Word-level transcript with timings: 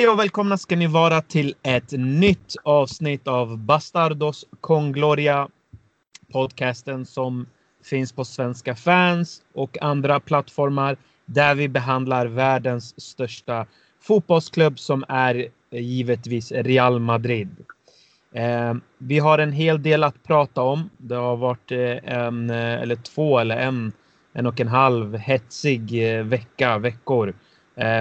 Hej 0.00 0.08
och 0.08 0.18
välkomna 0.18 0.56
ska 0.56 0.76
ni 0.76 0.86
vara 0.86 1.22
till 1.22 1.54
ett 1.62 1.92
nytt 1.92 2.56
avsnitt 2.62 3.28
av 3.28 3.58
Bastardos 3.58 4.46
con 4.60 4.92
Gloria. 4.92 5.48
Podcasten 6.32 7.06
som 7.06 7.46
finns 7.84 8.12
på 8.12 8.24
Svenska 8.24 8.74
fans 8.74 9.42
och 9.54 9.82
andra 9.82 10.20
plattformar 10.20 10.96
där 11.26 11.54
vi 11.54 11.68
behandlar 11.68 12.26
världens 12.26 13.00
största 13.00 13.66
fotbollsklubb 14.02 14.78
som 14.78 15.04
är 15.08 15.48
givetvis 15.70 16.52
Real 16.52 17.00
Madrid. 17.00 17.56
Eh, 18.34 18.74
vi 18.98 19.18
har 19.18 19.38
en 19.38 19.52
hel 19.52 19.82
del 19.82 20.04
att 20.04 20.22
prata 20.22 20.62
om. 20.62 20.90
Det 20.96 21.16
har 21.16 21.36
varit 21.36 21.72
eh, 21.72 22.14
en 22.14 22.50
eh, 22.50 22.82
eller 22.82 22.96
två 22.96 23.38
eller 23.38 23.56
en, 23.56 23.92
en 24.32 24.46
och 24.46 24.60
en 24.60 24.68
halv 24.68 25.16
hetsig 25.16 26.14
eh, 26.14 26.24
vecka, 26.24 26.78
veckor 26.78 27.34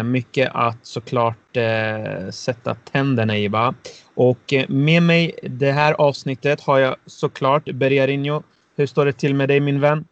mycket 0.04 0.52
att 0.54 0.86
såklart 0.86 1.58
eh, 1.58 2.30
sätta 2.30 2.76
tänderna 2.76 3.38
i. 3.38 3.48
Va? 3.48 3.74
Och 4.14 4.54
eh, 4.54 4.70
med 4.70 5.04
mig 5.04 5.40
det 5.44 5.72
här 5.72 5.94
avsnittet 5.94 6.62
har 6.62 6.80
jag 6.80 6.96
såklart 7.06 7.66
Bergarinho. 7.66 8.44
Hur 8.76 8.86
står 8.86 9.06
det 9.06 9.14
till 9.14 9.36
med 9.36 9.50
dig 9.50 9.60
min 9.60 9.80
vän? 9.80 10.06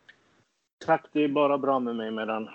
Tack, 0.86 1.06
det 1.14 1.24
är 1.24 1.28
bara 1.28 1.58
bra 1.58 1.80
med 1.80 1.96
mig 1.96 2.12
med 2.12 2.28
den. 2.28 2.48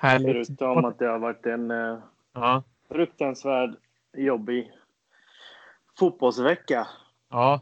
Härligt. 0.00 0.46
Förutom 0.46 0.84
att 0.84 0.98
det 0.98 1.06
har 1.06 1.18
varit 1.18 1.46
en 1.46 1.70
eh, 1.70 1.98
ja. 2.34 2.62
fruktansvärd 2.88 3.76
jobbig 4.16 4.70
fotbollsvecka. 5.98 6.86
Ja. 7.30 7.60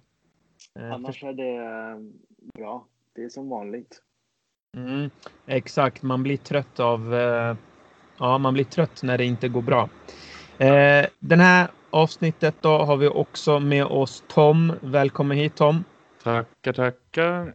Annars 0.93 1.25
är 1.25 1.33
det 1.33 1.61
bra. 2.55 2.87
Det 3.15 3.23
är 3.23 3.29
som 3.29 3.49
vanligt. 3.49 4.03
Mm, 4.77 5.11
exakt, 5.47 6.03
man 6.03 6.23
blir 6.23 6.37
trött 6.37 6.81
av 6.81 7.15
Ja, 8.21 8.39
man 8.39 8.55
blir 8.55 8.65
trött 8.65 9.03
när 9.03 9.19
det 9.19 9.25
inte 9.25 9.49
går 9.49 9.63
bra. 9.63 9.89
Eh, 10.59 11.07
den 11.19 11.41
här 11.41 11.69
avsnittet 11.91 12.55
då 12.61 12.79
har 12.79 12.97
vi 12.97 13.09
också 13.09 13.61
med 13.61 13.85
oss 13.85 14.25
Tom. 14.29 14.73
Välkommen 14.81 15.37
hit 15.37 15.57
Tom. 15.57 15.85
Tackar, 16.25 16.73
tackar. 16.73 17.55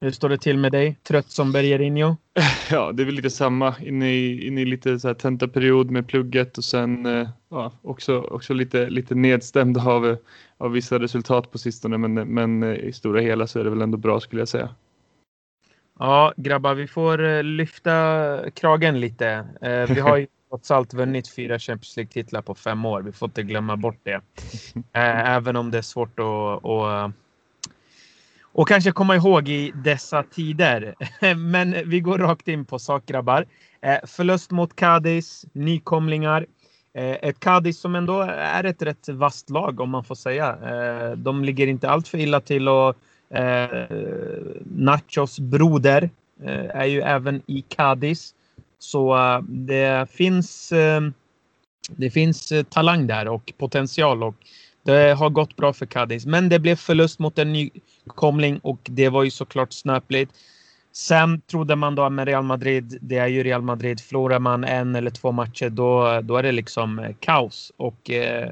Hur 0.00 0.10
står 0.10 0.28
det 0.28 0.38
till 0.38 0.58
med 0.58 0.72
dig? 0.72 0.96
Trött 1.02 1.30
som 1.30 1.52
Bergerinho? 1.52 2.16
Ja, 2.70 2.92
det 2.92 3.02
är 3.02 3.04
väl 3.04 3.14
lite 3.14 3.30
samma. 3.30 3.74
Inne 3.80 4.10
i, 4.10 4.46
inne 4.46 4.60
i 4.60 4.64
lite 4.64 4.98
så 4.98 5.08
här 5.08 5.14
tentaperiod 5.14 5.90
med 5.90 6.08
plugget 6.08 6.58
och 6.58 6.64
sen 6.64 7.06
eh, 7.06 7.28
ja, 7.50 7.72
också, 7.82 8.20
också 8.20 8.54
lite, 8.54 8.90
lite 8.90 9.14
nedstämd 9.14 9.78
av, 9.78 10.16
av 10.58 10.72
vissa 10.72 10.98
resultat 10.98 11.52
på 11.52 11.58
sistone. 11.58 11.98
Men, 11.98 12.14
men 12.14 12.62
eh, 12.62 12.74
i 12.74 12.92
stora 12.92 13.20
hela 13.20 13.46
så 13.46 13.60
är 13.60 13.64
det 13.64 13.70
väl 13.70 13.82
ändå 13.82 13.98
bra 13.98 14.20
skulle 14.20 14.40
jag 14.40 14.48
säga. 14.48 14.68
Ja, 16.00 16.32
grabbar, 16.36 16.74
vi 16.74 16.86
får 16.86 17.24
eh, 17.24 17.42
lyfta 17.42 18.36
kragen 18.54 19.00
lite. 19.00 19.28
Eh, 19.60 19.94
vi 19.94 20.00
har 20.00 20.16
ju 20.16 20.26
trots 20.50 20.70
allt 20.70 20.94
vunnit 20.94 21.34
fyra 21.34 21.58
Champions 21.58 21.96
League-titlar 21.96 22.42
på 22.42 22.54
fem 22.54 22.84
år. 22.84 23.02
Vi 23.02 23.12
får 23.12 23.28
inte 23.28 23.42
glömma 23.42 23.76
bort 23.76 24.00
det. 24.02 24.20
Eh, 24.74 25.34
även 25.34 25.56
om 25.56 25.70
det 25.70 25.78
är 25.78 25.82
svårt 25.82 26.18
att, 26.18 26.64
att 26.64 27.12
och 28.42 28.68
kanske 28.68 28.92
komma 28.92 29.16
ihåg 29.16 29.48
i 29.48 29.72
dessa 29.74 30.22
tider. 30.22 30.94
Men 31.34 31.88
vi 31.88 32.00
går 32.00 32.18
rakt 32.18 32.48
in 32.48 32.64
på 32.64 32.78
sak 32.78 33.06
grabbar. 33.06 33.46
Förlust 34.06 34.50
mot 34.50 34.76
Cadiz, 34.76 35.46
nykomlingar. 35.52 36.46
Ett 36.94 37.40
Cadiz 37.40 37.80
som 37.80 37.94
ändå 37.94 38.20
är 38.30 38.64
ett 38.64 38.82
rätt 38.82 39.08
vasst 39.08 39.50
lag 39.50 39.80
om 39.80 39.90
man 39.90 40.04
får 40.04 40.14
säga. 40.14 40.56
De 41.16 41.44
ligger 41.44 41.66
inte 41.66 41.90
allt 41.90 42.08
för 42.08 42.18
illa 42.18 42.40
till 42.40 42.68
och 42.68 42.96
Eh, 43.30 43.86
Nachos 44.64 45.40
broder 45.40 46.10
eh, 46.44 46.70
är 46.80 46.84
ju 46.84 47.00
även 47.00 47.42
i 47.46 47.64
Cadiz. 47.68 48.34
Så 48.78 49.16
eh, 49.16 49.40
det 49.42 50.10
finns, 50.10 50.72
eh, 50.72 51.00
det 51.88 52.10
finns 52.10 52.52
eh, 52.52 52.62
talang 52.62 53.06
där 53.06 53.28
och 53.28 53.52
potential 53.58 54.22
och 54.22 54.34
det 54.82 55.14
har 55.18 55.30
gått 55.30 55.56
bra 55.56 55.72
för 55.72 55.86
Cadiz. 55.86 56.26
Men 56.26 56.48
det 56.48 56.58
blev 56.58 56.76
förlust 56.76 57.18
mot 57.18 57.38
en 57.38 57.52
nykomling 57.52 58.58
och 58.58 58.80
det 58.82 59.08
var 59.08 59.22
ju 59.24 59.30
såklart 59.30 59.72
snöpligt. 59.72 60.32
Sen 60.92 61.40
trodde 61.40 61.76
man 61.76 61.94
då 61.94 62.10
med 62.10 62.28
Real 62.28 62.44
Madrid, 62.44 62.98
det 63.00 63.18
är 63.18 63.26
ju 63.26 63.42
Real 63.42 63.62
Madrid, 63.62 64.00
förlorar 64.00 64.38
man 64.38 64.64
en 64.64 64.96
eller 64.96 65.10
två 65.10 65.32
matcher 65.32 65.68
då, 65.68 66.20
då 66.20 66.36
är 66.36 66.42
det 66.42 66.52
liksom 66.52 67.14
kaos. 67.20 67.72
Och 67.76 68.10
eh, 68.10 68.50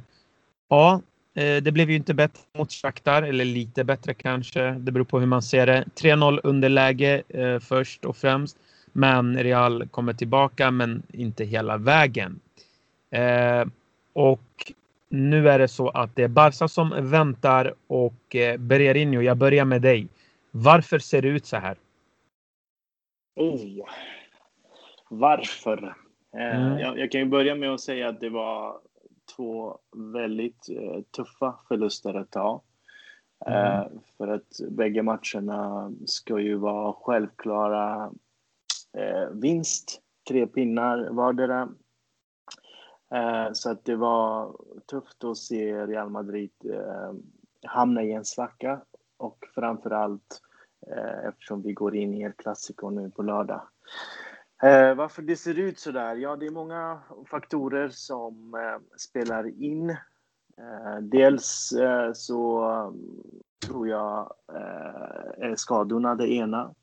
ja, 0.69 1.01
det 1.37 1.73
blev 1.73 1.91
ju 1.91 1.97
inte 1.97 2.15
bättre 2.15 2.43
mot 2.59 2.73
Shakhtar, 2.73 3.23
eller 3.23 3.45
lite 3.45 3.85
bättre 3.85 4.15
kanske. 4.15 4.71
Det 4.71 4.93
beror 4.93 5.05
på 5.05 5.21
hur 5.21 5.27
man 5.27 5.43
ser 5.43 5.67
det. 5.67 5.85
3-0 5.95 6.41
underläge 6.43 7.23
eh, 7.29 7.59
först 7.59 8.05
och 8.05 8.17
främst. 8.17 8.57
Men 8.93 9.39
Real 9.43 9.89
kommer 9.89 10.13
tillbaka, 10.13 10.71
men 10.71 11.03
inte 11.13 11.45
hela 11.45 11.77
vägen. 11.77 12.41
Eh, 13.11 13.65
och 14.13 14.73
nu 15.09 15.49
är 15.49 15.59
det 15.59 15.69
så 15.69 15.89
att 15.89 16.17
det 16.17 16.23
är 16.23 16.29
Barca 16.29 16.69
som 16.69 17.11
väntar 17.11 17.75
och 17.87 18.37
eh, 18.37 18.57
Bererinho, 18.57 19.21
jag 19.21 19.37
börjar 19.37 19.65
med 19.65 19.83
dig. 19.83 20.07
Varför 20.51 20.99
ser 20.99 21.23
det 21.23 21.29
ut 21.29 21.47
så 21.47 21.57
här? 21.57 21.77
Oh. 23.37 23.89
Varför? 25.09 25.95
Eh, 26.37 26.57
mm. 26.57 26.79
Jag, 26.79 26.99
jag, 26.99 27.11
kan 27.11 27.21
ju 27.21 27.27
börja 27.27 27.55
med 27.55 27.71
att 27.71 27.81
säga 27.81 28.09
att 28.09 28.21
det 28.21 28.29
var 28.29 28.77
två 29.37 29.79
väldigt 29.97 30.69
eh, 30.69 31.03
tuffa 31.17 31.59
förluster 31.69 32.15
att 32.15 32.31
ta. 32.31 32.63
Mm. 33.47 33.63
Eh, 33.63 33.87
för 34.17 34.29
att 34.29 34.61
bägge 34.71 35.03
matcherna 35.03 35.93
ska 36.07 36.39
ju 36.39 36.57
vara 36.57 36.93
självklara 36.93 38.13
eh, 38.93 39.29
vinst, 39.33 40.01
tre 40.29 40.47
pinnar 40.47 41.09
vardera. 41.11 41.69
Eh, 43.11 43.53
så 43.53 43.71
att 43.71 43.85
det 43.85 43.97
var 43.97 44.57
tufft 44.87 45.25
att 45.25 45.37
se 45.37 45.87
Real 45.87 46.11
Madrid 46.11 46.53
eh, 46.65 47.13
hamna 47.67 48.03
i 48.03 48.13
en 48.13 48.25
svacka 48.25 48.81
och 49.17 49.39
framför 49.55 49.91
allt 49.91 50.43
eh, 50.87 51.29
eftersom 51.29 51.63
vi 51.63 51.73
går 51.73 51.97
in 51.97 52.15
i 52.15 52.21
El 52.21 52.33
Clasico 52.33 52.91
nu 52.91 53.11
på 53.11 53.23
lördag. 53.23 53.63
Eh, 54.63 54.95
varför 54.95 55.23
det 55.23 55.37
ser 55.37 55.59
ut 55.59 55.79
så 55.79 55.93
där? 55.93 56.17
Ja, 56.17 56.37
det 56.37 56.47
är 56.47 56.51
många 56.51 56.99
faktorer 57.31 57.89
som 57.89 58.55
eh, 58.55 58.97
spelar 58.97 59.63
in. 59.63 59.91
Eh, 60.59 61.01
dels 61.01 61.73
eh, 61.73 62.13
så 62.13 62.71
eh, 62.71 62.91
tror 63.67 63.89
jag 63.89 64.33
eh, 64.55 65.49
är 65.49 65.55
skadorna 65.57 66.15
det 66.15 66.33
ena. 66.33 66.75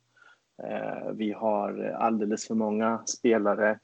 Eh, 0.64 1.12
vi 1.14 1.32
har 1.32 1.84
alldeles 2.00 2.48
för 2.48 2.56
många 2.56 3.04
spelare 3.06 3.80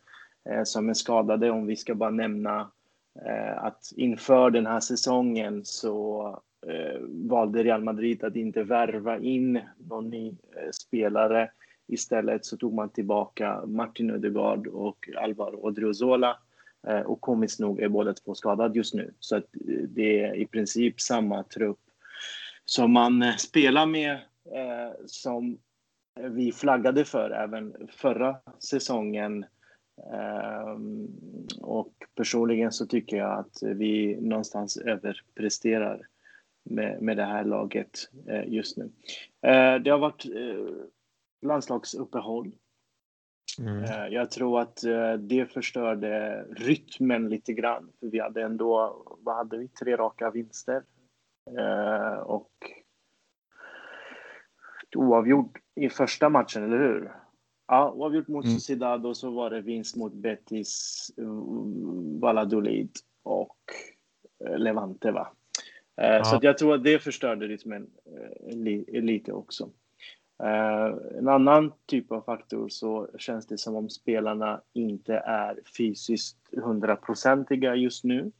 eh, 0.49 0.63
som 0.63 0.89
är 0.89 0.93
skadade. 0.93 1.51
Om 1.51 1.65
vi 1.65 1.75
ska 1.75 1.95
bara 1.95 2.09
nämna 2.09 2.71
eh, 3.25 3.63
att 3.63 3.91
inför 3.95 4.49
den 4.49 4.65
här 4.65 4.79
säsongen 4.79 5.65
så 5.65 6.41
valde 7.07 7.63
Real 7.63 7.83
Madrid 7.83 8.23
att 8.23 8.35
inte 8.35 8.63
värva 8.63 9.17
in 9.17 9.61
någon 9.77 10.09
ny 10.09 10.37
spelare 10.71 11.51
Istället 11.89 12.45
så 12.45 12.57
tog 12.57 12.73
man 12.73 12.89
tillbaka 12.89 13.65
Martin 13.65 14.09
Ödegaard 14.11 14.67
och 14.67 15.09
Alvaro 15.17 15.59
Odriozola 15.65 16.37
eh, 16.87 16.99
och 16.99 17.21
komiskt 17.21 17.59
nog 17.59 17.81
är 17.81 17.89
båda 17.89 18.13
två 18.13 18.35
skadade 18.35 18.77
just 18.77 18.93
nu. 18.93 19.13
Så 19.19 19.35
att 19.35 19.55
eh, 19.55 19.83
det 19.89 20.19
är 20.19 20.35
i 20.35 20.45
princip 20.45 21.01
samma 21.01 21.43
trupp 21.43 21.79
som 22.65 22.91
man 22.91 23.21
eh, 23.21 23.35
spelar 23.35 23.85
med 23.85 24.19
som 25.05 25.57
vi 26.29 26.51
flaggade 26.51 27.05
för 27.05 27.29
även 27.31 27.75
förra 27.91 28.37
säsongen. 28.59 29.45
Och 31.61 31.93
personligen 32.15 32.71
så 32.71 32.85
tycker 32.85 33.17
jag 33.17 33.39
att 33.39 33.63
vi 33.63 34.17
någonstans 34.21 34.77
överpresterar 34.77 36.07
med, 36.63 37.01
med 37.01 37.17
det 37.17 37.23
här 37.23 37.43
laget 37.43 38.09
just 38.45 38.77
nu. 38.77 38.89
Det 39.81 39.89
har 39.89 39.97
varit 39.97 40.25
landslagsuppehåll. 41.41 42.55
Mm. 43.59 43.83
Eh, 43.83 44.07
jag 44.07 44.31
tror 44.31 44.61
att 44.61 44.83
eh, 44.83 45.13
det 45.13 45.45
förstörde 45.45 46.43
rytmen 46.43 47.29
lite 47.29 47.53
grann. 47.53 47.91
För 47.99 48.07
vi 48.07 48.19
hade 48.19 48.43
ändå, 48.43 49.03
vad 49.19 49.35
hade 49.35 49.57
vi, 49.57 49.67
tre 49.67 49.95
raka 49.95 50.31
vinster. 50.31 50.83
Eh, 51.57 52.19
och 52.19 52.51
oavgjort 54.95 55.57
i 55.75 55.89
första 55.89 56.29
matchen, 56.29 56.63
eller 56.63 56.77
hur? 56.77 57.11
Ja, 57.67 57.91
oavgjort 57.91 58.27
mot 58.27 58.45
mm. 58.45 58.57
Sociedad 58.57 59.05
och 59.05 59.17
så 59.17 59.31
var 59.31 59.49
det 59.49 59.61
vinst 59.61 59.95
mot 59.95 60.13
Betis, 60.13 61.11
Valladolid 62.19 62.91
och 63.23 63.57
Levante, 64.57 65.11
va? 65.11 65.27
Ja. 65.95 66.23
Så 66.23 66.39
jag 66.41 66.57
tror 66.57 66.75
att 66.75 66.83
det 66.83 66.99
förstörde 66.99 67.47
rytmen 67.47 67.89
lite 68.87 69.33
också. 69.33 69.69
Uh, 70.43 71.17
en 71.17 71.27
annan 71.27 71.71
typ 71.85 72.11
av 72.11 72.21
faktor 72.21 72.69
så 72.69 73.07
känns 73.17 73.47
det 73.47 73.57
som 73.57 73.75
om 73.75 73.89
spelarna 73.89 74.61
inte 74.73 75.15
är 75.15 75.59
fysiskt 75.77 76.37
hundraprocentiga 76.51 77.75
just 77.75 78.03
nu. 78.03 78.31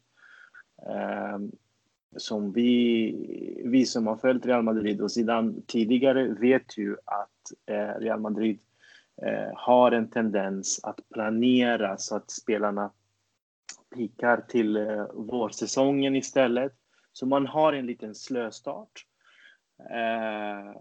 Uh, 0.88 1.40
som 2.18 2.52
vi, 2.52 3.62
vi 3.66 3.86
som 3.86 4.08
har 4.08 4.16
följt 4.16 4.46
Real 4.46 4.64
Madrid 4.64 5.02
och 5.02 5.12
sedan 5.12 5.62
tidigare 5.68 6.28
vet 6.28 6.78
ju 6.78 6.98
att 7.06 7.72
uh, 7.72 8.00
Real 8.00 8.20
Madrid 8.20 8.60
har 9.54 9.92
en 9.92 10.10
tendens 10.10 10.80
att 10.84 11.00
planera 11.14 11.98
så 11.98 12.16
att 12.16 12.32
spelarna 12.32 12.92
pikar 13.96 14.46
till 14.48 14.78
vårsäsongen 15.14 16.16
istället. 16.16 16.74
Så 17.14 17.26
man 17.26 17.48
har 17.48 17.74
en 17.74 17.86
liten 17.86 18.16
slöstart. 18.16 19.06
Eh, 19.80 20.72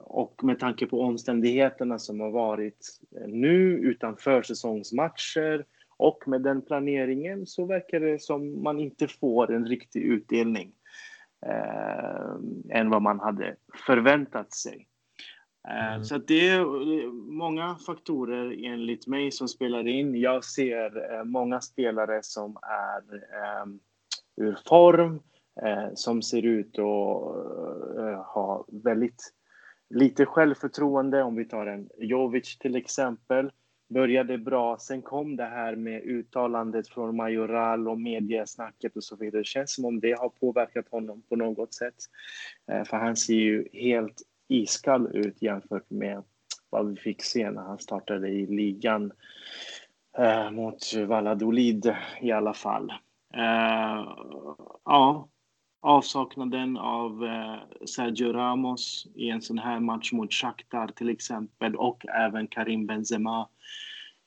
och 0.00 0.44
med 0.44 0.58
tanke 0.58 0.86
på 0.86 1.00
omständigheterna 1.00 1.98
som 1.98 2.20
har 2.20 2.30
varit 2.30 2.98
eh, 3.16 3.28
nu 3.28 3.78
utan 3.78 4.16
försäsongsmatcher 4.16 5.64
och 5.96 6.28
med 6.28 6.42
den 6.42 6.62
planeringen 6.62 7.46
så 7.46 7.64
verkar 7.64 8.00
det 8.00 8.22
som 8.22 8.62
man 8.62 8.80
inte 8.80 9.08
får 9.08 9.52
en 9.52 9.66
riktig 9.66 10.02
utdelning 10.02 10.72
eh, 11.46 12.78
än 12.78 12.90
vad 12.90 13.02
man 13.02 13.20
hade 13.20 13.56
förväntat 13.86 14.52
sig. 14.52 14.88
Eh, 15.68 15.92
mm. 15.92 16.04
Så 16.04 16.18
det 16.18 16.48
är 16.48 16.64
många 17.32 17.76
faktorer 17.86 18.64
enligt 18.64 19.06
mig 19.06 19.32
som 19.32 19.48
spelar 19.48 19.88
in. 19.88 20.20
Jag 20.20 20.44
ser 20.44 21.24
många 21.24 21.60
spelare 21.60 22.22
som 22.22 22.56
är 22.62 23.02
ur 24.36 24.58
form, 24.66 25.20
Eh, 25.62 25.88
som 25.94 26.22
ser 26.22 26.42
ut 26.42 26.78
att 26.78 27.98
eh, 27.98 28.22
ha 28.24 28.64
väldigt 28.68 29.32
lite 29.90 30.26
självförtroende. 30.26 31.22
Om 31.22 31.36
vi 31.36 31.44
tar 31.44 31.66
en 31.66 31.88
Jovic 31.98 32.58
till 32.58 32.76
exempel. 32.76 33.50
Började 33.88 34.38
bra, 34.38 34.78
sen 34.78 35.02
kom 35.02 35.36
det 35.36 35.44
här 35.44 35.76
med 35.76 36.02
uttalandet 36.02 36.88
från 36.88 37.16
Majoral 37.16 37.88
och 37.88 38.00
mediesnacket 38.00 38.96
och 38.96 39.04
så 39.04 39.16
vidare. 39.16 39.40
Det 39.40 39.46
känns 39.46 39.74
som 39.74 39.84
om 39.84 40.00
det 40.00 40.12
har 40.12 40.28
påverkat 40.28 40.88
honom 40.90 41.22
på 41.28 41.36
något 41.36 41.74
sätt. 41.74 41.94
Eh, 42.70 42.84
för 42.84 42.96
han 42.96 43.16
ser 43.16 43.34
ju 43.34 43.68
helt 43.72 44.22
iskall 44.48 45.16
ut 45.16 45.42
jämfört 45.42 45.90
med 45.90 46.22
vad 46.70 46.88
vi 46.88 46.96
fick 46.96 47.22
se 47.22 47.50
när 47.50 47.62
han 47.62 47.78
startade 47.78 48.28
i 48.28 48.46
ligan 48.46 49.12
eh, 50.18 50.50
mot 50.50 50.94
Valladolid 51.06 51.94
i 52.20 52.32
alla 52.32 52.54
fall. 52.54 52.90
Eh, 53.34 54.06
ja, 54.84 55.28
avsaknaden 55.86 56.76
av 56.76 57.24
eh, 57.24 57.86
Sergio 57.86 58.32
Ramos 58.32 59.06
i 59.14 59.30
en 59.30 59.42
sån 59.42 59.58
här 59.58 59.80
match 59.80 60.12
mot 60.12 60.32
Shakhtar 60.32 60.88
till 60.88 61.08
exempel 61.08 61.76
och 61.76 62.06
även 62.06 62.46
Karim 62.46 62.86
Benzema 62.86 63.48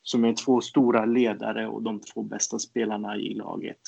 som 0.01 0.25
är 0.25 0.33
två 0.33 0.61
stora 0.61 1.05
ledare 1.05 1.67
och 1.67 1.83
de 1.83 1.99
två 1.99 2.23
bästa 2.23 2.59
spelarna 2.59 3.17
i 3.17 3.33
laget. 3.33 3.81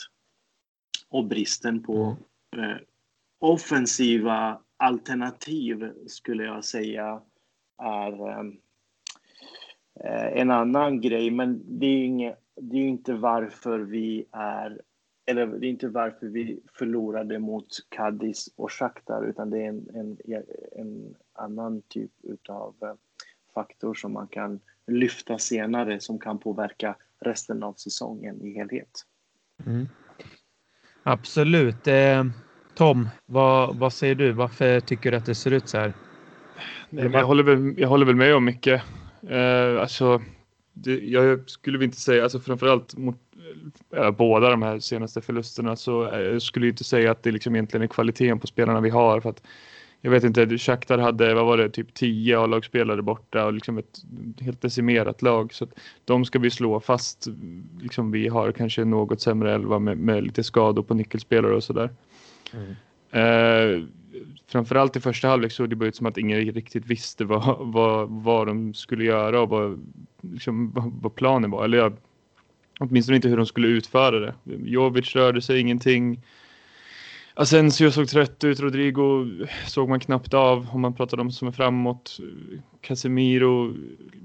Och 1.09 1.25
bristen 1.25 1.83
på 1.83 2.17
mm. 2.55 2.69
eh, 2.69 2.77
offensiva 3.39 4.61
alternativ 4.77 5.93
skulle 6.07 6.43
jag 6.43 6.65
säga 6.65 7.21
är 7.83 8.29
ehm, 8.29 8.57
eh, 10.03 10.41
en 10.41 10.51
annan 10.51 11.01
grej. 11.01 11.31
Men 11.31 11.79
det 11.79 11.85
är, 11.85 12.03
inget, 12.03 12.39
det 12.61 12.77
är 12.77 12.87
inte 12.87 13.13
varför 13.13 13.79
vi 13.79 14.25
är 14.31 14.81
eller 15.25 15.47
det 15.47 15.67
är 15.67 15.69
inte 15.69 15.87
varför 15.87 16.27
vi 16.27 16.59
förlorade 16.73 17.39
mot 17.39 17.67
Cadiz 17.89 18.53
och 18.55 18.71
Shakhtar 18.71 19.25
utan 19.29 19.49
det 19.49 19.65
är 19.65 19.69
en, 19.69 19.87
en, 19.93 20.17
en 20.71 21.15
annan 21.33 21.81
typ 21.87 22.11
av 22.49 22.75
eh, 22.81 22.93
faktor 23.53 23.93
som 23.93 24.13
man 24.13 24.27
kan 24.27 24.59
lyfta 24.87 25.37
senare 25.37 25.99
som 25.99 26.19
kan 26.19 26.39
påverka 26.39 26.95
resten 27.19 27.63
av 27.63 27.73
säsongen 27.73 28.41
i 28.41 28.53
helhet. 28.53 29.05
Mm. 29.65 29.87
Absolut. 31.03 31.87
Eh, 31.87 32.25
Tom, 32.75 33.09
vad, 33.25 33.75
vad 33.75 33.93
säger 33.93 34.15
du? 34.15 34.31
Varför 34.31 34.79
tycker 34.79 35.11
du 35.11 35.17
att 35.17 35.25
det 35.25 35.35
ser 35.35 35.51
ut 35.51 35.69
så 35.69 35.77
här? 35.77 35.93
Nej, 36.89 37.09
jag, 37.13 37.25
håller 37.25 37.43
väl, 37.43 37.73
jag 37.77 37.89
håller 37.89 38.05
väl 38.05 38.15
med 38.15 38.35
om 38.35 38.45
mycket. 38.45 38.83
Eh, 39.29 39.81
alltså, 39.81 40.21
det, 40.73 40.99
jag 40.99 41.49
skulle 41.49 41.85
inte 41.85 41.97
säga, 41.97 42.23
alltså 42.23 42.39
framförallt 42.39 42.97
mot 42.97 43.17
äh, 43.95 44.11
båda 44.11 44.49
de 44.49 44.61
här 44.61 44.79
senaste 44.79 45.21
förlusterna 45.21 45.75
så 45.75 46.11
äh, 46.11 46.39
skulle 46.39 46.65
jag 46.65 46.73
inte 46.73 46.83
säga 46.83 47.11
att 47.11 47.23
det 47.23 47.31
liksom 47.31 47.55
egentligen 47.55 47.83
är 47.83 47.87
kvaliteten 47.87 48.39
på 48.39 48.47
spelarna 48.47 48.81
vi 48.81 48.89
har. 48.89 49.21
För 49.21 49.29
att, 49.29 49.43
jag 50.01 50.11
vet 50.11 50.23
inte, 50.23 50.57
Shakhtar 50.57 50.97
hade, 50.97 51.33
vad 51.33 51.45
var 51.45 51.57
det, 51.57 51.69
typ 51.69 51.93
10 51.93 52.39
A-lagsspelare 52.39 53.01
borta 53.01 53.45
och 53.45 53.53
liksom 53.53 53.77
ett 53.77 53.99
helt 54.39 54.61
decimerat 54.61 55.21
lag. 55.21 55.53
Så 55.53 55.63
att 55.63 55.79
de 56.05 56.25
ska 56.25 56.39
vi 56.39 56.49
slå 56.49 56.79
fast. 56.79 57.27
Liksom 57.81 58.11
vi 58.11 58.27
har 58.27 58.51
kanske 58.51 58.85
något 58.85 59.21
sämre 59.21 59.53
elva 59.53 59.79
med, 59.79 59.97
med 59.97 60.23
lite 60.23 60.43
skador 60.43 60.83
på 60.83 60.93
nyckelspelare 60.93 61.55
och 61.55 61.63
sådär. 61.63 61.89
Mm. 62.53 62.75
Eh, 63.11 63.83
framförallt 64.47 64.95
i 64.95 64.99
första 64.99 65.27
halvlek 65.27 65.51
såg 65.51 65.69
det 65.69 65.75
bara 65.75 65.89
ut 65.89 65.95
som 65.95 66.05
att 66.05 66.17
ingen 66.17 66.39
riktigt 66.39 66.85
visste 66.85 67.25
vad, 67.25 67.57
vad, 67.59 68.09
vad 68.09 68.47
de 68.47 68.73
skulle 68.73 69.03
göra 69.03 69.41
och 69.41 69.49
vad, 69.49 69.85
liksom, 70.21 70.71
vad, 70.71 70.91
vad 71.01 71.15
planen 71.15 71.51
var. 71.51 71.65
Eller 71.65 71.77
jag, 71.77 71.93
åtminstone 72.79 73.15
inte 73.15 73.29
hur 73.29 73.37
de 73.37 73.45
skulle 73.45 73.67
utföra 73.67 74.19
det. 74.19 74.33
Jovic 74.63 75.15
rörde 75.15 75.41
sig 75.41 75.59
ingenting. 75.59 76.21
Asensio 77.33 77.91
såg 77.91 78.07
trött 78.09 78.43
ut, 78.43 78.59
Rodrigo 78.59 79.27
såg 79.67 79.89
man 79.89 79.99
knappt 79.99 80.33
av 80.33 80.67
om 80.71 80.81
man 80.81 80.93
pratar 80.93 81.19
om 81.19 81.31
som 81.31 81.47
är 81.47 81.51
framåt. 81.51 82.19
Casemiro 82.81 83.75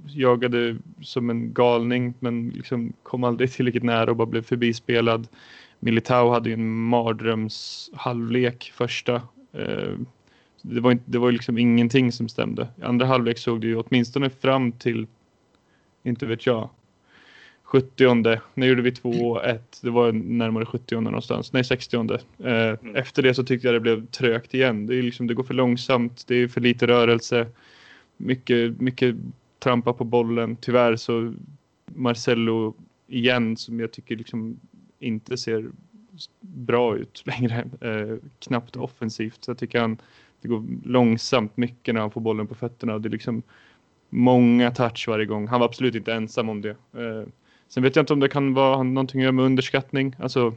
jagade 0.09 0.77
som 1.03 1.31
en 1.31 1.53
galning 1.53 2.15
men 2.21 2.49
liksom 2.49 2.93
kom 3.03 3.25
aldrig 3.25 3.53
tillräckligt 3.53 3.83
nära 3.83 4.11
och 4.11 4.17
bara 4.17 4.27
blev 4.27 4.43
förbispelad. 4.43 5.29
Militao 5.81 6.31
hade 6.31 6.49
ju 6.49 6.53
en 6.53 6.75
mardröms 6.77 7.91
halvlek 7.95 8.73
första. 8.75 9.23
Eh, 9.59 9.99
det 10.63 10.81
var, 10.81 10.93
inte, 10.93 11.05
det 11.07 11.19
var 11.19 11.33
liksom 11.33 11.59
ingenting 11.59 12.13
som 12.13 12.29
stämde. 12.29 12.69
I 12.77 12.83
andra 12.83 13.07
halvlek 13.07 13.39
såg 13.39 13.61
det 13.61 13.67
ju 13.67 13.77
åtminstone 13.77 14.31
fram 14.31 14.73
till, 14.73 15.07
inte 16.03 16.27
vet 16.27 16.47
jag, 16.47 16.71
70 17.63 18.41
när 18.55 18.67
gjorde 18.67 18.83
vi 18.83 18.91
2-1. 18.91 19.59
Det 19.83 19.91
var 19.91 20.13
närmare 20.13 20.67
70 20.67 21.01
någonstans. 21.01 21.53
Nej, 21.53 21.65
60 21.65 21.97
eh, 21.97 22.21
mm. 22.39 22.97
Efter 22.97 23.23
det 23.23 23.35
så 23.35 23.45
tyckte 23.45 23.67
jag 23.67 23.75
det 23.75 23.81
blev 23.81 24.07
trögt 24.07 24.55
igen. 24.55 24.87
Det, 24.87 24.95
är 24.95 25.03
liksom, 25.03 25.27
det 25.27 25.35
går 25.35 25.45
för 25.45 25.55
långsamt, 25.55 26.25
det 26.27 26.35
är 26.35 26.49
för 26.49 26.61
lite 26.61 26.87
rörelse. 26.87 27.47
Mycket, 28.17 28.81
mycket 28.81 29.17
trampa 29.59 29.93
på 29.93 30.05
bollen. 30.05 30.57
Tyvärr 30.57 30.97
så 30.97 31.35
Marcello 31.87 32.75
igen 33.07 33.57
som 33.57 33.81
jag 33.81 33.93
tycker 33.93 34.17
liksom 34.17 34.61
inte 34.99 35.37
ser 35.37 35.71
bra 36.41 36.97
ut 36.97 37.23
längre. 37.27 37.69
Eh, 37.81 38.17
knappt 38.39 38.77
offensivt. 38.77 39.45
Så 39.45 39.51
jag 39.51 39.59
tycker 39.59 39.81
han, 39.81 39.99
det 40.41 40.49
går 40.49 40.65
långsamt 40.85 41.57
mycket 41.57 41.95
när 41.95 42.01
han 42.01 42.11
får 42.11 42.21
bollen 42.21 42.47
på 42.47 42.55
fötterna. 42.55 42.99
Det 42.99 43.09
är 43.09 43.11
liksom 43.11 43.43
många 44.11 44.71
touch 44.71 45.05
varje 45.09 45.27
gång. 45.27 45.49
Han 45.49 45.61
var 45.61 45.67
absolut 45.67 45.95
inte 45.95 46.15
ensam 46.15 46.49
om 46.49 46.63
det. 46.63 46.71
Eh, 46.71 47.29
sen 47.69 47.83
vet 47.83 47.97
jag 47.97 48.03
inte 48.03 48.13
om 48.13 48.21
det 48.21 48.29
kan 48.29 48.55
vara 48.55 48.83
någonting 48.83 49.21
att 49.21 49.25
göra 49.25 49.33
med 49.33 49.45
underskattning. 49.45 50.17
Alltså 50.19 50.55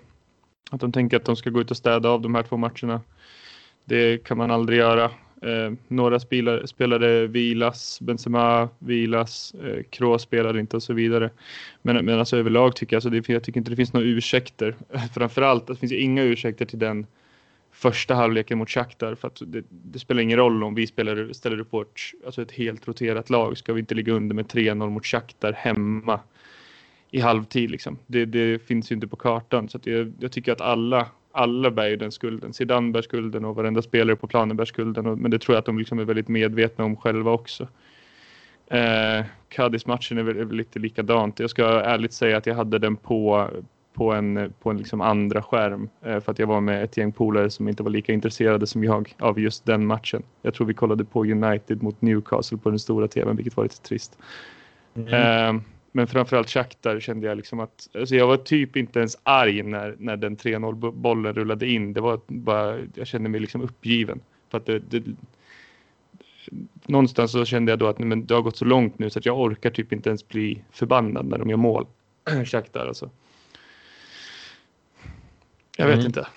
att 0.72 0.80
de 0.80 0.92
tänker 0.92 1.18
att 1.18 1.26
de 1.26 1.36
ska 1.36 1.50
gå 1.50 1.62
ut 1.62 1.72
och 1.72 1.78
städa 1.78 2.10
av 2.10 2.22
de 2.22 2.36
här 2.36 2.44
två 2.44 2.58
matcherna. 2.58 3.02
Det 3.86 4.24
kan 4.24 4.38
man 4.38 4.52
aldrig 4.52 4.80
göra. 4.80 5.12
Eh, 5.42 5.74
några 5.88 6.20
spelare, 6.20 6.68
spelare 6.68 7.28
vilas, 7.28 8.02
Benzema 8.02 8.70
vilas, 8.80 9.54
eh, 9.64 9.84
Kroos 9.90 10.22
spelar 10.22 10.58
inte 10.58 10.76
och 10.76 10.84
så 10.84 10.94
vidare. 10.94 11.30
Men, 11.82 12.06
men 12.06 12.20
alltså 12.20 12.38
överlag 12.38 12.76
tycker 12.76 12.96
jag, 12.96 12.98
alltså 12.98 13.10
det, 13.10 13.30
jag 13.30 13.44
tycker 13.44 13.60
inte 13.60 13.72
det 13.72 13.76
finns 13.76 13.94
några 13.94 14.08
ursäkter. 14.08 14.76
Framförallt, 15.14 15.68
det 15.68 15.76
finns 15.76 15.92
inga 15.92 16.24
ursäkter 16.24 16.66
till 16.66 16.80
den 16.80 17.06
första 17.72 18.16
halvleken 18.16 18.58
mot 18.58 18.70
Shakhtar 18.70 19.16
för 19.16 19.28
att 19.28 19.42
det, 19.46 19.64
det, 19.70 20.00
spelar 20.00 20.22
ingen 20.22 20.38
roll 20.38 20.64
om 20.64 20.76
vi 20.76 20.88
spelar, 20.88 21.34
ställer 21.34 21.60
upp 21.60 21.74
vårt, 21.74 22.12
alltså 22.26 22.42
ett 22.42 22.52
helt 22.52 22.88
roterat 22.88 23.30
lag. 23.30 23.58
Ska 23.58 23.74
vi 23.74 23.80
inte 23.80 23.96
ligga 23.96 24.14
under 24.14 24.36
med 24.36 24.46
3-0 24.46 24.90
mot 24.90 25.06
Shakhtar 25.06 25.54
hemma 25.54 26.20
i 27.12 27.20
halvtid 27.20 27.72
liksom. 27.72 27.98
Det, 28.08 28.26
det 28.26 28.62
finns 28.62 28.92
ju 28.92 28.96
inte 28.96 29.08
på 29.08 29.16
kartan 29.16 29.70
så 29.70 29.78
att 29.78 29.86
jag, 29.86 30.14
jag 30.20 30.32
tycker 30.32 30.52
att 30.52 30.62
alla 30.62 31.08
alla 31.40 31.72
bär 31.72 31.88
ju 31.88 31.96
den 31.96 32.12
skulden. 32.12 32.54
Zidane 32.54 32.92
bär 32.92 33.02
skulden 33.02 33.46
och 33.46 33.56
varenda 33.56 33.82
spelare 33.82 34.16
på 34.16 34.28
planen 34.28 34.58
bär 34.58 34.66
skulden. 34.66 35.06
Och, 35.06 35.18
men 35.18 35.32
det 35.32 35.40
tror 35.40 35.56
jag 35.56 35.60
att 35.60 35.66
de 35.66 35.80
liksom 35.80 36.00
är 36.00 36.06
väldigt 36.06 36.28
medvetna 36.28 36.84
om 36.86 36.96
själva 36.96 37.32
också. 37.32 37.68
Eh, 38.68 39.26
Cadiz-matchen 39.50 40.18
är 40.18 40.24
väl, 40.24 40.38
är 40.38 40.46
väl 40.46 40.58
lite 40.58 40.80
likadant. 40.80 41.40
Jag 41.40 41.50
ska 41.50 41.66
ärligt 41.66 42.14
säga 42.14 42.38
att 42.38 42.46
jag 42.46 42.56
hade 42.56 42.80
den 42.80 42.96
på, 42.96 43.50
på 43.94 44.14
en, 44.14 44.54
på 44.60 44.70
en 44.70 44.78
liksom 44.78 45.02
andra 45.02 45.42
skärm. 45.42 45.90
Eh, 46.06 46.20
för 46.20 46.32
att 46.32 46.40
jag 46.40 46.48
var 46.48 46.62
med 46.62 46.84
ett 46.84 46.98
gäng 46.98 47.12
polare 47.12 47.50
som 47.50 47.68
inte 47.68 47.84
var 47.84 47.92
lika 47.92 48.14
intresserade 48.14 48.68
som 48.68 48.84
jag 48.84 49.16
av 49.20 49.40
just 49.40 49.66
den 49.66 49.86
matchen. 49.86 50.24
Jag 50.42 50.54
tror 50.54 50.68
vi 50.68 50.74
kollade 50.74 51.06
på 51.06 51.26
United 51.26 51.84
mot 51.84 52.02
Newcastle 52.02 52.58
på 52.58 52.70
den 52.70 52.80
stora 52.80 53.08
tvn, 53.08 53.36
vilket 53.36 53.58
var 53.58 53.64
lite 53.64 53.82
trist. 53.82 54.18
Mm. 54.96 55.14
Eh, 55.14 55.62
men 55.92 56.08
framförallt 56.08 56.50
Shakhtar 56.50 57.00
kände 57.00 57.28
jag 57.28 57.38
liksom 57.38 57.60
att 57.60 57.90
alltså 57.96 58.16
jag 58.16 58.28
var 58.28 58.38
typ 58.38 58.76
inte 58.76 59.00
ens 59.00 59.18
arg 59.24 59.64
när, 59.64 59.96
när 60.00 60.18
den 60.18 60.38
3-0 60.38 60.92
bollen 60.92 61.34
rullade 61.34 61.68
in. 61.68 61.94
Det 61.94 62.02
var 62.02 62.20
bara, 62.28 62.78
jag 62.96 63.08
kände 63.08 63.30
mig 63.30 63.40
liksom 63.40 63.62
uppgiven. 63.62 64.20
För 64.50 64.58
att 64.58 64.66
det, 64.66 64.80
det, 64.80 65.04
någonstans 66.86 67.32
så 67.32 67.46
kände 67.46 67.72
jag 67.72 67.80
då 67.80 67.88
att 67.88 68.00
men 68.00 68.26
det 68.26 68.34
har 68.34 68.42
gått 68.42 68.58
så 68.58 68.66
långt 68.66 69.00
nu 69.00 69.10
så 69.10 69.20
att 69.20 69.26
jag 69.26 69.40
orkar 69.40 69.70
typ 69.70 69.94
inte 69.94 70.10
ens 70.10 70.28
bli 70.28 70.64
förbannad 70.72 71.26
när 71.26 71.38
de 71.38 71.50
gör 71.50 71.58
mål. 71.58 71.88
Shakhtar 72.46 72.88
alltså. 72.88 73.10
Jag 75.78 75.88
vet 75.88 75.96
mm. 75.96 76.06
inte. 76.06 76.28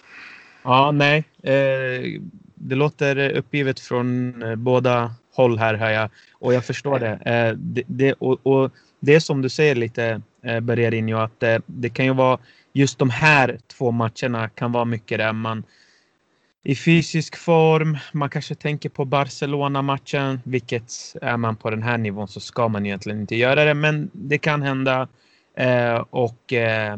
Ja, 0.62 0.90
nej. 0.90 1.24
Eh, 1.42 2.20
det 2.54 2.74
låter 2.74 3.30
uppgivet 3.30 3.80
från 3.80 4.42
eh, 4.42 4.54
båda 4.54 5.14
håll 5.34 5.58
här, 5.58 5.74
hör 5.74 5.90
jag. 5.90 6.10
Och 6.32 6.54
jag 6.54 6.64
förstår 6.64 6.98
det. 6.98 7.10
Eh, 7.10 7.56
det, 7.56 7.82
det 7.86 8.12
och, 8.12 8.46
och 8.46 8.72
det 9.02 9.14
är 9.14 9.20
som 9.20 9.42
du 9.42 9.48
säger 9.48 9.74
lite, 9.74 10.20
eh, 10.42 10.60
Bererinho, 10.60 11.18
att 11.18 11.42
eh, 11.42 11.58
det 11.66 11.88
kan 11.88 12.04
ju 12.04 12.14
vara 12.14 12.38
just 12.72 12.98
de 12.98 13.10
här 13.10 13.58
två 13.66 13.90
matcherna 13.90 14.48
kan 14.48 14.72
vara 14.72 14.84
mycket 14.84 15.18
där 15.18 15.32
man 15.32 15.64
i 16.62 16.76
fysisk 16.76 17.36
form. 17.36 17.98
Man 18.12 18.30
kanske 18.30 18.54
tänker 18.54 18.88
på 18.88 19.04
Barcelona-matchen, 19.04 20.40
vilket 20.44 20.92
är 21.22 21.36
man 21.36 21.56
på 21.56 21.70
den 21.70 21.82
här 21.82 21.98
nivån 21.98 22.28
så 22.28 22.40
ska 22.40 22.68
man 22.68 22.86
egentligen 22.86 23.20
inte 23.20 23.36
göra 23.36 23.64
det, 23.64 23.74
men 23.74 24.10
det 24.12 24.38
kan 24.38 24.62
hända. 24.62 25.08
Eh, 25.56 26.04
och 26.10 26.52
eh, 26.52 26.96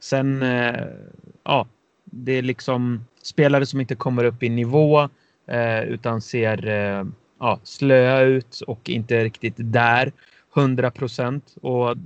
sen, 0.00 0.42
eh, 0.42 0.86
ja, 1.44 1.66
det 2.04 2.32
är 2.32 2.42
liksom 2.42 3.04
spelare 3.22 3.66
som 3.66 3.80
inte 3.80 3.94
kommer 3.94 4.24
upp 4.24 4.42
i 4.42 4.48
nivå 4.48 5.08
eh, 5.46 5.82
utan 5.82 6.20
ser 6.20 6.66
eh, 6.66 7.04
ja, 7.40 7.60
slöa 7.62 8.20
ut 8.20 8.60
och 8.66 8.90
inte 8.90 9.24
riktigt 9.24 9.54
där 9.56 10.12
100 10.56 10.90
procent. 10.90 11.56
Och 11.62 11.96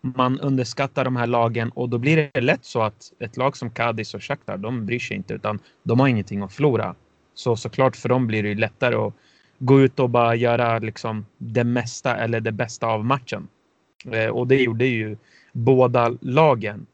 man 0.00 0.40
underskattar 0.40 1.04
de 1.04 1.16
här 1.16 1.26
lagen 1.26 1.70
och 1.70 1.88
då 1.88 1.98
blir 1.98 2.30
det 2.32 2.40
lätt 2.40 2.64
så 2.64 2.82
att 2.82 3.12
ett 3.18 3.36
lag 3.36 3.56
som 3.56 3.70
Cadiz 3.70 4.14
och 4.14 4.22
Shakhtar, 4.22 4.56
de 4.56 4.86
bryr 4.86 4.98
sig 4.98 5.16
inte 5.16 5.34
utan 5.34 5.58
de 5.82 6.00
har 6.00 6.08
ingenting 6.08 6.42
att 6.42 6.52
förlora. 6.52 6.94
Så 7.34 7.56
såklart 7.56 7.96
för 7.96 8.08
dem 8.08 8.26
blir 8.26 8.42
det 8.42 8.54
lättare 8.54 8.94
att 8.94 9.14
gå 9.58 9.80
ut 9.80 10.00
och 10.00 10.10
bara 10.10 10.34
göra 10.34 10.78
liksom 10.78 11.26
det 11.38 11.64
mesta 11.64 12.16
eller 12.16 12.40
det 12.40 12.52
bästa 12.52 12.86
av 12.86 13.04
matchen. 13.04 13.48
Eh, 14.12 14.28
och 14.28 14.46
det 14.46 14.62
gjorde 14.62 14.86
ju 14.86 15.16
båda 15.52 16.16
lagen. 16.20 16.86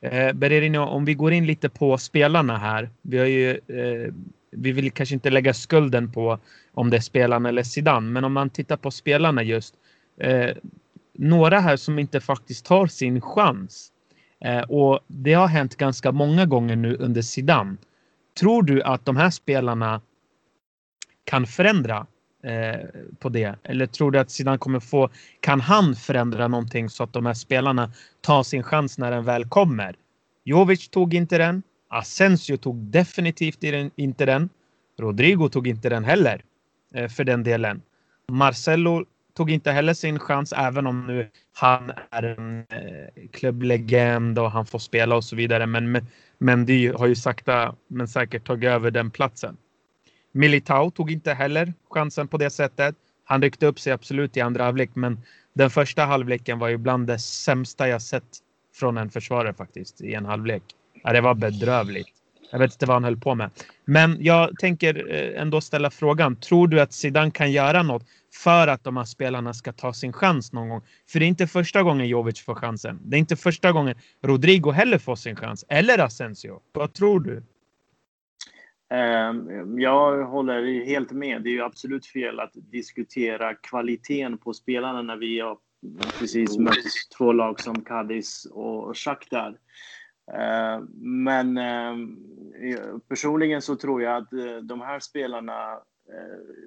Eh, 0.00 0.32
Bererino, 0.32 0.78
om 0.78 1.04
vi 1.04 1.14
går 1.14 1.32
in 1.32 1.46
lite 1.46 1.68
på 1.68 1.98
spelarna 1.98 2.58
här. 2.58 2.90
Vi 3.02 3.18
har 3.18 3.26
ju 3.26 3.50
eh, 3.50 4.14
vi 4.50 4.72
vill 4.72 4.90
kanske 4.90 5.14
inte 5.14 5.30
lägga 5.30 5.54
skulden 5.54 6.12
på 6.12 6.38
om 6.74 6.90
det 6.90 6.96
är 6.96 7.00
spelarna 7.00 7.48
eller 7.48 7.62
Zidane, 7.62 8.10
men 8.10 8.24
om 8.24 8.32
man 8.32 8.50
tittar 8.50 8.76
på 8.76 8.90
spelarna 8.90 9.42
just. 9.42 9.74
Eh, 10.20 10.56
några 11.14 11.60
här 11.60 11.76
som 11.76 11.98
inte 11.98 12.20
faktiskt 12.20 12.64
tar 12.64 12.86
sin 12.86 13.20
chans. 13.20 13.92
Eh, 14.44 14.60
och 14.60 15.00
det 15.06 15.32
har 15.32 15.46
hänt 15.46 15.76
ganska 15.76 16.12
många 16.12 16.46
gånger 16.46 16.76
nu 16.76 16.96
under 16.96 17.22
Zidane. 17.22 17.76
Tror 18.40 18.62
du 18.62 18.82
att 18.82 19.04
de 19.04 19.16
här 19.16 19.30
spelarna 19.30 20.00
kan 21.24 21.46
förändra 21.46 22.06
eh, 22.44 22.86
på 23.18 23.28
det? 23.28 23.54
Eller 23.62 23.86
tror 23.86 24.10
du 24.10 24.18
att 24.18 24.30
Zidane 24.30 24.58
kommer 24.58 24.80
få, 24.80 25.10
kan 25.40 25.60
han 25.60 25.94
förändra 25.94 26.48
någonting 26.48 26.90
så 26.90 27.04
att 27.04 27.12
de 27.12 27.26
här 27.26 27.34
spelarna 27.34 27.92
tar 28.20 28.42
sin 28.42 28.62
chans 28.62 28.98
när 28.98 29.10
den 29.10 29.24
väl 29.24 29.44
kommer? 29.44 29.96
Jovic 30.44 30.88
tog 30.88 31.14
inte 31.14 31.38
den. 31.38 31.62
Asensio 31.88 32.56
tog 32.56 32.76
definitivt 32.76 33.58
inte 33.96 34.26
den. 34.26 34.48
Rodrigo 34.98 35.48
tog 35.48 35.68
inte 35.68 35.88
den 35.88 36.04
heller 36.04 36.42
eh, 36.94 37.08
för 37.08 37.24
den 37.24 37.42
delen. 37.42 37.82
Marcelo 38.32 39.04
tog 39.38 39.50
inte 39.50 39.72
heller 39.72 39.94
sin 39.94 40.18
chans, 40.18 40.52
även 40.52 40.86
om 40.86 41.06
nu 41.06 41.30
han 41.54 41.92
är 42.10 42.22
en 42.22 42.58
eh, 42.58 43.28
klubblegend 43.32 44.38
och 44.38 44.50
han 44.50 44.66
får 44.66 44.78
spela 44.78 45.16
och 45.16 45.24
så 45.24 45.36
vidare. 45.36 45.66
Men 45.66 46.06
Mendy 46.38 46.92
har 46.92 47.06
ju 47.06 47.14
sakta 47.14 47.74
men 47.88 48.08
säkert 48.08 48.46
tagit 48.46 48.70
över 48.70 48.90
den 48.90 49.10
platsen. 49.10 49.56
Militao 50.32 50.90
tog 50.90 51.10
inte 51.10 51.32
heller 51.32 51.74
chansen 51.90 52.28
på 52.28 52.38
det 52.38 52.50
sättet. 52.50 52.94
Han 53.24 53.42
ryckte 53.42 53.66
upp 53.66 53.80
sig 53.80 53.92
absolut 53.92 54.36
i 54.36 54.40
andra 54.40 54.64
halvlek, 54.64 54.90
men 54.94 55.20
den 55.52 55.70
första 55.70 56.04
halvleken 56.04 56.58
var 56.58 56.68
ju 56.68 56.76
bland 56.76 57.06
det 57.06 57.18
sämsta 57.18 57.88
jag 57.88 58.02
sett 58.02 58.38
från 58.74 58.98
en 58.98 59.10
försvarare 59.10 59.54
faktiskt 59.54 60.00
i 60.00 60.14
en 60.14 60.26
halvlek. 60.26 60.62
Ja, 61.02 61.12
det 61.12 61.20
var 61.20 61.34
bedrövligt. 61.34 62.17
Jag 62.50 62.58
vet 62.58 62.72
inte 62.72 62.86
vad 62.86 62.96
han 62.96 63.04
höll 63.04 63.16
på 63.16 63.34
med. 63.34 63.50
Men 63.84 64.16
jag 64.20 64.58
tänker 64.58 65.14
eh, 65.14 65.42
ändå 65.42 65.60
ställa 65.60 65.90
frågan. 65.90 66.36
Tror 66.36 66.68
du 66.68 66.80
att 66.80 66.92
Zidane 66.92 67.30
kan 67.30 67.52
göra 67.52 67.82
något 67.82 68.02
för 68.34 68.68
att 68.68 68.84
de 68.84 68.96
här 68.96 69.04
spelarna 69.04 69.54
ska 69.54 69.72
ta 69.72 69.92
sin 69.92 70.12
chans 70.12 70.52
någon 70.52 70.68
gång? 70.68 70.82
För 71.08 71.18
det 71.18 71.24
är 71.24 71.28
inte 71.28 71.46
första 71.46 71.82
gången 71.82 72.08
Jovic 72.08 72.40
får 72.40 72.54
chansen. 72.54 73.00
Det 73.04 73.16
är 73.16 73.18
inte 73.18 73.36
första 73.36 73.72
gången 73.72 73.94
Rodrigo 74.22 74.70
heller 74.70 74.98
får 74.98 75.16
sin 75.16 75.36
chans. 75.36 75.64
Eller 75.68 75.98
Asensio. 75.98 76.60
Vad 76.72 76.92
tror 76.92 77.20
du? 77.20 77.42
Ehm, 78.90 79.80
jag 79.80 80.24
håller 80.24 80.84
helt 80.84 81.12
med. 81.12 81.42
Det 81.42 81.48
är 81.48 81.52
ju 81.52 81.62
absolut 81.62 82.06
fel 82.06 82.40
att 82.40 82.52
diskutera 82.54 83.54
kvaliteten 83.54 84.38
på 84.38 84.52
spelarna 84.52 85.02
när 85.02 85.16
vi 85.16 85.40
har 85.40 85.58
precis 86.18 86.58
mött 86.58 86.76
två 87.18 87.32
lag 87.32 87.60
som 87.60 87.84
Cadiz 87.84 88.46
och 88.52 88.98
Shakhtar. 88.98 89.54
Eh, 90.34 90.80
men 91.00 91.58
eh, 91.58 91.96
personligen 93.08 93.62
så 93.62 93.76
tror 93.76 94.02
jag 94.02 94.16
att 94.16 94.32
eh, 94.32 94.56
de 94.56 94.80
här 94.80 95.00
spelarna 95.00 95.78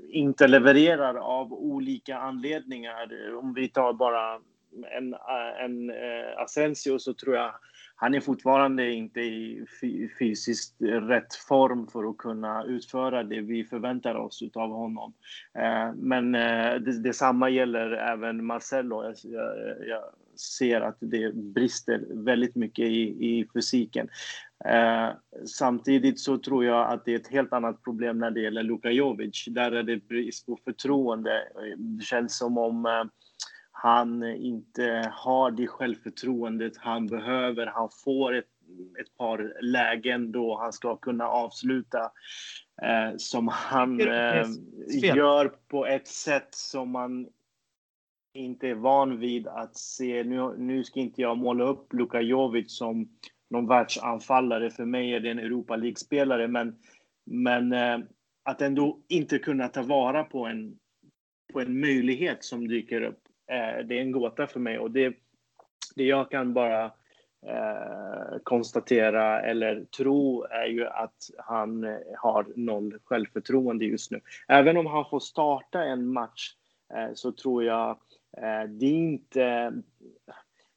inte 0.09 0.47
levererar 0.47 1.15
av 1.15 1.53
olika 1.53 2.17
anledningar. 2.17 3.35
Om 3.35 3.53
vi 3.53 3.69
tar 3.69 3.93
bara 3.93 4.39
en, 4.97 5.15
en 5.65 5.91
Asensio 6.37 6.99
så 6.99 7.13
tror 7.13 7.35
jag 7.35 7.51
han 7.95 8.13
är 8.13 8.19
fortfarande 8.19 8.91
inte 8.91 9.19
i 9.19 9.65
fysiskt 10.19 10.75
rätt 10.81 11.35
form 11.35 11.87
för 11.87 12.09
att 12.09 12.17
kunna 12.17 12.63
utföra 12.63 13.23
det 13.23 13.41
vi 13.41 13.63
förväntar 13.63 14.15
oss 14.15 14.43
av 14.53 14.69
honom. 14.69 15.13
Men 15.95 16.31
detsamma 17.03 17.49
gäller 17.49 17.91
även 17.91 18.45
Marcelo. 18.45 19.03
Jag, 19.03 19.15
jag, 19.23 19.87
jag 19.87 20.03
ser 20.41 20.81
att 20.81 20.98
det 21.00 21.36
brister 21.36 22.05
väldigt 22.10 22.55
mycket 22.55 22.86
i, 22.86 23.01
i 23.01 23.48
fysiken. 23.53 24.10
Eh, 24.65 25.10
samtidigt 25.45 26.19
så 26.19 26.38
tror 26.38 26.65
jag 26.65 26.91
att 26.91 27.05
det 27.05 27.13
är 27.13 27.19
ett 27.19 27.31
helt 27.31 27.53
annat 27.53 27.83
problem 27.83 28.19
när 28.19 28.31
det 28.31 28.41
gäller 28.41 28.63
Luka 28.63 28.91
Jovic. 28.91 29.45
Där 29.48 29.71
är 29.71 29.83
det 29.83 30.07
brist 30.07 30.45
på 30.45 30.60
förtroende. 30.63 31.48
Det 31.77 32.03
känns 32.03 32.38
som 32.38 32.57
om 32.57 32.86
eh, 32.86 33.03
han 33.71 34.24
inte 34.24 35.12
har 35.13 35.51
det 35.51 35.67
självförtroendet 35.67 36.77
han 36.77 37.07
behöver. 37.07 37.67
Han 37.67 37.89
får 38.03 38.36
ett, 38.36 38.45
ett 39.01 39.17
par 39.17 39.62
lägen 39.62 40.31
då 40.31 40.57
han 40.57 40.74
ska 40.74 40.95
kunna 40.95 41.27
avsluta 41.27 42.12
eh, 42.81 43.17
som 43.17 43.48
han 43.48 44.01
eh, 44.01 44.48
gör 45.15 45.51
på 45.67 45.86
ett 45.86 46.07
sätt 46.07 46.48
som 46.51 46.91
man 46.91 47.27
inte 48.33 48.67
är 48.67 48.75
van 48.75 49.19
vid 49.19 49.47
att 49.47 49.77
se, 49.77 50.23
nu, 50.23 50.55
nu 50.57 50.83
ska 50.83 51.00
inte 51.00 51.21
jag 51.21 51.38
måla 51.38 51.63
upp 51.63 51.93
Luka 51.93 52.21
Jovic 52.21 52.77
som 52.77 53.09
någon 53.50 53.67
världsanfallare, 53.67 54.71
för 54.71 54.85
mig 54.85 55.13
är 55.13 55.19
det 55.19 55.31
en 55.31 55.39
Europa 55.39 55.75
League-spelare, 55.75 56.47
men, 56.47 56.75
men 57.25 57.73
eh, 57.73 58.00
att 58.43 58.61
ändå 58.61 59.00
inte 59.07 59.39
kunna 59.39 59.67
ta 59.67 59.81
vara 59.81 60.23
på 60.23 60.45
en, 60.45 60.77
på 61.53 61.61
en 61.61 61.79
möjlighet 61.79 62.43
som 62.43 62.67
dyker 62.67 63.01
upp, 63.01 63.19
eh, 63.51 63.85
det 63.85 63.97
är 63.97 64.01
en 64.01 64.11
gåta 64.11 64.47
för 64.47 64.59
mig 64.59 64.79
och 64.79 64.91
det, 64.91 65.15
det 65.95 66.03
jag 66.03 66.31
kan 66.31 66.53
bara 66.53 66.85
eh, 67.47 68.38
konstatera 68.43 69.41
eller 69.41 69.85
tro 69.85 70.43
är 70.43 70.67
ju 70.67 70.88
att 70.88 71.29
han 71.38 71.83
eh, 71.83 71.97
har 72.17 72.45
noll 72.55 72.97
självförtroende 73.03 73.85
just 73.85 74.11
nu. 74.11 74.21
Även 74.47 74.77
om 74.77 74.85
han 74.85 75.05
får 75.09 75.19
starta 75.19 75.83
en 75.83 76.13
match 76.13 76.55
eh, 76.93 77.13
så 77.13 77.31
tror 77.31 77.63
jag 77.63 77.97
Eh, 78.10 78.10
Eh, 78.38 78.69
det 78.69 78.85
är 78.85 78.93
inte 78.93 79.73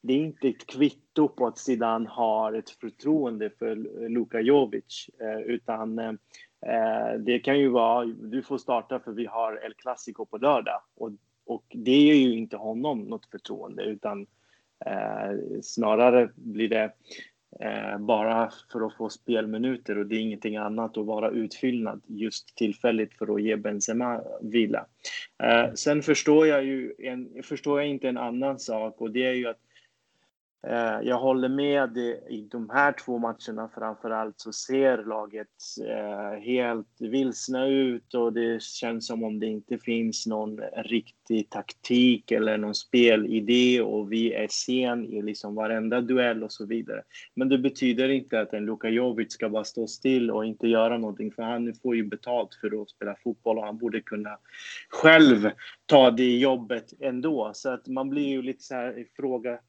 det 0.01 0.13
är 0.13 0.19
inte 0.19 0.49
ett 0.49 0.67
kvitto 0.67 1.29
på 1.29 1.47
att 1.47 1.59
Zidane 1.59 2.09
har 2.09 2.53
ett 2.53 2.71
förtroende 2.71 3.51
för 3.51 3.77
Luka 4.09 4.41
Jovic, 4.41 5.11
eh, 5.21 5.39
utan 5.39 5.99
eh, 5.99 6.13
det 7.19 7.39
kan 7.39 7.59
ju 7.59 7.69
vara, 7.69 8.05
du 8.05 8.43
får 8.43 8.59
starta 8.59 9.01
för 9.01 9.13
vi 9.13 9.27
har 9.27 9.65
El 9.67 9.75
Clasico 9.75 10.27
på 10.27 10.39
lördag. 10.39 10.81
Och, 10.95 11.11
och 11.47 11.65
det 11.69 11.97
ger 11.97 12.15
ju 12.15 12.39
inte 12.39 12.57
honom 12.57 13.01
något 13.01 13.27
förtroende, 13.27 13.83
utan 13.83 14.27
snarare 15.63 16.31
blir 16.35 16.69
det 16.69 16.93
Eh, 17.61 17.99
bara 17.99 18.51
för 18.73 18.87
att 18.87 18.97
få 18.97 19.09
spelminuter 19.09 19.99
och 19.99 20.07
det 20.07 20.17
är 20.17 20.21
ingenting 20.21 20.57
annat 20.57 20.97
att 20.97 21.07
vara 21.07 21.31
utfyllnad 21.31 22.03
just 22.07 22.57
tillfälligt 22.57 23.15
för 23.15 23.35
att 23.35 23.43
ge 23.43 23.57
Benzema 23.57 24.21
vila. 24.43 24.87
Eh, 25.43 25.73
sen 25.75 26.03
förstår 26.03 26.47
jag 26.47 26.65
ju 26.65 26.95
en, 26.99 27.43
förstår 27.43 27.81
jag 27.81 27.89
inte 27.89 28.09
en 28.09 28.19
annan 28.19 28.59
sak 28.59 29.01
och 29.01 29.11
det 29.11 29.27
är 29.27 29.33
ju 29.33 29.49
att 29.49 29.61
Eh, 30.67 31.01
jag 31.03 31.19
håller 31.19 31.49
med 31.49 31.97
i 32.29 32.49
de 32.51 32.71
här 32.71 32.93
två 32.93 33.19
matcherna 33.19 33.71
framför 33.75 34.11
allt 34.11 34.41
så 34.41 34.53
ser 34.53 35.05
laget 35.05 35.49
eh, 35.89 36.41
helt 36.41 37.01
vilsna 37.01 37.67
ut 37.67 38.15
och 38.15 38.33
det 38.33 38.63
känns 38.63 39.07
som 39.07 39.25
om 39.25 39.41
det 39.41 39.47
inte 39.47 39.79
finns 39.79 40.27
någon 40.27 40.61
riktig 40.77 41.51
taktik 41.51 42.31
eller 42.31 42.59
någon 42.59 42.75
spelidé 42.75 43.81
och 43.81 44.13
vi 44.13 44.33
är 44.33 44.49
sen 44.51 45.07
i 45.07 45.23
liksom 45.23 45.55
varenda 45.55 46.01
duell 46.01 46.43
och 46.43 46.53
så 46.53 46.67
vidare. 46.67 47.03
Men 47.35 47.49
det 47.49 47.59
betyder 47.59 48.09
inte 48.09 48.41
att 48.41 48.53
en 48.53 48.67
Luka 48.67 48.89
Jovic 48.89 49.33
ska 49.33 49.49
bara 49.49 49.65
stå 49.65 49.87
still 49.87 50.31
och 50.31 50.47
inte 50.47 50.69
göra 50.69 50.99
någonting 50.99 51.33
för 51.33 51.43
han 51.43 51.75
får 51.83 51.97
ju 51.97 52.05
betalt 52.05 52.55
för 52.55 52.83
att 52.83 52.91
spela 52.91 53.17
fotboll 53.25 53.59
och 53.59 53.65
han 53.65 53.79
borde 53.79 54.01
kunna 54.01 54.39
själv 54.89 55.51
ta 55.87 56.11
det 56.11 56.39
jobbet 56.39 56.93
ändå. 57.01 57.51
Så 57.55 57.69
att 57.69 57.87
man 57.87 58.11
blir 58.11 58.29
ju 58.29 58.43
lite 58.43 58.63
så 58.63 58.75
här 58.75 58.99
ifrågasatt 58.99 59.65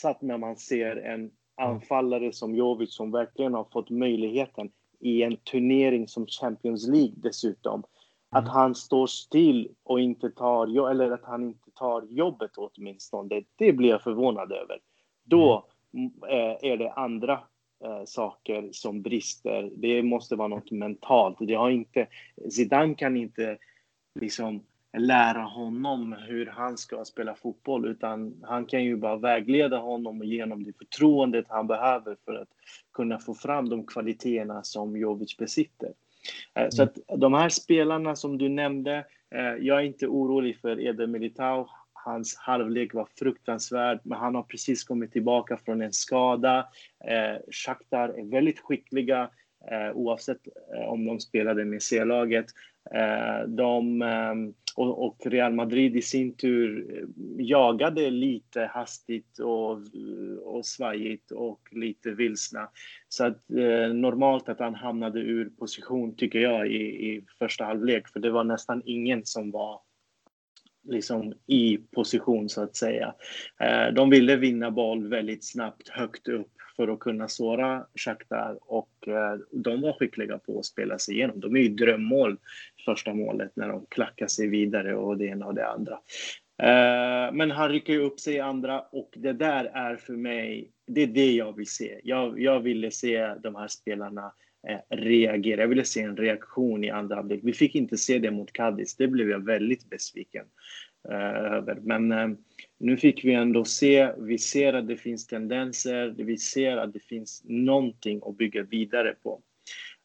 satt 0.00 0.22
när 0.22 0.38
man 0.38 0.56
ser 0.56 0.96
en 0.96 1.30
anfallare 1.56 2.32
som 2.32 2.54
Jovic 2.54 2.94
som 2.94 3.10
verkligen 3.10 3.54
har 3.54 3.64
fått 3.64 3.90
möjligheten 3.90 4.70
i 5.00 5.22
en 5.22 5.36
turnering 5.36 6.08
som 6.08 6.26
Champions 6.26 6.88
League 6.88 7.14
dessutom. 7.16 7.84
Att 8.30 8.44
mm. 8.44 8.52
han 8.52 8.74
står 8.74 9.06
still 9.06 9.68
och 9.82 10.00
inte 10.00 10.30
tar, 10.30 10.90
eller 10.90 11.10
att 11.10 11.24
han 11.24 11.44
inte 11.44 11.70
tar 11.74 12.02
jobbet 12.02 12.50
åtminstone, 12.56 13.42
det 13.56 13.72
blir 13.72 13.88
jag 13.88 14.02
förvånad 14.02 14.52
över. 14.52 14.78
Då, 15.24 15.66
är 16.60 16.76
det 16.76 16.92
andra 16.92 17.40
saker 18.06 18.68
som 18.72 19.02
brister. 19.02 19.70
Det 19.76 20.02
måste 20.02 20.36
vara 20.36 20.48
något 20.48 20.70
mentalt. 20.70 21.36
Det 21.40 21.54
har 21.54 21.70
inte, 21.70 22.06
Zidane 22.50 22.94
kan 22.94 23.16
inte 23.16 23.58
liksom 24.20 24.64
lära 24.98 25.42
honom 25.42 26.16
hur 26.28 26.46
han 26.46 26.78
ska 26.78 27.04
spela 27.04 27.34
fotboll, 27.34 27.88
utan 27.88 28.34
han 28.42 28.66
kan 28.66 28.84
ju 28.84 28.96
bara 28.96 29.16
vägleda 29.16 29.78
honom 29.78 30.18
och 30.18 30.26
ge 30.26 30.42
honom 30.42 30.64
det 30.64 30.72
förtroendet 30.78 31.44
han 31.48 31.66
behöver 31.66 32.16
för 32.24 32.34
att 32.34 32.48
kunna 32.92 33.18
få 33.18 33.34
fram 33.34 33.68
de 33.68 33.86
kvaliteterna 33.86 34.62
som 34.62 34.96
Jovic 34.96 35.36
besitter. 35.36 35.92
Mm. 36.54 36.70
Så 36.70 36.82
att 36.82 36.98
de 37.16 37.34
här 37.34 37.48
spelarna 37.48 38.16
som 38.16 38.38
du 38.38 38.48
nämnde, 38.48 39.04
eh, 39.34 39.54
jag 39.60 39.78
är 39.78 39.84
inte 39.84 40.06
orolig 40.06 40.60
för 40.60 40.80
Eder 40.80 41.06
Militao. 41.06 41.68
Hans 41.92 42.36
halvlek 42.36 42.94
var 42.94 43.08
fruktansvärd, 43.18 44.00
men 44.02 44.18
han 44.18 44.34
har 44.34 44.42
precis 44.42 44.84
kommit 44.84 45.12
tillbaka 45.12 45.56
från 45.56 45.82
en 45.82 45.92
skada. 45.92 46.58
Eh, 47.04 47.36
Shakhtar 47.50 48.08
är 48.08 48.30
väldigt 48.30 48.60
skickliga 48.60 49.30
eh, 49.70 49.96
oavsett 49.96 50.40
om 50.86 51.04
de 51.04 51.20
spelade 51.20 51.64
med 51.64 51.82
C-laget. 51.82 52.46
De 53.46 54.02
och, 54.76 55.16
Real 55.26 55.52
Madrid 55.52 55.96
i 55.96 56.02
sin 56.02 56.36
tur 56.36 56.94
eh, 56.96 57.06
jagade 57.46 58.10
lite 58.10 58.70
hastigt 58.74 59.38
och, 59.38 59.78
och 60.44 60.66
svajigt 60.66 61.30
och 61.32 61.60
lite 61.70 62.10
vilsna. 62.10 62.68
Så 63.08 63.24
att 63.24 63.50
eh, 63.50 63.94
normalt 63.94 64.48
att 64.48 64.58
han 64.58 64.74
hamnade 64.74 65.20
ur 65.20 65.50
position 65.58 66.16
tycker 66.16 66.38
jag 66.38 66.66
i, 66.66 66.82
i 66.82 67.24
första 67.38 67.64
halvlek, 67.64 68.08
för 68.08 68.20
det 68.20 68.30
var 68.30 68.44
nästan 68.44 68.82
ingen 68.84 69.24
som 69.24 69.50
var 69.50 69.80
liksom 70.82 71.34
i 71.46 71.76
position 71.76 72.48
så 72.48 72.62
att 72.62 72.76
säga. 72.76 73.14
Eh, 73.60 73.94
de 73.94 74.10
ville 74.10 74.36
vinna 74.36 74.70
boll 74.70 75.08
väldigt 75.08 75.44
snabbt 75.44 75.88
högt 75.88 76.28
upp 76.28 76.59
för 76.80 76.88
att 76.88 76.98
kunna 77.00 77.28
såra 77.28 77.86
Shakhtar 77.94 78.58
och 78.60 79.08
eh, 79.08 79.38
de 79.52 79.80
var 79.80 79.92
skickliga 79.92 80.38
på 80.38 80.58
att 80.58 80.64
spela 80.64 80.98
sig 80.98 81.14
igenom. 81.14 81.40
De 81.40 81.56
är 81.56 81.60
ju 81.60 81.68
drömmål, 81.68 82.36
första 82.84 83.14
målet, 83.14 83.56
när 83.56 83.68
de 83.68 83.86
klackar 83.88 84.26
sig 84.26 84.48
vidare 84.48 84.94
och 84.94 85.16
det 85.16 85.24
ena 85.24 85.46
och 85.46 85.54
det 85.54 85.68
andra. 85.68 85.92
Eh, 86.62 87.32
men 87.32 87.50
han 87.50 87.68
rycker 87.68 87.98
upp 87.98 88.20
sig 88.20 88.34
i 88.34 88.40
andra 88.40 88.80
och 88.80 89.10
det 89.16 89.32
där 89.32 89.64
är 89.64 89.96
för 89.96 90.12
mig, 90.12 90.70
det 90.86 91.02
är 91.02 91.06
det 91.06 91.32
jag 91.32 91.56
vill 91.56 91.70
se. 91.70 92.00
Jag, 92.04 92.40
jag 92.40 92.60
ville 92.60 92.90
se 92.90 93.34
de 93.34 93.54
här 93.54 93.68
spelarna 93.68 94.32
eh, 94.68 94.96
reagera. 94.96 95.60
Jag 95.60 95.68
ville 95.68 95.84
se 95.84 96.02
en 96.02 96.16
reaktion 96.16 96.84
i 96.84 96.90
andra 96.90 97.16
halvlek. 97.16 97.40
Vi 97.42 97.52
fick 97.52 97.74
inte 97.74 97.96
se 97.96 98.18
det 98.18 98.30
mot 98.30 98.52
Cadiz. 98.52 98.96
Det 98.96 99.08
blev 99.08 99.30
jag 99.30 99.46
väldigt 99.46 99.90
besviken 99.90 100.44
Eh, 101.08 101.52
över. 101.52 101.78
Men 101.82 102.12
eh, 102.12 102.28
nu 102.78 102.96
fick 102.96 103.24
vi 103.24 103.34
ändå 103.34 103.64
se, 103.64 104.12
vi 104.18 104.38
ser 104.38 104.72
att 104.72 104.88
det 104.88 104.96
finns 104.96 105.26
tendenser, 105.26 106.14
vi 106.16 106.36
ser 106.36 106.76
att 106.76 106.92
det 106.92 107.00
finns 107.00 107.42
någonting 107.44 108.20
att 108.26 108.36
bygga 108.36 108.62
vidare 108.62 109.14
på. 109.22 109.42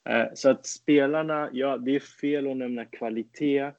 Eh, 0.10 0.26
så 0.34 0.50
att 0.50 0.66
spelarna, 0.66 1.50
ja, 1.54 1.78
det 1.78 1.96
är 1.96 2.00
fel 2.00 2.52
att 2.52 2.58
nämna 2.58 2.86
kvalitet 2.86 3.72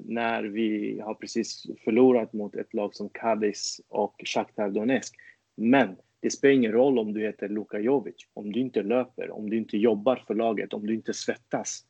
när 0.00 0.42
vi 0.42 1.00
har 1.00 1.14
precis 1.14 1.66
förlorat 1.84 2.32
mot 2.32 2.56
ett 2.56 2.74
lag 2.74 2.94
som 2.94 3.08
Cadiz 3.08 3.80
och 3.88 4.14
Shakhtar 4.24 4.70
Donetsk. 4.70 5.14
Men 5.56 5.96
det 6.20 6.30
spelar 6.30 6.54
ingen 6.54 6.72
roll 6.72 6.98
om 6.98 7.12
du 7.12 7.20
heter 7.20 7.48
Luka 7.48 7.78
Jovic, 7.78 8.14
om 8.34 8.52
du 8.52 8.60
inte 8.60 8.82
löper, 8.82 9.30
om 9.30 9.50
du 9.50 9.56
inte 9.56 9.76
jobbar 9.76 10.24
för 10.26 10.34
laget, 10.34 10.72
om 10.72 10.86
du 10.86 10.94
inte 10.94 11.14
svettas. 11.14 11.84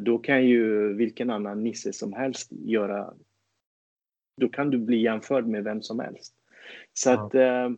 Då 0.00 0.18
kan 0.18 0.46
ju 0.46 0.92
vilken 0.94 1.30
annan 1.30 1.64
nisse 1.64 1.92
som 1.92 2.12
helst 2.12 2.52
göra 2.52 3.14
då 4.36 4.48
kan 4.48 4.70
du 4.70 4.78
bli 4.78 5.02
jämförd 5.02 5.46
med 5.46 5.64
vem 5.64 5.82
som 5.82 5.98
helst. 5.98 6.34
Så 6.92 7.10
ja. 7.10 7.26
att, 7.26 7.34
eh, 7.34 7.70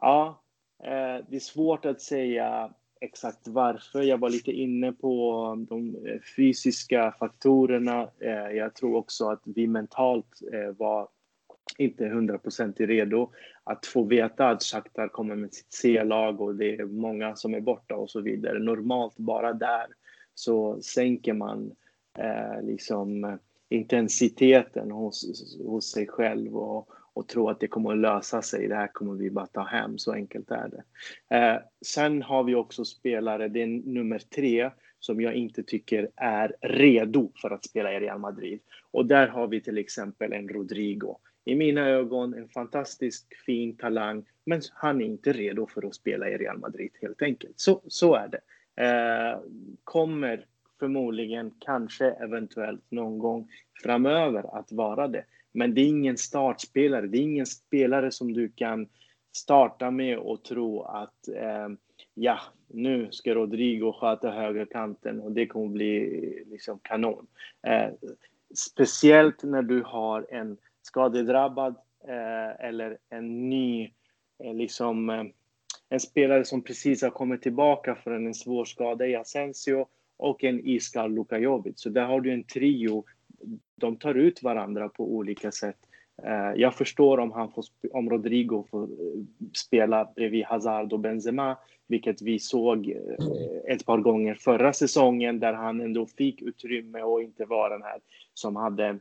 ja, 0.00 0.42
eh, 0.84 1.24
det 1.28 1.36
är 1.36 1.40
svårt 1.40 1.84
att 1.84 2.00
säga 2.00 2.74
exakt 3.00 3.48
varför. 3.48 4.02
Jag 4.02 4.18
var 4.18 4.30
lite 4.30 4.52
inne 4.52 4.92
på 4.92 5.66
de 5.68 5.96
fysiska 6.36 7.14
faktorerna. 7.18 8.08
Eh, 8.18 8.56
jag 8.56 8.74
tror 8.74 8.96
också 8.96 9.28
att 9.28 9.42
vi 9.44 9.66
mentalt 9.66 10.38
var 10.76 11.08
inte 11.78 12.08
hundraprocentigt 12.08 12.90
redo 12.90 13.30
att 13.64 13.86
få 13.86 14.02
veta 14.02 14.48
att 14.48 14.62
Shakhtar 14.62 15.08
kommer 15.08 15.36
med 15.36 15.54
sitt 15.54 15.72
C-lag 15.72 16.40
och 16.40 16.54
det 16.54 16.76
är 16.76 16.84
många 16.84 17.36
som 17.36 17.54
är 17.54 17.60
borta 17.60 17.96
och 17.96 18.10
så 18.10 18.20
vidare. 18.20 18.58
Normalt 18.58 19.16
bara 19.16 19.52
där 19.52 19.86
så 20.34 20.80
sänker 20.82 21.32
man 21.32 21.72
eh, 22.18 22.62
liksom 22.62 23.38
intensiteten 23.70 24.90
hos, 24.90 25.24
hos 25.66 25.90
sig 25.90 26.06
själv 26.06 26.56
och, 26.56 26.88
och 27.12 27.28
tro 27.28 27.48
att 27.48 27.60
det 27.60 27.66
kommer 27.66 27.92
att 27.92 27.98
lösa 27.98 28.42
sig. 28.42 28.68
Det 28.68 28.74
här 28.74 28.88
kommer 28.92 29.14
vi 29.14 29.30
bara 29.30 29.46
ta 29.46 29.62
hem, 29.62 29.98
så 29.98 30.12
enkelt 30.12 30.50
är 30.50 30.68
det. 30.68 30.82
Eh, 31.36 31.58
sen 31.80 32.22
har 32.22 32.44
vi 32.44 32.54
också 32.54 32.84
spelare, 32.84 33.48
det 33.48 33.62
är 33.62 33.66
nummer 33.66 34.18
tre, 34.18 34.70
som 34.98 35.20
jag 35.20 35.34
inte 35.34 35.62
tycker 35.62 36.10
är 36.16 36.54
redo 36.60 37.32
för 37.42 37.50
att 37.50 37.64
spela 37.64 37.92
i 37.92 38.00
Real 38.00 38.18
Madrid. 38.18 38.60
Och 38.90 39.06
där 39.06 39.28
har 39.28 39.48
vi 39.48 39.60
till 39.60 39.78
exempel 39.78 40.32
en 40.32 40.48
Rodrigo. 40.48 41.16
I 41.44 41.54
mina 41.54 41.88
ögon 41.88 42.34
en 42.34 42.48
fantastisk 42.48 43.34
fin 43.46 43.76
talang, 43.76 44.24
men 44.44 44.60
han 44.72 45.00
är 45.00 45.04
inte 45.04 45.32
redo 45.32 45.66
för 45.66 45.86
att 45.86 45.94
spela 45.94 46.28
i 46.28 46.36
Real 46.36 46.58
Madrid 46.58 46.90
helt 47.00 47.22
enkelt. 47.22 47.60
Så, 47.60 47.82
så 47.88 48.14
är 48.14 48.28
det. 48.28 48.40
Eh, 48.84 49.40
kommer 49.84 50.46
förmodligen, 50.80 51.50
kanske, 51.58 52.10
eventuellt 52.10 52.90
någon 52.90 53.18
gång 53.18 53.48
framöver 53.82 54.58
att 54.58 54.72
vara 54.72 55.08
det. 55.08 55.24
Men 55.52 55.74
det 55.74 55.80
är 55.80 55.88
ingen 55.88 56.16
startspelare. 56.16 57.06
Det 57.06 57.18
är 57.18 57.22
ingen 57.22 57.46
spelare 57.46 58.10
som 58.10 58.32
du 58.32 58.48
kan 58.48 58.88
starta 59.32 59.90
med 59.90 60.18
och 60.18 60.44
tro 60.44 60.82
att 60.82 61.28
eh, 61.28 61.68
ja, 62.14 62.40
nu 62.68 63.08
ska 63.10 63.34
Rodrigo 63.34 63.92
sköta 63.92 64.30
högerkanten 64.30 65.20
och 65.20 65.32
det 65.32 65.46
kommer 65.46 65.68
bli 65.68 66.44
liksom 66.46 66.78
kanon. 66.82 67.26
Eh, 67.62 67.90
speciellt 68.54 69.42
när 69.42 69.62
du 69.62 69.82
har 69.82 70.26
en 70.30 70.56
skadedrabbad 70.82 71.76
eh, 72.08 72.66
eller 72.66 72.98
en 73.08 73.50
ny, 73.50 73.92
eh, 74.44 74.54
liksom 74.54 75.10
eh, 75.10 75.24
en 75.88 76.00
spelare 76.00 76.44
som 76.44 76.62
precis 76.62 77.02
har 77.02 77.10
kommit 77.10 77.42
tillbaka 77.42 77.94
från 77.94 78.26
en 78.26 78.34
svår 78.34 78.64
skada 78.64 79.06
i 79.06 79.16
Asensio 79.16 79.86
och 80.20 80.44
en 80.44 80.66
iskall 80.66 81.14
Luka 81.14 81.38
Jovic. 81.38 81.80
Så 81.80 81.88
där 81.88 82.04
har 82.04 82.20
du 82.20 82.32
en 82.32 82.44
trio. 82.44 83.04
De 83.74 83.96
tar 83.96 84.14
ut 84.14 84.42
varandra 84.42 84.88
på 84.88 85.14
olika 85.14 85.52
sätt. 85.52 85.78
Eh, 86.22 86.52
jag 86.56 86.74
förstår 86.74 87.18
om, 87.18 87.32
han 87.32 87.52
får, 87.52 87.64
om 87.92 88.10
Rodrigo 88.10 88.64
får 88.70 88.82
eh, 88.82 89.22
spela 89.52 90.12
bredvid 90.16 90.44
Hazard 90.44 90.92
och 90.92 91.00
Benzema, 91.00 91.56
vilket 91.88 92.22
vi 92.22 92.38
såg 92.38 92.88
eh, 92.88 93.74
ett 93.74 93.86
par 93.86 93.98
gånger 93.98 94.34
förra 94.34 94.72
säsongen 94.72 95.40
där 95.40 95.52
han 95.52 95.80
ändå 95.80 96.06
fick 96.06 96.42
utrymme 96.42 97.02
och 97.02 97.22
inte 97.22 97.44
var 97.44 97.70
den 97.70 97.82
här 97.82 98.00
som 98.34 98.56
hade 98.56 98.98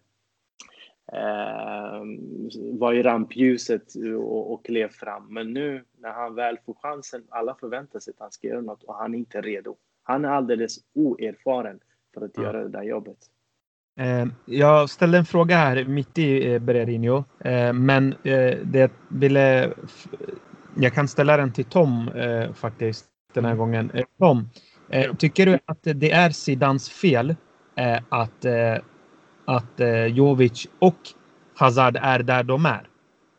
var 2.72 2.94
i 2.94 3.04
rampljuset 3.04 3.96
och, 4.18 4.54
och 4.54 4.66
klev 4.66 4.90
fram. 4.90 5.34
Men 5.34 5.54
nu 5.54 5.84
när 5.98 6.12
han 6.12 6.36
väl 6.36 6.58
får 6.66 6.74
chansen, 6.74 7.24
alla 7.30 7.56
förväntar 7.56 8.00
sig 8.00 8.12
att 8.12 8.20
han 8.20 8.32
ska 8.32 8.48
göra 8.48 8.62
något 8.62 8.84
och 8.84 8.96
han 8.96 9.14
är 9.14 9.18
inte 9.18 9.42
redo. 9.42 9.76
Han 10.10 10.26
är 10.26 10.30
alldeles 10.30 10.78
oerfaren 10.96 11.80
för 12.14 12.26
att 12.26 12.38
göra 12.38 12.64
det 12.64 12.70
där 12.70 12.84
jobbet. 12.84 13.18
Eh, 14.00 14.26
jag 14.46 14.90
ställde 14.90 15.18
en 15.18 15.26
fråga 15.26 15.58
här 15.58 15.86
mitt 15.86 16.18
i 16.18 16.54
eh, 16.54 16.60
Bererinho, 16.60 17.24
eh, 17.40 17.74
men 17.74 18.16
det 18.64 18.92
ville, 19.08 19.74
jag 20.76 20.94
kan 20.94 21.08
ställa 21.08 21.38
den 21.38 21.52
till 21.52 21.66
Tom 21.66 22.12
faktiskt 22.54 23.06
den 23.34 23.46
här 23.46 23.56
gången. 23.56 23.92
Tom, 24.20 24.50
tycker 25.18 25.46
du 25.46 25.60
att 25.66 25.80
det 25.84 26.12
är 26.12 26.30
Sidans 26.30 26.90
fel 26.90 27.36
att, 28.10 28.46
att 29.46 29.82
Jovic 30.10 30.68
och 30.80 30.98
Hazard 31.56 31.98
är 32.02 32.20
där 32.20 32.44
de 32.44 32.66
är? 32.66 32.90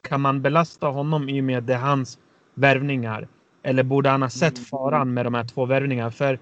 Kan 0.09 0.21
man 0.21 0.43
belasta 0.43 0.87
honom 0.87 1.29
i 1.29 1.41
och 1.41 1.45
med 1.45 1.63
det 1.63 1.77
hans 1.77 2.19
värvningar? 2.55 3.29
Eller 3.63 3.83
borde 3.83 4.09
han 4.09 4.23
ha 4.23 4.31
sett 4.31 4.59
faran 4.59 5.15
med 5.15 5.27
de 5.27 5.35
här 5.35 5.45
två 5.45 5.67
värvningarna? 5.67 6.11
För 6.11 6.39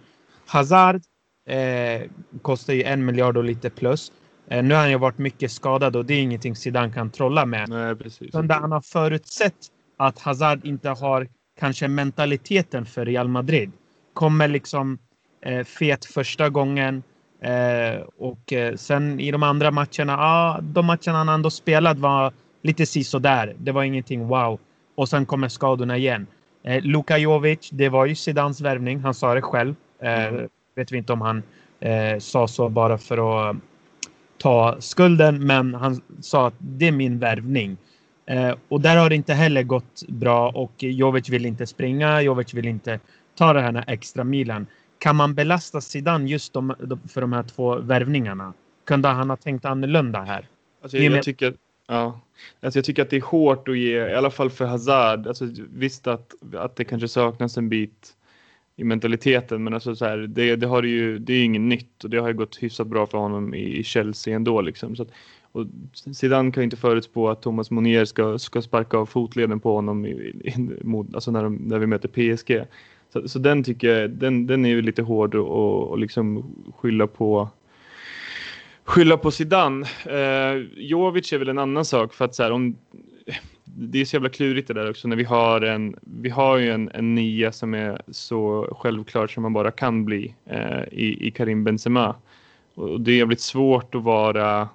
Hazard 0.48 1.00
eh, 1.48 2.10
kostar 2.42 2.74
ju 2.74 2.82
en 2.82 3.04
miljard 3.04 3.36
och 3.36 3.44
lite 3.44 3.70
plus. 3.70 4.12
Eh, 4.48 4.64
nu 4.64 4.74
har 4.74 4.80
han 4.80 4.90
ju 4.90 4.98
varit 4.98 5.18
mycket 5.18 5.52
skadad 5.52 5.96
och 5.96 6.04
det 6.04 6.14
är 6.14 6.22
ingenting 6.22 6.56
Zidane 6.56 6.92
kan 6.92 7.10
trolla 7.10 7.46
med. 7.46 7.68
Nej, 7.68 7.96
precis. 7.96 8.28
Utan 8.28 8.50
han 8.50 8.72
har 8.72 8.80
förutsett 8.80 9.54
att 9.96 10.18
Hazard 10.18 10.64
inte 10.64 10.88
har 10.88 11.28
kanske 11.60 11.88
mentaliteten 11.88 12.86
för 12.86 13.06
Real 13.06 13.28
Madrid. 13.28 13.72
Kommer 14.14 14.48
liksom 14.48 14.98
eh, 15.42 15.64
fet 15.64 16.04
första 16.04 16.48
gången 16.48 17.02
eh, 17.42 18.02
och 18.18 18.52
eh, 18.52 18.74
sen 18.74 19.20
i 19.20 19.30
de 19.30 19.42
andra 19.42 19.70
matcherna, 19.70 20.12
ja, 20.12 20.58
de 20.62 20.86
matcherna 20.86 21.18
han 21.18 21.28
ändå 21.28 21.50
spelat 21.50 21.98
var 21.98 22.32
lite 22.62 22.86
sisådär. 22.86 23.54
Det 23.58 23.72
var 23.72 23.82
ingenting 23.82 24.26
wow. 24.26 24.60
Och 24.94 25.08
sen 25.08 25.26
kommer 25.26 25.48
skadorna 25.48 25.96
igen. 25.96 26.26
Eh, 26.64 26.82
Luka 26.82 27.18
Jovic, 27.18 27.70
det 27.72 27.88
var 27.88 28.06
ju 28.06 28.14
Zidans 28.14 28.60
värvning. 28.60 29.00
Han 29.00 29.14
sa 29.14 29.34
det 29.34 29.42
själv. 29.42 29.74
Eh, 30.00 30.32
vet 30.74 30.92
vi 30.92 30.98
inte 30.98 31.12
om 31.12 31.20
han 31.20 31.42
eh, 31.80 32.18
sa 32.18 32.48
så 32.48 32.68
bara 32.68 32.98
för 32.98 33.50
att 33.50 33.56
ta 34.38 34.76
skulden, 34.80 35.46
men 35.46 35.74
han 35.74 36.00
sa 36.20 36.46
att 36.46 36.54
det 36.58 36.88
är 36.88 36.92
min 36.92 37.18
värvning. 37.18 37.76
Eh, 38.26 38.54
och 38.68 38.80
där 38.80 38.96
har 38.96 39.08
det 39.08 39.14
inte 39.14 39.34
heller 39.34 39.62
gått 39.62 40.02
bra 40.08 40.50
och 40.50 40.72
Jovic 40.78 41.28
vill 41.28 41.46
inte 41.46 41.66
springa. 41.66 42.22
Jovic 42.22 42.54
vill 42.54 42.66
inte 42.66 43.00
ta 43.34 43.52
den 43.52 43.76
här 43.76 43.84
extra 43.86 44.24
milen. 44.24 44.66
Kan 44.98 45.16
man 45.16 45.34
belasta 45.34 45.80
Zidane 45.80 46.28
just 46.28 46.52
de, 46.52 46.74
för 47.08 47.20
de 47.20 47.32
här 47.32 47.42
två 47.42 47.78
värvningarna? 47.78 48.52
Kunde 48.84 49.08
han 49.08 49.30
ha 49.30 49.36
tänkt 49.36 49.64
annorlunda 49.64 50.20
här? 50.20 50.46
Alltså, 50.82 50.98
jag, 50.98 51.12
jag, 51.16 51.22
tycker, 51.22 51.54
ja. 51.86 52.20
alltså, 52.60 52.78
jag 52.78 52.84
tycker 52.84 53.02
att 53.02 53.10
det 53.10 53.16
är 53.16 53.20
hårt 53.20 53.68
att 53.68 53.78
ge, 53.78 54.08
i 54.08 54.14
alla 54.14 54.30
fall 54.30 54.50
för 54.50 54.64
Hazard. 54.64 55.26
Alltså, 55.26 55.48
visst 55.74 56.06
att, 56.06 56.34
att 56.54 56.76
det 56.76 56.84
kanske 56.84 57.08
saknas 57.08 57.56
en 57.56 57.68
bit 57.68 58.14
i 58.78 58.84
mentaliteten, 58.84 59.64
men 59.64 59.74
alltså, 59.74 59.96
så 59.96 60.04
här, 60.04 60.18
det, 60.18 60.56
det, 60.56 60.66
har 60.66 60.82
ju, 60.82 61.18
det 61.18 61.32
är 61.32 61.36
ju 61.36 61.44
inget 61.44 61.62
nytt 61.62 62.04
och 62.04 62.10
det 62.10 62.18
har 62.18 62.28
ju 62.28 62.34
gått 62.34 62.56
hyfsat 62.56 62.86
bra 62.86 63.06
för 63.06 63.18
honom 63.18 63.54
i 63.54 63.82
Chelsea 63.84 64.36
ändå. 64.36 64.60
Liksom. 64.60 64.96
Så 64.96 65.02
att, 65.02 65.08
och 65.52 65.66
Zidane 66.14 66.52
kan 66.52 66.60
ju 66.60 66.64
inte 66.64 66.76
förutspå 66.76 67.28
att 67.28 67.42
Thomas 67.42 67.70
Monier 67.70 68.04
ska, 68.04 68.38
ska 68.38 68.62
sparka 68.62 68.98
av 68.98 69.06
fotleden 69.06 69.60
på 69.60 69.74
honom 69.74 70.06
i, 70.06 70.10
i, 70.10 70.68
mot, 70.82 71.14
alltså 71.14 71.30
när, 71.30 71.42
de, 71.42 71.54
när 71.54 71.78
vi 71.78 71.86
möter 71.86 72.08
PSG. 72.08 72.64
Så, 73.12 73.28
så 73.28 73.38
den 73.38 73.64
tycker 73.64 73.88
jag, 73.88 74.10
den, 74.10 74.46
den 74.46 74.64
är 74.64 74.68
ju 74.68 74.82
lite 74.82 75.02
hård 75.02 75.34
och, 75.34 75.88
och 75.88 75.98
liksom 75.98 76.54
skylla 76.76 77.06
på 77.06 77.48
skylla 78.84 79.16
på 79.16 79.30
Zidane. 79.30 79.86
Eh, 80.04 80.62
Jovic 80.76 81.32
är 81.32 81.38
väl 81.38 81.48
en 81.48 81.58
annan 81.58 81.84
sak 81.84 82.14
för 82.14 82.24
att 82.24 82.34
så 82.34 82.42
här, 82.42 82.50
om 82.50 82.76
det 83.64 84.00
är 84.00 84.04
så 84.04 84.16
jävla 84.16 84.28
klurigt 84.28 84.68
det 84.68 84.74
där 84.74 84.90
också 84.90 85.08
när 85.08 85.16
vi 85.16 85.24
har 85.24 85.60
en, 85.60 85.96
vi 86.02 86.28
har 86.28 86.56
ju 86.56 86.70
en, 86.70 86.90
en 86.94 87.14
nia 87.14 87.52
som 87.52 87.74
är 87.74 88.02
så 88.10 88.68
självklar 88.80 89.26
som 89.26 89.42
man 89.42 89.52
bara 89.52 89.70
kan 89.70 90.04
bli 90.04 90.34
eh, 90.46 90.82
i, 90.92 91.26
i 91.26 91.30
Karim 91.30 91.64
Benzema. 91.64 92.16
Och 92.74 93.00
det 93.00 93.12
är 93.12 93.16
jävligt 93.16 93.40
svårt 93.40 93.94
att 93.94 94.02
vara, 94.02 94.68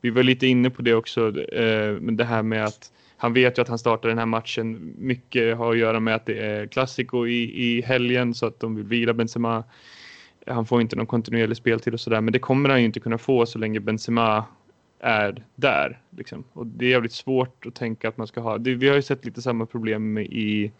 vi 0.00 0.10
var 0.10 0.22
lite 0.22 0.46
inne 0.46 0.70
på 0.70 0.82
det 0.82 0.94
också, 0.94 1.40
eh, 1.40 2.00
men 2.00 2.16
det 2.16 2.24
här 2.24 2.42
med 2.42 2.64
att 2.64 2.92
han 3.16 3.32
vet 3.32 3.58
ju 3.58 3.62
att 3.62 3.68
han 3.68 3.78
startar 3.78 4.08
den 4.08 4.18
här 4.18 4.26
matchen. 4.26 4.94
Mycket 4.98 5.56
har 5.56 5.72
att 5.72 5.78
göra 5.78 6.00
med 6.00 6.14
att 6.14 6.26
det 6.26 6.38
är 6.38 6.66
klassiko 6.66 7.26
i, 7.26 7.64
i 7.64 7.82
helgen 7.82 8.34
så 8.34 8.46
att 8.46 8.60
de 8.60 8.76
vill 8.76 8.84
vila 8.84 9.12
Benzema. 9.12 9.64
Han 10.46 10.66
får 10.66 10.80
inte 10.80 10.96
någon 10.96 11.06
kontinuerlig 11.06 11.56
speltid 11.56 11.94
och 11.94 12.00
sådär, 12.00 12.20
men 12.20 12.32
det 12.32 12.38
kommer 12.38 12.68
han 12.68 12.78
ju 12.78 12.84
inte 12.84 13.00
kunna 13.00 13.18
få 13.18 13.46
så 13.46 13.58
länge 13.58 13.80
Benzema 13.80 14.44
är 15.00 15.44
där. 15.54 16.00
Liksom. 16.10 16.44
Och 16.52 16.66
det 16.66 16.84
är 16.84 16.90
jävligt 16.90 17.12
svårt 17.12 17.66
att 17.66 17.74
tänka 17.74 18.08
att 18.08 18.16
man 18.16 18.26
ska 18.26 18.40
ha. 18.40 18.58
Det, 18.58 18.74
vi 18.74 18.88
har 18.88 18.96
ju 18.96 19.02
sett 19.02 19.24
lite 19.24 19.42
samma 19.42 19.66
problem 19.66 20.18
i, 20.18 20.72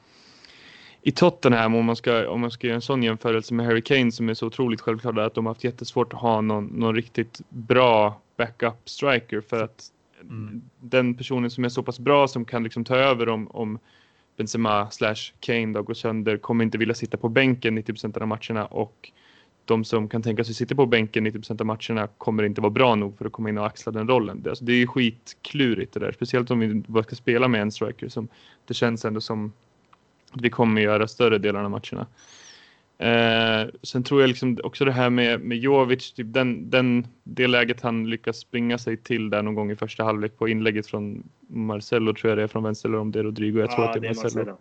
i 1.02 1.12
Tottenham 1.12 1.74
om 1.74 1.84
man, 1.84 1.96
ska, 1.96 2.30
om 2.30 2.40
man 2.40 2.50
ska 2.50 2.66
göra 2.66 2.74
en 2.74 2.80
sån 2.80 3.02
jämförelse 3.02 3.54
med 3.54 3.66
Harry 3.66 3.82
Kane 3.82 4.12
som 4.12 4.28
är 4.28 4.34
så 4.34 4.46
otroligt 4.46 4.80
självklart 4.80 5.18
att 5.18 5.34
de 5.34 5.46
har 5.46 5.50
haft 5.50 5.64
jättesvårt 5.64 6.12
att 6.12 6.20
ha 6.20 6.40
någon, 6.40 6.64
någon 6.66 6.94
riktigt 6.94 7.40
bra 7.48 8.20
backup 8.36 8.88
striker 8.88 9.40
för 9.40 9.62
att 9.62 9.84
mm. 10.22 10.62
den 10.80 11.14
personen 11.14 11.50
som 11.50 11.64
är 11.64 11.68
så 11.68 11.82
pass 11.82 11.98
bra 11.98 12.28
som 12.28 12.44
kan 12.44 12.64
liksom 12.64 12.84
ta 12.84 12.96
över 12.96 13.28
om, 13.28 13.48
om 13.48 13.78
Benzema 14.36 14.90
slash 14.90 15.32
Kane 15.40 15.66
då 15.66 15.82
går 15.82 15.94
sönder 15.94 16.36
kommer 16.36 16.64
inte 16.64 16.78
vilja 16.78 16.94
sitta 16.94 17.16
på 17.16 17.28
bänken 17.28 17.78
90% 17.78 18.22
av 18.22 18.28
matcherna 18.28 18.66
och 18.66 19.12
de 19.64 19.84
som 19.84 20.08
kan 20.08 20.22
tänka 20.22 20.44
sig 20.44 20.54
sitta 20.54 20.74
på 20.74 20.86
bänken 20.86 21.24
90 21.24 21.60
av 21.60 21.66
matcherna 21.66 22.08
kommer 22.18 22.42
inte 22.42 22.60
vara 22.60 22.70
bra 22.70 22.94
nog 22.94 23.18
för 23.18 23.24
att 23.24 23.32
komma 23.32 23.48
in 23.48 23.58
och 23.58 23.66
axla 23.66 23.92
den 23.92 24.08
rollen. 24.08 24.42
Det, 24.42 24.50
alltså, 24.50 24.64
det 24.64 24.72
är 24.72 24.86
skitklurigt 24.86 25.92
det 25.92 26.00
där, 26.00 26.12
speciellt 26.12 26.50
om 26.50 26.58
vi 26.58 26.74
bara 26.74 27.04
ska 27.04 27.16
spela 27.16 27.48
med 27.48 27.62
en 27.62 27.72
striker 27.72 28.08
som 28.08 28.28
det 28.66 28.74
känns 28.74 29.04
ändå 29.04 29.20
som 29.20 29.52
att 30.30 30.40
vi 30.40 30.50
kommer 30.50 30.80
göra 30.80 31.08
större 31.08 31.38
delar 31.38 31.64
av 31.64 31.70
matcherna. 31.70 32.06
Eh, 33.00 33.68
sen 33.82 34.02
tror 34.02 34.20
jag 34.20 34.28
liksom 34.28 34.58
också 34.64 34.84
det 34.84 34.92
här 34.92 35.10
med, 35.10 35.40
med 35.40 35.58
Jovic, 35.58 36.12
typ 36.12 36.32
den, 36.32 36.70
den, 36.70 37.06
det 37.24 37.46
läget 37.46 37.80
han 37.80 38.10
lyckas 38.10 38.38
springa 38.38 38.78
sig 38.78 38.96
till 38.96 39.30
där 39.30 39.42
någon 39.42 39.54
gång 39.54 39.70
i 39.70 39.76
första 39.76 40.04
halvlek 40.04 40.38
på 40.38 40.48
inlägget 40.48 40.86
från 40.86 41.22
Marcelo 41.48 42.14
tror 42.14 42.30
jag 42.30 42.38
det 42.38 42.42
är 42.42 42.46
från 42.46 42.62
vänster 42.62 42.88
eller 42.88 42.98
om 42.98 43.10
det 43.10 43.18
är 43.18 43.22
Rodrigo. 43.22 43.60
Jag 43.60 43.70
tror 43.70 43.84
att 43.84 44.00
det 44.00 44.08
är 44.08 44.14
Marcelo. 44.14 44.38
Marcelo. 44.38 44.56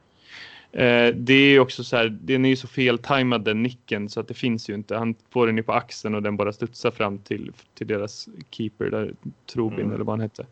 Eh, 0.72 1.14
det 1.16 1.34
är 1.34 1.60
också 1.60 1.84
så 1.84 1.98
här, 1.98 2.18
den 2.22 2.46
är 2.46 2.50
ju 2.50 2.56
så 2.56 2.68
feltajmad 2.68 3.44
den 3.44 3.64
nicken 3.64 4.10
så 4.10 4.20
att 4.20 4.28
det 4.28 4.34
finns 4.34 4.70
ju 4.70 4.74
inte. 4.74 4.98
Han 4.98 5.16
får 5.30 5.48
den 5.48 5.58
ju 5.58 5.64
på 5.64 5.74
axeln 5.74 6.16
och 6.16 6.24
den 6.24 6.38
bara 6.38 6.54
studsar 6.54 6.92
fram 6.92 7.18
till, 7.18 7.52
till 7.74 7.88
deras 7.88 8.30
keeper, 8.52 8.90
där, 8.90 9.14
Trobin 9.54 9.80
mm. 9.80 9.92
eller 9.94 10.04
vad 10.04 10.14
han 10.14 10.22
hette. 10.22 10.46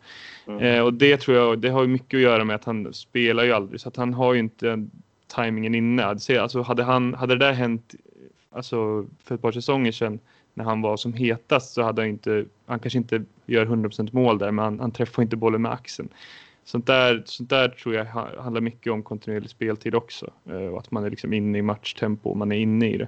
Mm. 0.47 0.61
Eh, 0.61 0.81
och 0.81 0.93
det 0.93 1.17
tror 1.17 1.37
jag, 1.37 1.59
det 1.59 1.69
har 1.69 1.81
ju 1.81 1.87
mycket 1.87 2.17
att 2.17 2.21
göra 2.21 2.43
med 2.43 2.55
att 2.55 2.65
han 2.65 2.93
spelar 2.93 3.43
ju 3.43 3.51
aldrig 3.51 3.81
så 3.81 3.89
att 3.89 3.95
han 3.95 4.13
har 4.13 4.33
ju 4.33 4.39
inte 4.39 4.87
tajmingen 5.27 5.75
inne. 5.75 6.05
Alltså 6.05 6.61
hade, 6.61 6.83
han, 6.83 7.13
hade 7.13 7.35
det 7.35 7.45
där 7.45 7.53
hänt 7.53 7.95
alltså, 8.51 9.05
för 9.23 9.35
ett 9.35 9.41
par 9.41 9.51
säsonger 9.51 9.91
sedan 9.91 10.19
när 10.53 10.63
han 10.63 10.81
var 10.81 10.97
som 10.97 11.13
hetast 11.13 11.73
så 11.73 11.83
hade 11.83 12.01
han 12.01 12.09
inte, 12.09 12.45
han 12.65 12.79
kanske 12.79 12.97
inte 12.97 13.23
gör 13.45 13.65
100% 13.65 14.09
mål 14.11 14.37
där 14.37 14.51
men 14.51 14.65
han, 14.65 14.79
han 14.79 14.91
träffar 14.91 15.23
inte 15.23 15.35
bollen 15.35 15.61
med 15.61 15.71
axeln 15.71 16.09
sånt 16.67 16.85
där, 16.85 17.23
sånt 17.25 17.49
där 17.49 17.69
tror 17.69 17.95
jag 17.95 18.05
handlar 18.05 18.61
mycket 18.61 18.93
om 18.93 19.03
kontinuerlig 19.03 19.49
speltid 19.49 19.95
också. 19.95 20.33
Eh, 20.49 20.55
och 20.55 20.79
att 20.79 20.91
man 20.91 21.05
är 21.05 21.09
liksom 21.09 21.33
inne 21.33 21.57
i 21.57 21.61
matchtempo 21.61 22.29
och 22.29 22.37
man 22.37 22.51
är 22.51 22.55
inne 22.55 22.89
i 22.89 22.97
det. 22.97 23.07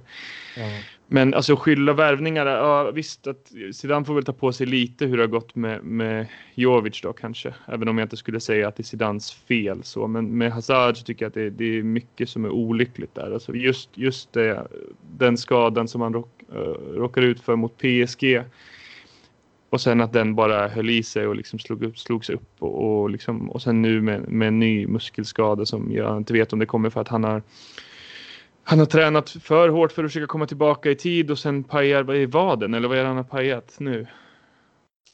Ja. 0.58 0.64
Men 1.08 1.34
alltså 1.34 1.56
skylla 1.56 1.94
värvningar, 1.94 2.46
ja 2.46 2.92
visst 2.92 3.28
att 3.28 3.52
Zidane 3.74 4.06
får 4.06 4.14
väl 4.14 4.24
ta 4.24 4.34
på 4.34 4.54
sig 4.54 4.68
lite 4.68 5.06
hur 5.06 5.18
det 5.18 5.24
har 5.24 5.28
gått 5.28 5.56
med, 5.56 5.84
med 5.84 6.28
Jovic 6.56 7.02
då 7.02 7.14
kanske. 7.14 7.54
Även 7.68 7.88
om 7.88 7.98
jag 7.98 8.06
inte 8.06 8.18
skulle 8.18 8.40
säga 8.40 8.68
att 8.68 8.76
det 8.76 8.82
är 8.82 8.86
Zidans 8.86 9.34
fel 9.34 9.84
så. 9.84 10.08
Men 10.08 10.38
med 10.38 10.52
Hazard 10.52 10.98
så 10.98 11.04
tycker 11.04 11.26
jag 11.26 11.30
att 11.30 11.34
det, 11.34 11.50
det 11.50 11.78
är 11.78 11.84
mycket 11.84 12.30
som 12.30 12.46
är 12.46 12.50
olyckligt 12.50 13.16
där. 13.16 13.32
Alltså 13.32 13.56
just, 13.56 13.90
just 13.94 14.34
det, 14.34 14.68
den 15.18 15.38
skadan 15.38 15.88
som 15.88 16.02
han 16.02 16.14
rock, 16.14 16.42
uh, 16.56 16.60
råkar 16.96 17.22
ut 17.22 17.42
för 17.42 17.56
mot 17.56 17.78
PSG 17.78 18.44
och 19.70 19.82
sen 19.82 20.02
att 20.02 20.14
den 20.14 20.36
bara 20.36 20.68
höll 20.68 20.90
i 20.90 21.04
sig 21.04 21.28
och 21.28 21.36
liksom 21.36 21.60
slog 21.60 21.84
upp, 21.84 22.00
slogs 22.00 22.30
upp 22.30 22.50
och, 22.60 23.02
och, 23.02 23.10
liksom, 23.10 23.50
och 23.50 23.62
sen 23.62 23.82
nu 23.82 24.02
med, 24.02 24.28
med 24.28 24.48
en 24.48 24.60
ny 24.60 24.88
muskelskada 24.88 25.66
som 25.66 25.92
jag 25.92 26.18
inte 26.18 26.34
vet 26.34 26.54
om 26.54 26.60
det 26.60 26.66
kommer 26.66 26.90
för 26.90 27.02
att 27.02 27.08
han 27.08 27.24
har 27.24 27.44
han 28.64 28.80
har 28.80 28.86
tränat 28.86 29.30
för 29.30 29.70
hårt 29.70 29.92
för 29.92 30.04
att 30.04 30.12
försöka 30.12 30.28
komma 30.28 30.48
tillbaka 30.48 30.92
i 30.92 30.96
tid 30.96 31.32
och 31.32 31.40
sen 31.40 31.64
pajar 31.64 32.16
i 32.16 32.26
vaden 32.26 32.74
eller 32.74 32.88
vad 32.88 32.98
är 32.98 33.02
det 33.02 33.08
han 33.08 33.18
har 33.18 33.24
pajat 33.24 33.76
nu? 33.80 34.08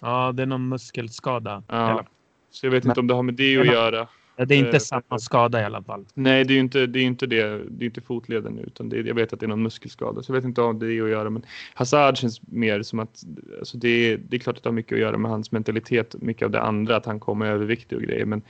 Ja, 0.02 0.32
det 0.32 0.42
är 0.42 0.48
någon 0.48 0.70
muskelskada. 0.70 1.64
Ja. 1.68 2.06
Så 2.52 2.66
jag 2.66 2.72
vet 2.72 2.86
inte 2.86 3.00
om 3.00 3.08
det 3.08 3.14
har 3.14 3.24
med 3.24 3.34
det 3.34 3.58
att 3.58 3.66
göra. 3.66 4.08
Det 4.38 4.56
är 4.56 4.60
inte 4.60 4.70
eh, 4.70 4.80
samma 4.80 5.20
skada 5.20 5.62
i 5.62 5.64
alla 5.64 5.84
fall. 5.84 6.06
Nej, 6.14 6.44
det 6.44 6.54
är 6.54 6.56
ju 6.56 6.62
inte 6.62 6.86
det. 6.86 7.00
Är 7.00 7.04
inte 7.04 7.26
det. 7.26 7.62
det 7.70 7.86
är 7.86 7.88
inte 7.88 8.02
fotleden 8.02 8.60
utan 8.60 8.90
det, 8.90 8.98
jag 8.98 9.16
vet 9.16 9.34
att 9.34 9.40
det 9.40 9.46
är 9.46 9.48
någon 9.48 9.64
muskelskada. 9.64 10.24
Så 10.24 10.32
jag 10.32 10.36
vet 10.36 10.46
inte 10.46 10.62
om 10.62 10.80
det 10.80 10.86
är 10.86 11.04
att 11.04 11.10
göra. 11.10 11.30
Men 11.30 11.46
Hazard 11.74 12.18
känns 12.18 12.42
mer 12.48 12.82
som 12.82 13.00
att 13.00 13.24
alltså 13.60 13.78
det, 13.78 13.90
är, 13.90 14.18
det 14.18 14.36
är 14.36 14.40
klart 14.40 14.58
att 14.58 14.64
det 14.64 14.70
har 14.70 14.74
mycket 14.74 14.94
att 14.94 15.00
göra 15.00 15.18
med 15.18 15.32
hans 15.32 15.52
mentalitet. 15.52 16.16
Mycket 16.22 16.46
av 16.46 16.52
det 16.52 16.62
andra, 16.62 16.96
att 16.96 17.06
han 17.06 17.20
kommer 17.20 17.46
överviktig 17.46 17.98
och 17.98 18.04
grejer. 18.04 18.26
Men 18.26 18.42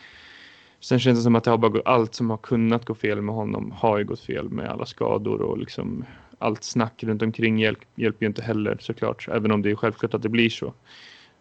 sen 0.79 0.99
känns 0.99 1.19
det 1.19 1.23
som 1.23 1.35
att 1.35 1.43
det 1.43 1.51
har 1.51 1.57
bara 1.57 1.71
gått, 1.71 1.85
allt 1.85 2.15
som 2.15 2.29
har 2.29 2.37
kunnat 2.37 2.85
gå 2.85 2.95
fel 2.95 3.21
med 3.21 3.35
honom 3.35 3.71
har 3.71 3.97
ju 3.97 4.03
gått 4.03 4.21
fel 4.21 4.49
med 4.49 4.69
alla 4.69 4.85
skador 4.85 5.41
och 5.41 5.57
liksom 5.57 6.05
allt 6.39 6.63
snack 6.63 7.03
runt 7.03 7.21
omkring 7.21 7.59
hjälp, 7.59 7.79
hjälper 7.95 8.25
ju 8.25 8.27
inte 8.27 8.41
heller 8.41 8.77
såklart. 8.81 9.27
Även 9.31 9.51
om 9.51 9.61
det 9.61 9.71
är 9.71 9.75
självklart 9.75 10.13
att 10.13 10.21
det 10.21 10.29
blir 10.29 10.49
så. 10.49 10.73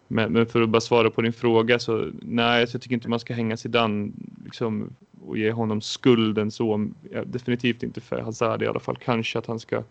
Men, 0.09 0.33
men, 0.33 0.47
för 0.47 0.63
att 0.63 0.69
bara 0.69 0.81
svara 0.81 1.11
på 1.11 1.23
din 1.23 1.33
fråga 1.33 1.79
så 1.79 2.11
nej, 2.23 2.61
jag 2.61 2.83
tycker 2.83 2.95
inte 2.95 3.09
man 3.09 3.21
ska 3.21 3.35
hänga 3.35 3.57
Zidane 3.57 4.13
liksom, 4.45 4.97
och 5.27 5.39
ge 5.39 5.53
honom 5.53 5.81
skulden 5.81 6.51
så. 6.51 6.91
Ja, 7.11 7.25
definitivt 7.25 7.83
inte 7.83 8.01
för 8.01 8.21
Hazard 8.21 8.63
i 8.63 8.67
alla 8.67 8.81
fall. 8.81 8.97
Kanske 8.97 9.39
att 9.39 9.47
han 9.47 9.61
ska 9.61 9.83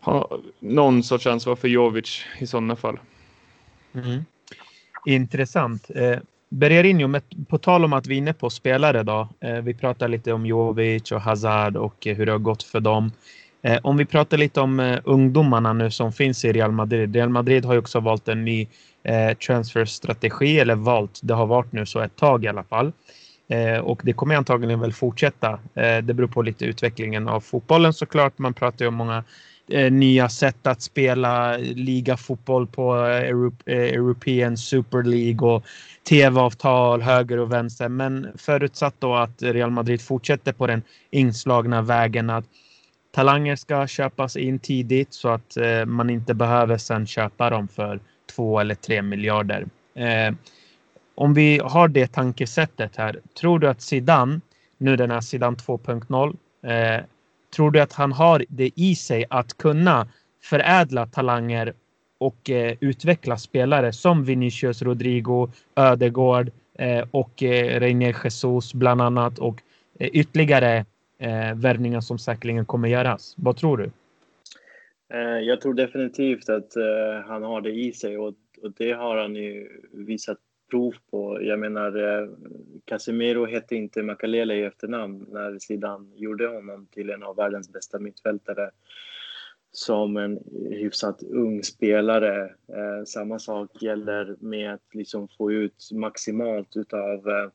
ha 0.00 0.38
någon 0.60 1.02
sorts 1.02 1.26
ansvar 1.26 1.56
för 1.56 1.68
Jovic 1.68 2.24
i 2.38 2.46
sådana 2.46 2.76
fall. 2.76 2.98
Mm. 3.94 4.24
Intressant. 5.06 5.90
Eh, 5.94 6.18
Bererinho, 6.48 7.20
på 7.48 7.58
tal 7.58 7.84
om 7.84 7.92
att 7.92 8.06
vi 8.06 8.14
är 8.14 8.18
inne 8.18 8.32
på 8.32 8.50
spelare 8.50 9.02
då. 9.02 9.28
Eh, 9.40 9.60
vi 9.60 9.74
pratar 9.74 10.08
lite 10.08 10.32
om 10.32 10.46
Jovic 10.46 11.12
och 11.12 11.20
Hazard 11.20 11.76
och 11.76 12.06
eh, 12.06 12.16
hur 12.16 12.26
det 12.26 12.32
har 12.32 12.38
gått 12.38 12.62
för 12.62 12.80
dem. 12.80 13.10
Eh, 13.62 13.78
om 13.82 13.96
vi 13.96 14.04
pratar 14.04 14.38
lite 14.38 14.60
om 14.60 14.80
eh, 14.80 14.98
ungdomarna 15.04 15.72
nu 15.72 15.90
som 15.90 16.12
finns 16.12 16.44
i 16.44 16.52
Real 16.52 16.72
Madrid. 16.72 17.16
Real 17.16 17.28
Madrid 17.28 17.64
har 17.64 17.72
ju 17.72 17.78
också 17.78 18.00
valt 18.00 18.28
en 18.28 18.44
ny 18.44 18.68
eh, 19.04 19.36
transferstrategi 19.36 20.58
eller 20.58 20.74
valt. 20.74 21.20
Det 21.22 21.34
har 21.34 21.46
varit 21.46 21.72
nu 21.72 21.86
så 21.86 22.00
ett 22.00 22.16
tag 22.16 22.44
i 22.44 22.48
alla 22.48 22.64
fall. 22.64 22.92
Eh, 23.48 23.78
och 23.78 24.00
det 24.04 24.12
kommer 24.12 24.34
antagligen 24.34 24.80
väl 24.80 24.92
fortsätta. 24.92 25.50
Eh, 25.74 25.98
det 25.98 26.14
beror 26.14 26.28
på 26.28 26.42
lite 26.42 26.64
utvecklingen 26.64 27.28
av 27.28 27.40
fotbollen 27.40 27.92
såklart. 27.92 28.38
Man 28.38 28.54
pratar 28.54 28.84
ju 28.84 28.88
om 28.88 28.94
många 28.94 29.24
eh, 29.68 29.92
nya 29.92 30.28
sätt 30.28 30.66
att 30.66 30.82
spela 30.82 31.56
ligafotboll 31.56 32.66
på 32.66 33.06
eh, 33.06 33.22
eh, 33.66 33.94
European 33.94 34.56
Super 34.56 35.02
League 35.02 35.48
och 35.48 35.64
tv-avtal 36.08 37.02
höger 37.02 37.38
och 37.38 37.52
vänster. 37.52 37.88
Men 37.88 38.28
förutsatt 38.36 38.94
då 38.98 39.14
att 39.14 39.42
Real 39.42 39.70
Madrid 39.70 40.02
fortsätter 40.02 40.52
på 40.52 40.66
den 40.66 40.82
inslagna 41.10 41.82
vägen 41.82 42.30
att 42.30 42.44
talanger 43.14 43.56
ska 43.56 43.86
köpas 43.86 44.36
in 44.36 44.58
tidigt 44.58 45.14
så 45.14 45.28
att 45.28 45.56
man 45.86 46.10
inte 46.10 46.34
behöver 46.34 46.78
sen 46.78 47.06
köpa 47.06 47.50
dem 47.50 47.68
för 47.68 48.00
två 48.36 48.60
eller 48.60 48.74
tre 48.74 49.02
miljarder. 49.02 49.66
Eh, 49.94 50.34
om 51.14 51.34
vi 51.34 51.60
har 51.64 51.88
det 51.88 52.12
tankesättet 52.12 52.96
här, 52.96 53.20
tror 53.40 53.58
du 53.58 53.68
att 53.68 53.82
Zidane, 53.82 54.40
nu 54.78 54.96
den 54.96 55.10
här 55.10 55.20
Zidane 55.20 55.56
2.0, 55.56 56.36
eh, 56.62 57.04
tror 57.56 57.70
du 57.70 57.80
att 57.80 57.92
han 57.92 58.12
har 58.12 58.44
det 58.48 58.70
i 58.74 58.94
sig 58.94 59.24
att 59.30 59.56
kunna 59.56 60.08
förädla 60.42 61.06
talanger 61.06 61.72
och 62.18 62.50
eh, 62.50 62.76
utveckla 62.80 63.36
spelare 63.36 63.92
som 63.92 64.24
Vinicius, 64.24 64.82
Rodrigo, 64.82 65.50
Ödegård, 65.76 66.50
eh, 66.78 67.04
och 67.10 67.42
eh, 67.42 67.80
Reinier 67.80 68.16
Jesus 68.24 68.74
bland 68.74 69.02
annat 69.02 69.38
och 69.38 69.62
eh, 69.98 70.08
ytterligare 70.12 70.84
eh, 71.18 71.54
värvningar 71.54 72.00
som 72.00 72.18
säkerligen 72.18 72.64
kommer 72.64 72.88
göras. 72.88 73.34
Vad 73.36 73.56
tror 73.56 73.76
du? 73.76 73.90
Eh, 75.12 75.38
jag 75.40 75.60
tror 75.60 75.74
definitivt 75.74 76.48
att 76.48 76.76
eh, 76.76 77.20
han 77.26 77.42
har 77.42 77.60
det 77.60 77.70
i 77.70 77.92
sig 77.92 78.18
och, 78.18 78.34
det 78.76 78.92
har 78.92 79.16
han 79.16 79.36
ju 79.36 79.68
visat 79.92 80.38
prov 80.70 80.94
på. 81.10 81.42
Jag 81.42 81.58
menar, 81.58 81.96
eh, 81.96 82.28
Casemiro 82.84 83.46
hette 83.46 83.76
inte 83.76 84.02
Makalele 84.02 84.54
i 84.54 84.62
efternamn 84.62 85.26
när 85.30 85.58
Zidane 85.58 86.16
gjorde 86.16 86.46
honom 86.46 86.86
till 86.86 87.10
en 87.10 87.22
av 87.22 87.36
världens 87.36 87.72
bästa 87.72 87.98
mittfältare 87.98 88.70
som 89.72 90.16
en 90.16 90.38
hyfsat 90.70 91.22
ung 91.22 91.62
spelare. 91.62 92.44
Eh, 92.44 93.04
samma 93.06 93.38
sak 93.38 93.82
gäller 93.82 94.36
med 94.40 94.74
att 94.74 94.94
liksom 94.94 95.28
få 95.28 95.52
ut 95.52 95.88
maximalt 95.92 96.76
utav 96.76 97.28
eh, 97.28 97.48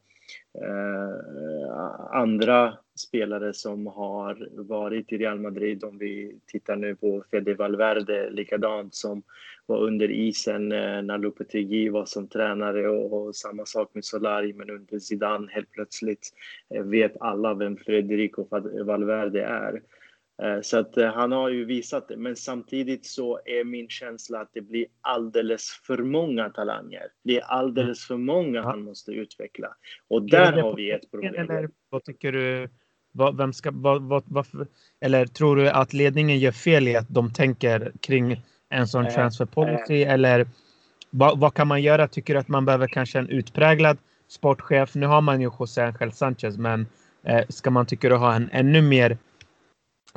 Eh, 0.62 2.16
andra 2.16 2.78
spelare 2.96 3.54
som 3.54 3.88
har 3.88 4.50
varit 4.52 5.12
i 5.12 5.18
Real 5.18 5.40
Madrid. 5.40 5.84
Om 5.84 5.98
vi 5.98 6.40
tittar 6.46 6.76
nu 6.76 6.96
på 6.96 7.24
Fede 7.32 7.54
Valverde, 7.54 8.30
likadant 8.30 8.96
som 8.96 9.24
var 9.66 9.78
under 9.78 10.12
isen 10.12 10.72
eh, 10.72 11.02
när 11.02 11.18
Lopetegui 11.18 11.90
var 11.90 12.06
som 12.06 12.28
tränare 12.28 12.90
och, 12.90 13.14
och, 13.14 13.36
samma 13.36 13.66
sak 13.66 13.90
med 13.94 14.06
Solari, 14.06 14.54
men 14.54 14.70
under 14.70 15.00
Zidane 15.00 15.52
helt 15.52 15.72
plötsligt 15.72 16.30
eh, 16.76 16.84
vet 16.84 17.18
alla 17.20 17.54
vem 17.54 17.78
Federico 17.78 18.48
Valverde 18.84 19.44
är. 19.44 19.82
Eh, 20.44 20.62
så 20.62 20.78
att 20.78 20.96
han 20.96 21.32
har 21.32 21.50
ju 21.50 21.66
visat 21.66 22.08
det, 22.08 22.18
men 22.18 22.36
samtidigt 22.36 23.06
så 23.06 23.40
är 23.46 23.64
min 23.64 23.90
känsla 23.90 24.40
att 24.40 24.50
det 24.54 24.62
blir 24.62 24.86
alldeles 25.02 25.82
för 25.84 25.98
många 25.98 26.50
talanger. 26.50 27.08
Det 27.24 27.38
är 27.38 27.44
alldeles 27.44 28.08
för 28.08 28.18
många 28.18 28.62
han 28.62 28.82
måste 28.84 29.12
utveckla 29.12 29.68
och 30.08 30.30
där 30.30 30.52
har 30.52 30.76
vi 30.76 30.92
ett 30.92 31.12
problem. 31.12 31.36
Eller 31.36 31.70
vad 31.90 32.04
tycker 32.04 32.32
du? 32.32 32.70
vem 33.34 33.54
ska, 33.54 33.72
vad, 33.74 34.02
vad, 34.02 34.24
varför, 34.28 34.68
eller 35.00 35.26
tror 35.26 35.56
du 35.56 35.70
att 35.70 35.94
ledningen 35.94 36.40
gör 36.40 36.52
fel 36.52 36.88
i 36.88 36.96
att 36.96 37.10
de 37.10 37.34
tänker 37.34 37.92
kring 38.02 38.42
en 38.70 38.88
sån 38.88 39.10
transfer 39.10 39.46
policy? 39.46 40.04
Eller 40.04 40.48
vad, 41.10 41.40
vad, 41.40 41.54
kan 41.54 41.68
man 41.68 41.82
göra? 41.82 42.08
Tycker 42.08 42.34
du 42.34 42.40
att 42.40 42.48
man 42.48 42.66
behöver 42.66 42.88
kanske 42.88 43.20
en 43.20 43.30
utpräglad 43.30 43.98
sportchef? 44.28 44.96
Nu 44.96 45.06
har 45.06 45.22
man 45.22 45.42
ju 45.42 45.52
José 45.60 45.82
Angel 45.82 46.12
Sanchez, 46.12 46.58
men 46.58 46.88
eh, 47.24 47.46
ska 47.50 47.70
man 47.70 47.86
tycka 47.86 48.10
du 48.10 48.16
ha 48.16 48.36
en 48.36 48.50
ännu 48.52 48.82
mer 48.82 49.18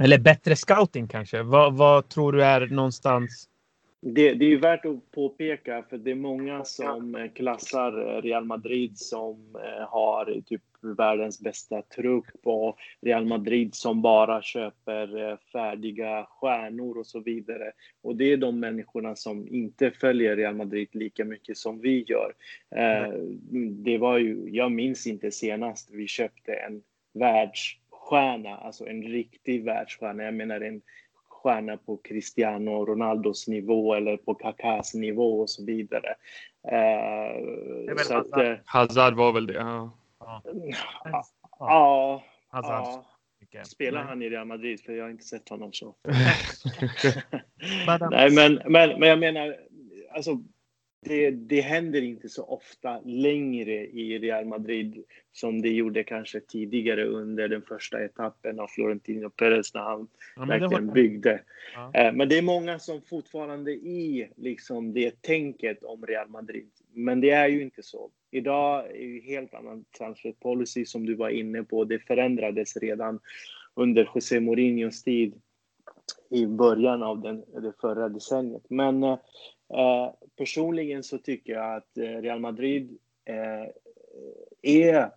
eller 0.01 0.19
bättre 0.19 0.57
scouting 0.57 1.09
kanske? 1.09 1.43
Vad, 1.43 1.77
vad 1.77 2.09
tror 2.09 2.33
du 2.33 2.45
är 2.45 2.67
någonstans? 2.67 3.47
Det, 4.03 4.35
det 4.35 4.53
är 4.53 4.57
värt 4.57 4.85
att 4.85 5.11
påpeka, 5.11 5.85
för 5.91 5.99
det 5.99 6.11
är 6.11 6.15
många 6.15 6.65
som 6.65 7.29
klassar 7.35 8.23
Real 8.23 8.45
Madrid 8.45 8.99
som 8.99 9.57
eh, 9.57 9.89
har 9.89 10.41
typ 10.47 10.63
världens 10.81 11.41
bästa 11.41 11.83
trupp 11.83 12.27
och 12.45 12.77
Real 13.01 13.25
Madrid 13.27 13.75
som 13.75 14.03
bara 14.03 14.43
köper 14.43 15.31
eh, 15.31 15.37
färdiga 15.53 16.27
stjärnor 16.31 16.99
och 16.99 17.07
så 17.07 17.21
vidare. 17.21 17.73
Och 18.03 18.17
det 18.17 18.33
är 18.33 18.37
de 18.37 18.61
människorna 18.61 19.17
som 19.17 19.49
inte 19.49 19.91
följer 19.91 20.37
Real 20.37 20.55
Madrid 20.55 20.89
lika 20.93 21.25
mycket 21.25 21.57
som 21.57 21.81
vi 21.81 22.05
gör. 22.09 22.33
Eh, 22.77 23.13
det 23.71 23.99
var 23.99 24.19
ju, 24.19 24.49
jag 24.51 24.73
minns 24.73 25.07
inte 25.07 25.31
senast 25.31 25.91
vi 25.93 26.07
köpte 26.07 26.53
en 26.53 26.83
världsstjärna, 28.11 28.57
alltså 28.57 28.87
en 28.87 29.03
riktig 29.03 29.64
världsstjärna. 29.64 30.23
Jag 30.23 30.35
menar 30.35 30.61
en 30.61 30.83
stjärna 31.29 31.77
på 31.77 31.96
Cristiano 31.96 32.85
Ronaldos 32.85 33.49
nivå 33.49 33.94
eller 33.94 34.16
på 34.16 34.35
Kakas 34.35 34.94
nivå 34.94 35.40
och 35.40 35.51
så 35.51 35.64
vidare. 35.64 36.14
Eh, 36.68 37.96
så 37.96 38.16
att, 38.16 38.37
eh, 38.37 38.55
Hazard 38.64 39.14
var 39.14 39.33
väl 39.33 39.46
det? 39.46 39.55
Ja. 39.55 39.90
Ja. 40.20 40.42
ja. 41.59 42.23
ja. 42.53 43.05
Spelar 43.64 44.03
han 44.03 44.23
i 44.23 44.31
Real 44.31 44.46
Madrid? 44.46 44.81
För 44.81 44.92
jag 44.92 45.05
har 45.05 45.11
inte 45.11 45.25
sett 45.25 45.49
honom 45.49 45.73
så. 45.73 45.94
Nej, 48.11 48.31
men, 48.31 48.61
men, 48.66 49.01
men 49.01 49.09
jag 49.09 49.18
menar, 49.18 49.57
alltså, 50.14 50.38
det, 51.03 51.31
det 51.31 51.61
händer 51.61 52.03
inte 52.03 52.29
så 52.29 52.45
ofta 52.45 53.01
längre 53.05 53.87
i 53.87 54.19
Real 54.19 54.45
Madrid 54.45 55.05
som 55.33 55.63
det 55.63 55.69
gjorde 55.69 56.05
kanske 56.05 56.41
tidigare 56.41 57.05
under 57.05 57.49
den 57.49 57.63
första 57.63 58.05
etappen 58.05 58.61
av 58.61 58.67
Florentino 58.67 59.31
Perez 59.31 59.75
när 59.75 59.81
han 59.81 60.09
ja, 60.37 60.45
verkligen 60.45 60.87
var... 60.87 60.95
byggde. 60.95 61.43
Ja. 61.75 61.91
Eh, 61.95 62.13
men 62.13 62.29
det 62.29 62.39
är 62.39 62.43
många 62.43 62.79
som 62.79 63.03
fortfarande 63.03 63.73
i 63.73 64.31
liksom 64.37 64.93
det 64.93 65.23
tänket 65.23 65.85
om 65.85 66.07
Real 66.07 66.29
Madrid. 66.29 66.71
Men 66.93 67.21
det 67.21 67.31
är 67.31 67.49
ju 67.49 67.63
inte 67.63 67.83
så. 67.83 68.11
Idag 68.31 68.87
är 68.87 69.15
det 69.15 69.33
helt 69.33 69.55
annan 69.55 69.85
transfer 69.99 70.33
policy 70.33 70.85
som 70.85 71.07
du 71.07 71.15
var 71.15 71.29
inne 71.29 71.63
på. 71.63 71.85
Det 71.85 71.99
förändrades 71.99 72.77
redan 72.77 73.21
under 73.75 74.11
José 74.15 74.41
Mourinhos 74.41 75.03
tid 75.03 75.35
i 76.31 76.47
början 76.47 77.03
av 77.03 77.21
den, 77.21 77.45
det 77.63 77.73
förra 77.81 78.09
decenniet. 78.09 78.63
Men 78.69 79.03
eh, 79.03 79.19
personligen 80.40 81.03
så 81.03 81.18
tycker 81.18 81.53
jag 81.53 81.76
att 81.76 81.98
eh, 81.98 82.03
Real 82.03 82.40
Madrid 82.40 82.98
eh, 83.24 83.70
är 84.62 85.11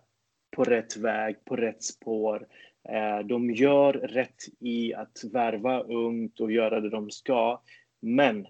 på 0.56 0.64
rätt 0.64 0.96
väg, 0.96 1.44
på 1.44 1.56
rätt 1.56 1.82
spår. 1.82 2.46
Eh, 2.88 3.26
de 3.26 3.50
gör 3.50 3.92
rätt 3.92 4.42
i 4.60 4.94
att 4.94 5.24
värva 5.32 5.80
ungt 5.80 6.40
och 6.40 6.52
göra 6.52 6.80
det 6.80 6.90
de 6.90 7.10
ska. 7.10 7.62
Men 8.00 8.46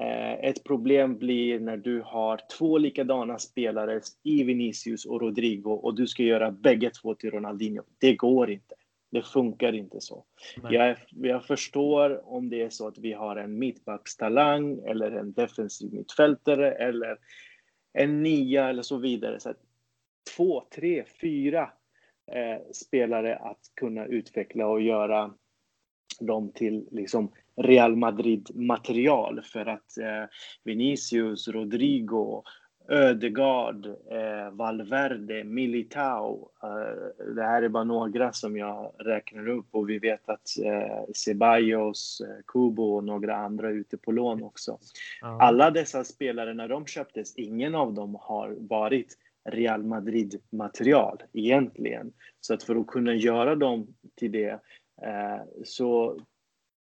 Eh, 0.00 0.32
ett 0.32 0.64
problem 0.64 1.18
blir 1.18 1.60
när 1.60 1.76
du 1.76 2.02
har 2.02 2.40
två 2.58 2.78
likadana 2.78 3.38
spelare 3.38 4.00
i 4.22 4.44
Vinicius 4.44 5.04
och 5.04 5.20
Rodrigo 5.20 5.70
och 5.70 5.94
du 5.94 6.06
ska 6.06 6.22
göra 6.22 6.50
bägge 6.50 6.90
två 6.90 7.14
till 7.14 7.30
Ronaldinho. 7.30 7.82
Det 7.98 8.14
går 8.14 8.50
inte. 8.50 8.74
Det 9.16 9.22
funkar 9.22 9.72
inte 9.72 10.00
så. 10.00 10.24
Jag, 10.70 10.96
jag, 11.10 11.44
förstår 11.44 12.34
om 12.34 12.48
det 12.48 12.62
är 12.62 12.70
så 12.70 12.88
att 12.88 12.98
vi 12.98 13.12
har 13.12 13.36
en 13.36 13.58
mittbackstalang 13.58 14.78
eller 14.86 15.10
en 15.10 15.32
defensiv 15.32 15.92
mittfältare 15.92 16.72
eller 16.72 17.18
en 17.92 18.22
nia 18.22 18.68
eller 18.68 18.82
så 18.82 18.96
vidare. 18.96 19.40
Så 19.40 19.54
två, 20.36 20.62
tre, 20.74 21.04
fyra 21.20 21.70
eh, 22.32 22.72
spelare 22.72 23.36
att 23.36 23.60
kunna 23.74 24.06
utveckla 24.06 24.66
och 24.66 24.80
göra 24.80 25.34
dem 26.20 26.52
till 26.52 26.88
liksom 26.90 27.32
Real 27.56 27.96
Madrid-material 27.96 29.42
för 29.42 29.66
att 29.66 29.98
eh, 29.98 30.24
Vinicius, 30.64 31.48
Rodrigo, 31.48 32.42
Ödegaard, 32.88 33.86
eh, 33.86 34.50
Valverde, 34.52 35.44
Militao. 35.44 36.50
Eh, 36.62 37.26
det 37.34 37.42
här 37.42 37.62
är 37.62 37.68
bara 37.68 37.84
några 37.84 38.32
som 38.32 38.56
jag 38.56 38.92
räknar 38.98 39.48
upp 39.48 39.66
och 39.70 39.90
vi 39.90 39.98
vet 39.98 40.28
att 40.28 40.58
eh, 40.64 41.12
Ceballos, 41.14 42.20
eh, 42.20 42.42
Kubo 42.46 42.82
och 42.82 43.04
några 43.04 43.36
andra 43.36 43.68
är 43.68 43.72
ute 43.72 43.96
på 43.96 44.12
lån 44.12 44.42
också. 44.42 44.78
Mm. 45.22 45.40
Alla 45.40 45.70
dessa 45.70 46.04
spelare 46.04 46.54
när 46.54 46.68
de 46.68 46.86
köptes, 46.86 47.36
ingen 47.36 47.74
av 47.74 47.94
dem 47.94 48.16
har 48.20 48.56
varit 48.58 49.18
Real 49.48 49.82
Madrid-material 49.82 51.22
egentligen. 51.32 52.12
Så 52.40 52.54
att 52.54 52.62
för 52.62 52.76
att 52.76 52.86
kunna 52.86 53.14
göra 53.14 53.54
dem 53.54 53.86
till 54.14 54.32
det 54.32 54.60
eh, 55.02 55.40
så 55.64 56.20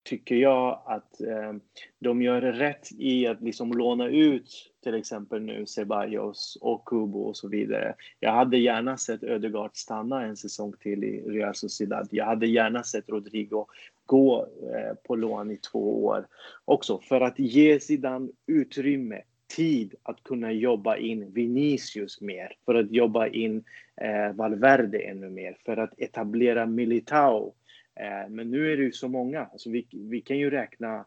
tycker 0.02 0.34
jag 0.34 0.82
att 0.86 1.20
eh, 1.20 1.52
de 1.98 2.22
gör 2.22 2.40
rätt 2.40 2.88
i 2.98 3.26
att 3.26 3.42
liksom 3.42 3.72
låna 3.72 4.08
ut 4.08 4.72
till 4.82 4.94
exempel 4.94 5.42
nu 5.42 5.66
Ceballos 5.66 6.58
och 6.60 6.84
Kubo 6.84 7.18
och 7.18 7.36
så 7.36 7.48
vidare. 7.48 7.94
Jag 8.20 8.32
hade 8.32 8.58
gärna 8.58 8.96
sett 8.96 9.22
Ödegaard 9.22 9.70
stanna 9.74 10.22
en 10.24 10.36
säsong 10.36 10.72
till 10.80 11.04
i 11.04 11.20
Real 11.20 11.54
Sociedad. 11.54 12.08
Jag 12.10 12.24
hade 12.24 12.46
gärna 12.46 12.82
sett 12.82 13.08
Rodrigo 13.08 13.66
gå 14.06 14.40
eh, 14.42 14.94
på 15.06 15.16
lån 15.16 15.50
i 15.50 15.56
två 15.56 16.04
år 16.04 16.26
också 16.64 16.98
för 16.98 17.20
att 17.20 17.38
ge 17.38 17.80
Zidane 17.80 18.28
utrymme 18.46 19.22
tid 19.56 19.94
att 20.02 20.22
kunna 20.22 20.52
jobba 20.52 20.96
in 20.96 21.32
Vinicius 21.32 22.20
mer, 22.20 22.52
för 22.64 22.74
att 22.74 22.90
jobba 22.90 23.26
in 23.26 23.64
eh, 23.96 24.32
Valverde 24.32 24.98
ännu 24.98 25.30
mer, 25.30 25.56
för 25.64 25.76
att 25.76 26.00
etablera 26.00 26.66
Militao 26.66 27.52
Eh, 27.52 27.61
Eh, 28.00 28.30
men 28.30 28.50
nu 28.50 28.72
är 28.72 28.76
det 28.76 28.82
ju 28.82 28.92
så 28.92 29.08
många. 29.08 29.44
Alltså 29.44 29.70
vi, 29.70 29.86
vi 29.90 30.20
kan 30.20 30.38
ju 30.38 30.50
räkna 30.50 31.04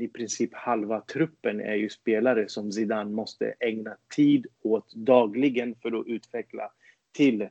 i 0.00 0.08
princip 0.08 0.54
halva 0.54 1.00
truppen 1.00 1.60
är 1.60 1.74
ju 1.74 1.88
spelare 1.88 2.48
som 2.48 2.72
Zidane 2.72 3.10
måste 3.10 3.54
ägna 3.60 3.96
tid 4.16 4.46
åt 4.62 4.94
dagligen 4.94 5.74
för 5.74 6.00
att 6.00 6.06
utveckla 6.06 6.70
till 7.12 7.42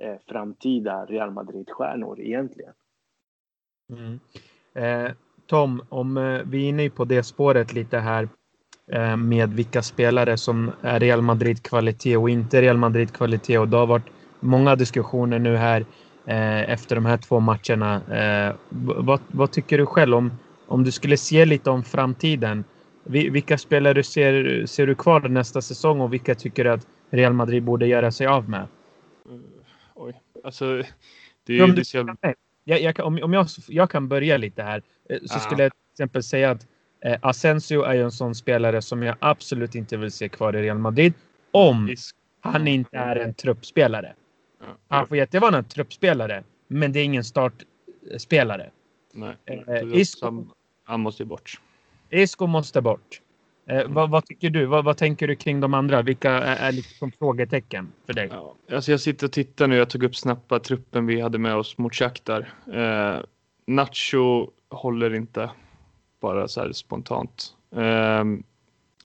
eh, 0.00 0.16
framtida 0.28 1.04
Real 1.04 1.30
Madrid-stjärnor 1.30 2.20
egentligen. 2.20 2.72
Mm. 3.92 4.20
Eh, 4.74 5.12
Tom, 5.46 5.82
om 5.88 6.16
eh, 6.16 6.40
vi 6.46 6.64
är 6.64 6.68
inne 6.68 6.90
på 6.90 7.04
det 7.04 7.22
spåret 7.22 7.72
lite 7.72 7.98
här 7.98 8.28
eh, 8.92 9.16
med 9.16 9.52
vilka 9.52 9.82
spelare 9.82 10.36
som 10.36 10.72
är 10.82 11.00
Real 11.00 11.22
Madrid-kvalitet 11.22 12.16
och 12.16 12.30
inte 12.30 12.62
Real 12.62 12.76
Madrid-kvalitet 12.76 13.58
och 13.58 13.68
det 13.68 13.76
har 13.76 13.86
varit 13.86 14.10
många 14.40 14.76
diskussioner 14.76 15.38
nu 15.38 15.56
här 15.56 15.86
efter 16.26 16.94
de 16.94 17.06
här 17.06 17.16
två 17.16 17.40
matcherna. 17.40 18.02
Eh, 18.14 18.54
vad, 18.68 19.20
vad, 19.26 19.52
tycker 19.52 19.78
du 19.78 19.86
själv 19.86 20.14
om, 20.14 20.32
om 20.66 20.84
du 20.84 20.92
skulle 20.92 21.16
se 21.16 21.44
lite 21.44 21.70
om 21.70 21.84
framtiden? 21.84 22.64
vilka 23.08 23.58
spelare 23.58 24.02
ser, 24.02 24.66
ser 24.66 24.86
du 24.86 24.94
kvar 24.94 25.20
nästa 25.20 25.62
säsong 25.62 26.00
och 26.00 26.12
vilka 26.12 26.34
tycker 26.34 26.64
du 26.64 26.70
att 26.70 26.86
Real 27.10 27.32
Madrid 27.32 27.62
borde 27.62 27.86
göra 27.86 28.12
sig 28.12 28.26
av 28.26 28.48
med? 28.48 28.66
Uh, 29.30 29.40
oj, 29.94 30.20
alltså. 30.44 30.82
Det, 31.46 31.58
är, 31.58 31.66
det 31.66 31.84
så... 31.84 32.16
jag, 32.64 32.80
jag, 32.80 33.00
om, 33.00 33.18
om 33.22 33.32
jag, 33.32 33.46
jag 33.68 33.90
kan 33.90 34.08
börja 34.08 34.36
lite 34.36 34.62
här 34.62 34.82
eh, 35.08 35.18
så 35.24 35.36
ah. 35.36 35.38
skulle 35.38 35.62
jag 35.62 35.72
till 35.72 35.92
exempel 35.92 36.22
säga 36.22 36.50
att 36.50 36.66
eh, 37.04 37.16
Asensio 37.22 37.82
är 37.82 37.94
ju 37.94 38.02
en 38.02 38.10
sån 38.10 38.34
spelare 38.34 38.82
som 38.82 39.02
jag 39.02 39.16
absolut 39.18 39.74
inte 39.74 39.96
vill 39.96 40.12
se 40.12 40.28
kvar 40.28 40.56
i 40.56 40.62
Real 40.62 40.78
Madrid. 40.78 41.12
Om 41.50 41.94
han 42.40 42.68
inte 42.68 42.96
är 42.96 43.16
en 43.16 43.34
truppspelare. 43.34 44.14
Han 44.88 45.06
får 45.06 45.16
jättegärna 45.16 45.58
en 45.58 45.64
truppspelare, 45.64 46.44
men 46.68 46.92
det 46.92 47.00
är 47.00 47.04
ingen 47.04 47.24
startspelare. 47.24 48.70
Nej, 49.12 49.36
eh, 49.46 50.00
Isco, 50.00 50.46
han 50.84 51.00
måste 51.00 51.24
bort. 51.24 51.60
Isco 52.10 52.46
måste 52.46 52.80
bort. 52.80 53.20
Eh, 53.66 53.76
mm. 53.76 53.94
vad, 53.94 54.10
vad, 54.10 54.26
tycker 54.26 54.50
du? 54.50 54.66
Vad, 54.66 54.84
vad, 54.84 54.96
tänker 54.96 55.28
du 55.28 55.36
kring 55.36 55.60
de 55.60 55.74
andra? 55.74 56.02
Vilka 56.02 56.30
är, 56.30 56.68
är 56.68 56.72
liksom 56.72 57.12
frågetecken 57.12 57.92
för 58.06 58.12
dig? 58.12 58.28
Ja, 58.30 58.54
alltså 58.72 58.90
jag 58.90 59.00
sitter 59.00 59.26
och 59.26 59.32
tittar 59.32 59.66
nu. 59.66 59.76
Jag 59.76 59.90
tog 59.90 60.02
upp 60.02 60.16
snabba 60.16 60.58
truppen 60.58 61.06
vi 61.06 61.20
hade 61.20 61.38
med 61.38 61.54
oss 61.54 61.78
mot 61.78 61.94
Shakhtar. 61.94 62.52
Eh, 62.72 63.20
Nacho 63.66 64.50
håller 64.70 65.14
inte 65.14 65.50
bara 66.20 66.48
så 66.48 66.60
här 66.60 66.72
spontant. 66.72 67.54
Eh, 67.76 68.24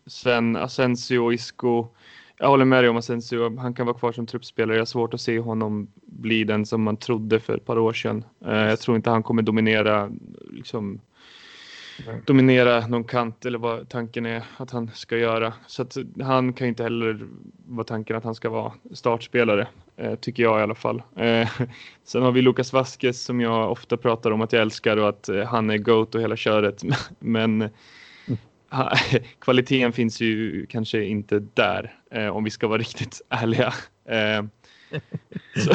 sen 0.06 0.56
Asensio 0.56 1.18
och 1.20 1.34
Isco 1.34 1.88
jag 2.42 2.48
håller 2.48 2.66
med 2.66 2.84
dig 2.84 2.90
om 2.90 2.98
Asensio. 2.98 3.58
Han 3.58 3.74
kan 3.74 3.86
vara 3.86 3.98
kvar 3.98 4.12
som 4.12 4.26
truppspelare. 4.26 4.76
Jag 4.76 4.82
har 4.82 4.86
svårt 4.86 5.14
att 5.14 5.22
se 5.22 5.40
honom 5.40 5.88
bli 6.06 6.44
den 6.44 6.66
som 6.66 6.84
man 6.84 6.98
trodde 6.98 7.40
för 7.40 7.56
ett 7.56 7.66
par 7.66 7.78
år 7.78 7.94
sedan. 7.94 8.24
Eh, 8.46 8.56
jag 8.56 8.80
tror 8.80 8.98
inte 8.98 9.10
han 9.10 9.24
kommer 9.24 9.42
dominera, 9.42 10.12
liksom, 10.52 11.00
dominera 12.26 12.88
någon 12.88 13.04
kant 13.04 13.46
eller 13.46 13.60
vad 13.60 13.90
tanken 13.90 14.26
är 14.26 14.44
att 14.58 14.72
han 14.72 14.92
ska 14.94 15.18
göra. 15.18 15.54
Så 15.68 15.82
att 15.82 15.98
han 16.22 16.54
kan 16.54 16.68
inte 16.68 16.84
heller 16.84 17.28
vara 17.68 17.84
tanken 17.84 18.16
att 18.16 18.24
han 18.24 18.36
ska 18.36 18.50
vara 18.50 18.74
startspelare, 18.92 19.68
eh, 19.98 20.16
tycker 20.16 20.44
jag 20.44 20.60
i 20.60 20.64
alla 20.64 20.76
fall. 20.76 21.04
Eh, 21.16 21.50
sen 22.04 22.24
har 22.24 22.32
vi 22.32 22.42
Lukas 22.42 22.74
Vasquez 22.74 23.24
som 23.24 23.42
jag 23.42 23.72
ofta 23.72 23.98
pratar 23.98 24.32
om 24.32 24.42
att 24.42 24.54
jag 24.54 24.62
älskar 24.62 24.98
och 24.98 25.10
att 25.10 25.30
han 25.48 25.70
är 25.70 25.78
GOAT 25.78 26.16
och 26.16 26.22
hela 26.22 26.36
köret. 26.36 26.84
Men 27.20 27.70
kvaliteten 29.40 29.94
finns 29.94 30.22
ju 30.22 30.66
kanske 30.66 31.04
inte 31.04 31.40
där 31.54 32.01
eh, 32.12 32.28
om 32.28 32.44
vi 32.44 32.50
ska 32.50 32.68
vara 32.68 32.78
riktigt 32.82 33.22
ärliga. 33.30 33.74
Eh, 34.06 34.44
så, 35.56 35.74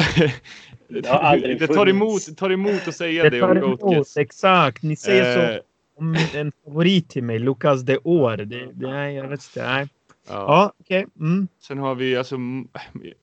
det, 0.87 1.57
det 1.59 1.67
tar 1.67 1.89
emot, 1.89 2.37
tar 2.37 2.49
emot 2.49 2.87
att 2.87 2.95
säga 2.95 3.23
det, 3.23 3.29
det 3.29 3.41
om 3.41 3.59
Goatkiss. 3.59 4.17
Exakt, 4.17 4.83
ni 4.83 4.95
säger 4.95 5.51
eh, 5.51 5.57
så 5.57 5.63
om 5.97 6.15
en 6.33 6.51
favorit 6.65 7.09
till 7.09 7.23
mig, 7.23 7.39
Lukas 7.39 7.81
de 7.81 7.99
År. 8.03 8.37
Det, 8.37 8.45
det, 8.45 8.87
nej, 8.87 9.15
jag 9.15 9.27
vet 9.27 9.43
inte. 9.43 9.67
Nej. 9.67 9.87
Ja, 10.27 10.33
ja 10.33 10.73
okej. 10.79 11.05
Okay. 11.05 11.27
Mm. 11.27 11.47
Sen 11.59 11.77
har 11.77 11.95
vi, 11.95 12.17
alltså, 12.17 12.37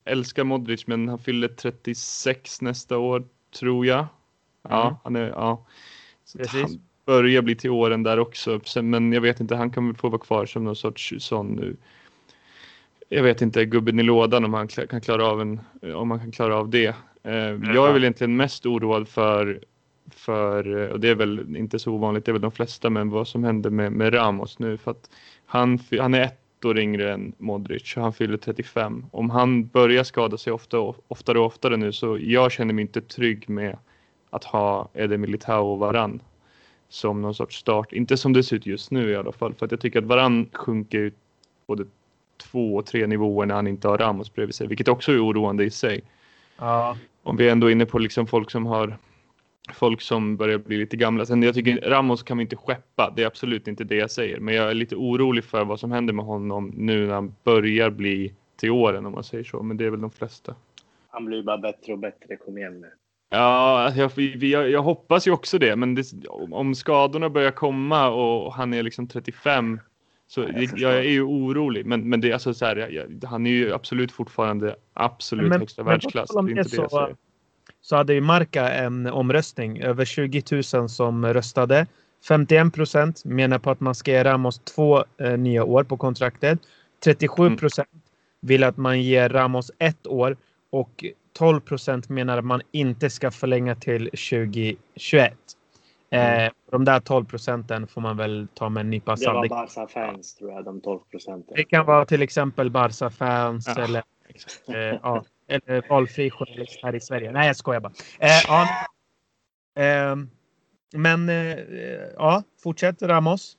älskar 0.05 0.43
Modric, 0.43 0.87
men 0.87 1.09
han 1.09 1.19
fyller 1.19 1.47
36 1.47 2.61
nästa 2.61 2.97
år, 2.97 3.23
tror 3.59 3.85
jag. 3.85 4.05
Ja, 4.69 4.87
mm. 4.87 4.95
han 5.03 5.15
är, 5.15 5.29
ja. 5.29 5.65
Så 6.25 6.39
han, 6.47 6.79
börjar 7.05 7.41
bli 7.41 7.55
till 7.55 7.69
åren 7.69 8.03
där 8.03 8.19
också. 8.19 8.59
Men 8.81 9.13
jag 9.13 9.21
vet 9.21 9.39
inte, 9.39 9.55
han 9.55 9.71
kan 9.71 9.87
väl 9.87 9.95
få 9.95 10.09
vara 10.09 10.21
kvar 10.21 10.45
som 10.45 10.63
någon 10.63 10.75
sorts 10.75 11.13
sån 11.17 11.47
nu. 11.47 11.77
Jag 13.09 13.23
vet 13.23 13.41
inte, 13.41 13.65
gubben 13.65 13.99
i 13.99 14.03
lådan 14.03 14.45
om 14.45 14.53
han 14.53 14.67
kan 14.67 15.01
klara 15.01 15.25
av, 15.27 15.41
en, 15.41 15.59
om 15.95 16.11
han 16.11 16.19
kan 16.19 16.31
klara 16.31 16.57
av 16.57 16.69
det. 16.69 16.95
Eh, 17.23 17.33
jag 17.73 17.89
är 17.89 17.93
väl 17.93 18.03
egentligen 18.03 18.35
mest 18.35 18.65
oroad 18.65 19.07
för, 19.07 19.59
för, 20.11 20.91
och 20.91 20.99
det 20.99 21.09
är 21.09 21.15
väl 21.15 21.55
inte 21.55 21.79
så 21.79 21.91
ovanligt, 21.91 22.25
det 22.25 22.31
är 22.31 22.33
väl 22.33 22.41
de 22.41 22.51
flesta, 22.51 22.89
men 22.89 23.09
vad 23.09 23.27
som 23.27 23.43
händer 23.43 23.69
med, 23.69 23.91
med 23.91 24.13
Ramos 24.13 24.59
nu. 24.59 24.77
För 24.77 24.91
att 24.91 25.09
han, 25.45 25.79
han 25.99 26.13
är 26.13 26.23
ett 26.23 26.65
år 26.65 26.79
yngre 26.79 27.13
än 27.13 27.33
Modric 27.37 27.97
och 27.97 28.03
han 28.03 28.13
fyller 28.13 28.37
35. 28.37 29.05
Om 29.11 29.29
han 29.29 29.67
börjar 29.67 30.03
skada 30.03 30.37
sig 30.37 30.53
ofta, 30.53 30.79
oftare 31.07 31.39
och 31.39 31.45
oftare 31.45 31.77
nu 31.77 31.91
så 31.91 32.17
jag 32.21 32.51
känner 32.51 32.73
mig 32.73 32.81
inte 32.81 33.01
trygg 33.01 33.49
med 33.49 33.77
att 34.29 34.43
ha 34.43 34.89
Ede 34.93 35.17
Militao 35.17 35.71
och 35.71 35.79
Varann 35.79 36.21
som 36.89 37.21
någon 37.21 37.35
sorts 37.35 37.57
start. 37.57 37.93
Inte 37.93 38.17
som 38.17 38.33
det 38.33 38.43
ser 38.43 38.55
ut 38.55 38.65
just 38.65 38.91
nu 38.91 39.11
i 39.11 39.15
alla 39.15 39.31
fall. 39.31 39.53
För 39.53 39.65
att 39.65 39.71
jag 39.71 39.81
tycker 39.81 39.99
att 39.99 40.05
Varann 40.05 40.49
sjunker 40.53 40.99
ut 40.99 41.15
både 41.67 41.85
två 42.37 42.75
och 42.75 42.85
tre 42.85 43.07
nivåer 43.07 43.45
när 43.45 43.55
han 43.55 43.67
inte 43.67 43.87
har 43.87 43.97
Ramos 43.97 44.33
bredvid 44.33 44.55
sig. 44.55 44.67
Vilket 44.67 44.87
också 44.87 45.11
är 45.11 45.25
oroande 45.25 45.63
i 45.63 45.69
sig. 45.69 46.01
Ja. 46.57 46.97
Om 47.23 47.37
vi 47.37 47.47
är 47.47 47.51
ändå 47.51 47.67
är 47.67 47.71
inne 47.71 47.85
på 47.85 47.99
liksom 47.99 48.27
folk 48.27 48.51
som 48.51 48.65
har 48.65 48.97
folk 49.73 50.01
som 50.01 50.37
börjar 50.37 50.57
bli 50.57 50.77
lite 50.77 50.97
gamla. 50.97 51.25
Sen 51.25 51.43
jag 51.43 51.55
tycker 51.55 51.89
Ramos 51.89 52.23
kan 52.23 52.37
vi 52.37 52.41
inte 52.41 52.55
skeppa. 52.55 53.13
Det 53.15 53.23
är 53.23 53.27
absolut 53.27 53.67
inte 53.67 53.83
det 53.83 53.95
jag 53.95 54.11
säger. 54.11 54.39
Men 54.39 54.55
jag 54.55 54.69
är 54.69 54.73
lite 54.73 54.95
orolig 54.95 55.43
för 55.43 55.65
vad 55.65 55.79
som 55.79 55.91
händer 55.91 56.13
med 56.13 56.25
honom 56.25 56.71
nu 56.75 57.07
när 57.07 57.13
han 57.13 57.35
börjar 57.43 57.89
bli 57.89 58.33
till 58.55 58.71
åren 58.71 59.05
om 59.05 59.11
man 59.11 59.23
säger 59.23 59.43
så. 59.43 59.63
Men 59.63 59.77
det 59.77 59.85
är 59.85 59.89
väl 59.89 60.01
de 60.01 60.11
flesta. 60.11 60.55
Han 61.07 61.25
blir 61.25 61.43
bara 61.43 61.57
bättre 61.57 61.93
och 61.93 61.99
bättre. 61.99 62.35
Kom 62.35 62.57
igen 62.57 62.81
nu. 62.81 62.87
Ja, 63.29 63.93
jag, 63.95 64.11
jag, 64.17 64.69
jag 64.69 64.81
hoppas 64.81 65.27
ju 65.27 65.31
också 65.31 65.57
det. 65.57 65.75
Men 65.75 65.95
det, 65.95 66.03
om 66.51 66.75
skadorna 66.75 67.29
börjar 67.29 67.51
komma 67.51 68.09
och 68.09 68.53
han 68.53 68.73
är 68.73 68.83
liksom 68.83 69.07
35 69.07 69.79
så 70.27 70.41
jag, 70.41 70.79
jag, 70.79 70.97
är 70.97 71.01
ju 71.01 71.21
orolig. 71.21 71.85
Men, 71.85 72.09
men 72.09 72.21
det, 72.21 72.33
alltså, 72.33 72.53
så 72.53 72.65
här, 72.65 72.75
jag, 72.75 73.29
han 73.29 73.45
är 73.45 73.51
ju 73.51 73.73
absolut 73.73 74.11
fortfarande 74.11 74.75
absolut 74.93 75.49
men, 75.49 75.59
högsta 75.59 75.83
men, 75.83 75.91
världsklass. 75.91 76.29
Det 76.33 76.39
är 76.39 76.49
inte 76.49 76.63
det 76.63 76.69
så, 76.69 76.81
jag 76.81 76.91
säger. 76.91 77.15
Så 77.81 77.95
hade 77.95 78.13
ju 78.13 78.21
Marca 78.21 78.69
en 78.69 79.07
omröstning. 79.07 79.79
Över 79.81 80.05
20 80.05 80.43
000 80.73 80.89
som 80.89 81.25
röstade. 81.25 81.87
51 82.27 82.73
procent 82.73 83.25
menar 83.25 83.59
på 83.59 83.71
att 83.71 83.79
man 83.79 83.95
ska 83.95 84.11
ge 84.11 84.23
Ramos 84.23 84.59
två 84.59 85.05
eh, 85.17 85.37
nya 85.37 85.63
år 85.63 85.83
på 85.83 85.97
kontraktet. 85.97 86.59
37 87.03 87.55
procent 87.57 87.89
mm. 87.91 88.01
vill 88.41 88.63
att 88.63 88.77
man 88.77 89.01
ger 89.01 89.29
Ramos 89.29 89.71
ett 89.79 90.07
år 90.07 90.37
och 90.69 91.05
12 91.33 91.59
procent 91.59 92.09
menar 92.09 92.37
att 92.37 92.45
man 92.45 92.61
inte 92.71 93.09
ska 93.09 93.31
förlänga 93.31 93.75
till 93.75 94.03
2021. 94.05 95.33
Mm. 96.15 96.45
Eh, 96.45 96.51
de 96.71 96.85
där 96.85 96.99
12 96.99 97.25
procenten 97.25 97.87
får 97.87 98.01
man 98.01 98.17
väl 98.17 98.47
ta 98.53 98.69
med 98.69 98.81
en 98.81 98.89
nypa 98.89 99.17
salt. 99.17 99.43
Det 99.43 99.55
var 99.55 99.65
Barca-fans 99.65 100.35
tror 100.35 100.51
jag, 100.51 100.65
de 100.65 100.81
12 100.81 100.99
procenten. 101.11 101.53
Det 101.55 101.63
kan 101.63 101.85
vara 101.85 102.05
till 102.05 102.21
exempel 102.21 102.71
Barca-fans 102.71 103.67
ja. 103.75 103.83
eller, 103.83 104.03
eh, 104.67 104.99
ja, 105.03 105.23
eller 105.47 105.89
valfri 105.89 106.31
journalist 106.31 106.79
här 106.83 106.95
i 106.95 106.99
Sverige. 106.99 107.31
Nej, 107.31 107.47
jag 107.47 107.55
skojar 107.55 107.79
bara. 107.79 107.93
Eh, 108.19 108.41
ja, 108.47 108.67
ehm, 109.83 110.29
men 110.93 111.29
eh, 111.29 111.57
ja, 112.15 112.43
fortsätt 112.63 113.01
Ramos. 113.01 113.57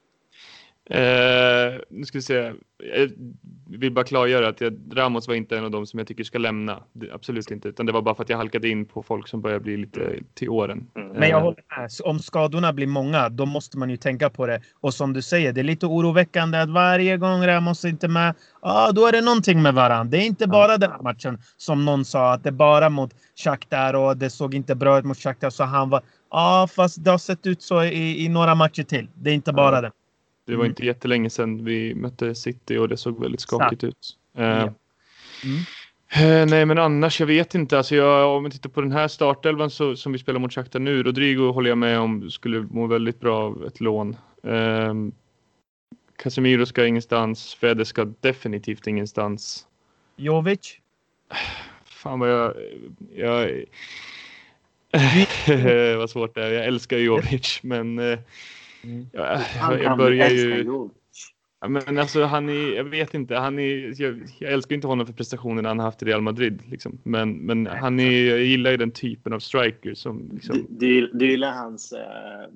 Eh, 0.91 1.81
nu 1.91 2.05
ska 2.05 2.19
vi 2.19 2.23
se. 2.23 2.53
Jag 2.95 3.11
vill 3.79 3.93
bara 3.93 4.05
klargöra 4.05 4.49
att 4.49 4.61
jag, 4.61 4.79
Ramos 4.93 5.29
var 5.29 5.35
inte 5.35 5.59
en 5.59 5.65
av 5.65 5.71
dem 5.71 5.87
som 5.87 5.99
jag 5.99 6.07
tycker 6.09 6.25
ska 6.25 6.39
lämna. 6.39 6.83
Det, 6.93 7.13
absolut 7.13 7.51
inte, 7.51 7.69
utan 7.69 7.87
det 7.87 7.93
var 7.93 8.03
bara 8.03 8.15
för 8.15 8.23
att 8.23 8.29
jag 8.29 8.37
halkade 8.37 8.69
in 8.69 8.87
på 8.87 9.03
folk 9.03 9.29
som 9.29 9.41
börjar 9.41 9.59
bli 9.59 9.77
lite 9.77 10.19
till 10.35 10.49
åren. 10.49 10.87
Mm. 10.97 11.09
Men 11.09 11.29
jag 11.29 11.41
håller 11.41 11.63
med. 11.79 11.91
Om 12.05 12.19
skadorna 12.19 12.73
blir 12.73 12.87
många, 12.87 13.29
då 13.29 13.47
måste 13.47 13.79
man 13.79 13.91
ju 13.91 13.97
tänka 13.97 14.31
på 14.31 14.47
det. 14.47 14.61
Och 14.81 14.95
som 14.95 15.13
du 15.13 15.23
säger, 15.23 15.53
det 15.53 15.61
är 15.61 15.65
lite 15.65 15.87
oroväckande 15.87 16.59
att 16.59 16.71
varje 16.71 17.17
gång 17.17 17.47
Ramos 17.47 17.85
är 17.85 17.89
inte 17.89 18.09
med, 18.09 18.35
ja, 18.63 18.93
då 18.93 19.07
är 19.07 19.13
det 19.13 19.21
någonting 19.21 19.63
med 19.63 19.75
varandra. 19.75 20.11
Det 20.11 20.19
är 20.25 20.27
inte 20.27 20.47
bara 20.47 20.73
ja. 20.73 20.79
den 20.79 20.91
här 20.91 21.03
matchen 21.03 21.39
som 21.57 21.85
någon 21.85 22.05
sa 22.05 22.33
att 22.33 22.43
det 22.43 22.49
är 22.49 22.53
bara 22.53 22.89
mot 22.89 23.11
Shakhtar 23.45 23.95
och 23.95 24.17
det 24.17 24.31
såg 24.31 24.55
inte 24.55 24.75
bra 24.75 24.99
ut 24.99 25.05
mot 25.05 25.19
Shakhtar 25.19 25.51
så 25.51 25.65
han 25.65 25.91
var. 25.91 26.03
Ja, 26.31 26.69
fast 26.77 27.05
det 27.05 27.11
har 27.11 27.19
sett 27.19 27.47
ut 27.47 27.63
så 27.63 27.85
i, 27.85 28.25
i 28.25 28.29
några 28.29 28.55
matcher 28.55 28.83
till. 28.83 29.09
Det 29.15 29.31
är 29.31 29.35
inte 29.35 29.53
bara 29.53 29.75
ja. 29.75 29.81
den. 29.81 29.93
Det 30.47 30.57
var 30.57 30.65
mm. 30.65 30.71
inte 30.71 30.87
jättelänge 30.87 31.31
sedan 31.31 31.65
vi 31.65 31.95
mötte 31.95 32.35
City 32.35 32.77
och 32.77 32.89
det 32.89 32.97
såg 32.97 33.21
väldigt 33.21 33.41
skakigt 33.41 33.85
ut. 33.85 34.17
Uh, 34.39 34.45
mm. 34.45 34.69
uh, 36.17 36.51
nej, 36.51 36.67
men 36.67 36.79
annars, 36.79 37.21
jag 37.21 37.27
vet 37.27 37.55
inte. 37.55 37.79
Alltså 37.79 37.95
jag, 37.95 38.37
om 38.37 38.45
vi 38.45 38.51
tittar 38.51 38.71
på 38.71 38.81
den 38.81 38.93
här 38.93 39.09
startelvan 39.09 39.71
så, 39.71 39.97
som 39.97 40.13
vi 40.13 40.19
spelar 40.19 40.41
mot 40.41 40.53
Shakhtar 40.53 40.79
nu. 40.79 41.03
Rodrigo 41.03 41.53
håller 41.53 41.69
jag 41.69 41.79
med 41.79 41.99
om 41.99 42.31
skulle 42.31 42.61
må 42.61 42.87
väldigt 42.87 43.21
bra 43.21 43.39
av 43.39 43.67
ett 43.67 43.81
lån. 43.81 44.17
Uh, 44.47 44.95
Casemiro 46.17 46.67
ska 46.67 46.87
ingenstans. 46.87 47.55
Fede 47.55 47.85
ska 47.85 48.05
definitivt 48.21 48.87
ingenstans. 48.87 49.67
Jovic? 50.17 50.79
Fan 51.85 52.21
vad 52.21 52.31
jag... 52.31 52.55
jag 53.15 53.65
vad 55.99 56.11
svårt 56.11 56.35
det 56.35 56.45
är. 56.45 56.53
Jag 56.53 56.65
älskar 56.65 56.99
Jovic, 56.99 57.61
men 57.63 57.99
Mm. 58.85 59.07
Ja, 59.13 59.43
jag, 59.61 59.83
jag 59.83 59.99
börjar 59.99 60.31
ju... 60.31 60.65
Ja, 61.61 61.69
men 61.69 61.99
alltså, 61.99 62.25
han 62.25 62.49
är, 62.49 62.77
jag 62.77 62.85
vet 62.85 63.15
inte, 63.15 63.35
han 63.35 63.59
är, 63.59 64.03
jag, 64.03 64.23
jag 64.39 64.53
älskar 64.53 64.75
inte 64.75 64.87
honom 64.87 65.07
för 65.07 65.13
prestationerna 65.13 65.69
han 65.69 65.79
har 65.79 65.87
haft 65.87 66.03
i 66.03 66.05
Real 66.05 66.21
Madrid. 66.21 66.63
Liksom. 66.71 66.99
Men, 67.03 67.33
men 67.33 67.67
han 67.67 68.01
är, 68.01 68.31
jag 68.31 68.43
gillar 68.43 68.71
ju 68.71 68.77
den 68.77 68.91
typen 68.91 69.33
av 69.33 69.39
striker 69.39 69.95
som... 69.95 70.31
Liksom... 70.35 70.67
Du, 70.69 71.01
du, 71.01 71.11
du 71.13 71.31
gillar 71.31 71.53
hans 71.53 71.93
uh, 71.93 71.99
eh, 71.99 72.51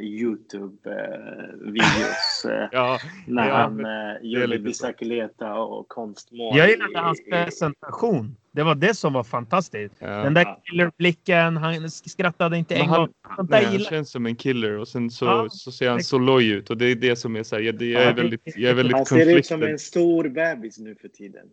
Youtube-videos 0.00 2.44
eh, 2.50 2.68
Ja, 2.72 2.98
när 3.26 3.48
ja, 3.48 3.54
han 3.54 3.84
eh, 3.84 3.90
gjorde 4.22 4.58
bicicleta 4.58 5.54
och 5.54 5.88
konstmål. 5.88 6.58
Jag 6.58 6.70
gillade 6.70 6.92
i- 6.92 6.96
hans 6.96 7.24
presentation. 7.30 8.36
Det 8.52 8.62
var 8.62 8.74
det 8.74 8.94
som 8.94 9.12
var 9.12 9.24
fantastiskt. 9.24 9.94
ja. 9.98 10.06
Den 10.08 10.34
där 10.34 10.56
killerblicken, 10.64 11.56
han 11.56 11.90
skrattade 11.90 12.58
inte 12.58 12.74
Men 12.74 12.82
en 12.82 12.88
han- 12.88 13.00
gång. 13.00 13.08
Nej, 13.48 13.64
han 13.64 13.78
känns 13.78 14.10
som 14.10 14.26
en 14.26 14.36
killer 14.36 14.78
och 14.78 14.88
sen 14.88 15.10
så, 15.10 15.24
Ja, 15.24 15.46
så 15.50 15.72
ser 15.72 15.88
han 15.88 15.96
exakt. 15.96 16.08
så 16.10 16.18
loj 16.18 16.48
ut 16.50 16.70
och 16.70 16.76
det 16.76 16.86
är 16.86 16.94
det 16.94 17.16
som 17.16 17.36
är 17.36 17.42
så 17.42 17.56
här, 17.56 17.62
jag, 17.62 17.82
jag 17.82 18.02
är 18.02 18.14
väldigt, 18.14 18.40
jag 18.56 18.70
är 18.70 18.74
väldigt 18.74 18.96
Han 18.96 19.06
ser 19.06 19.36
ut 19.38 19.46
som 19.46 19.62
en 19.62 19.78
stor 19.78 20.28
bebis 20.28 20.78
nu 20.78 20.94
för 20.94 21.08
tiden. 21.08 21.46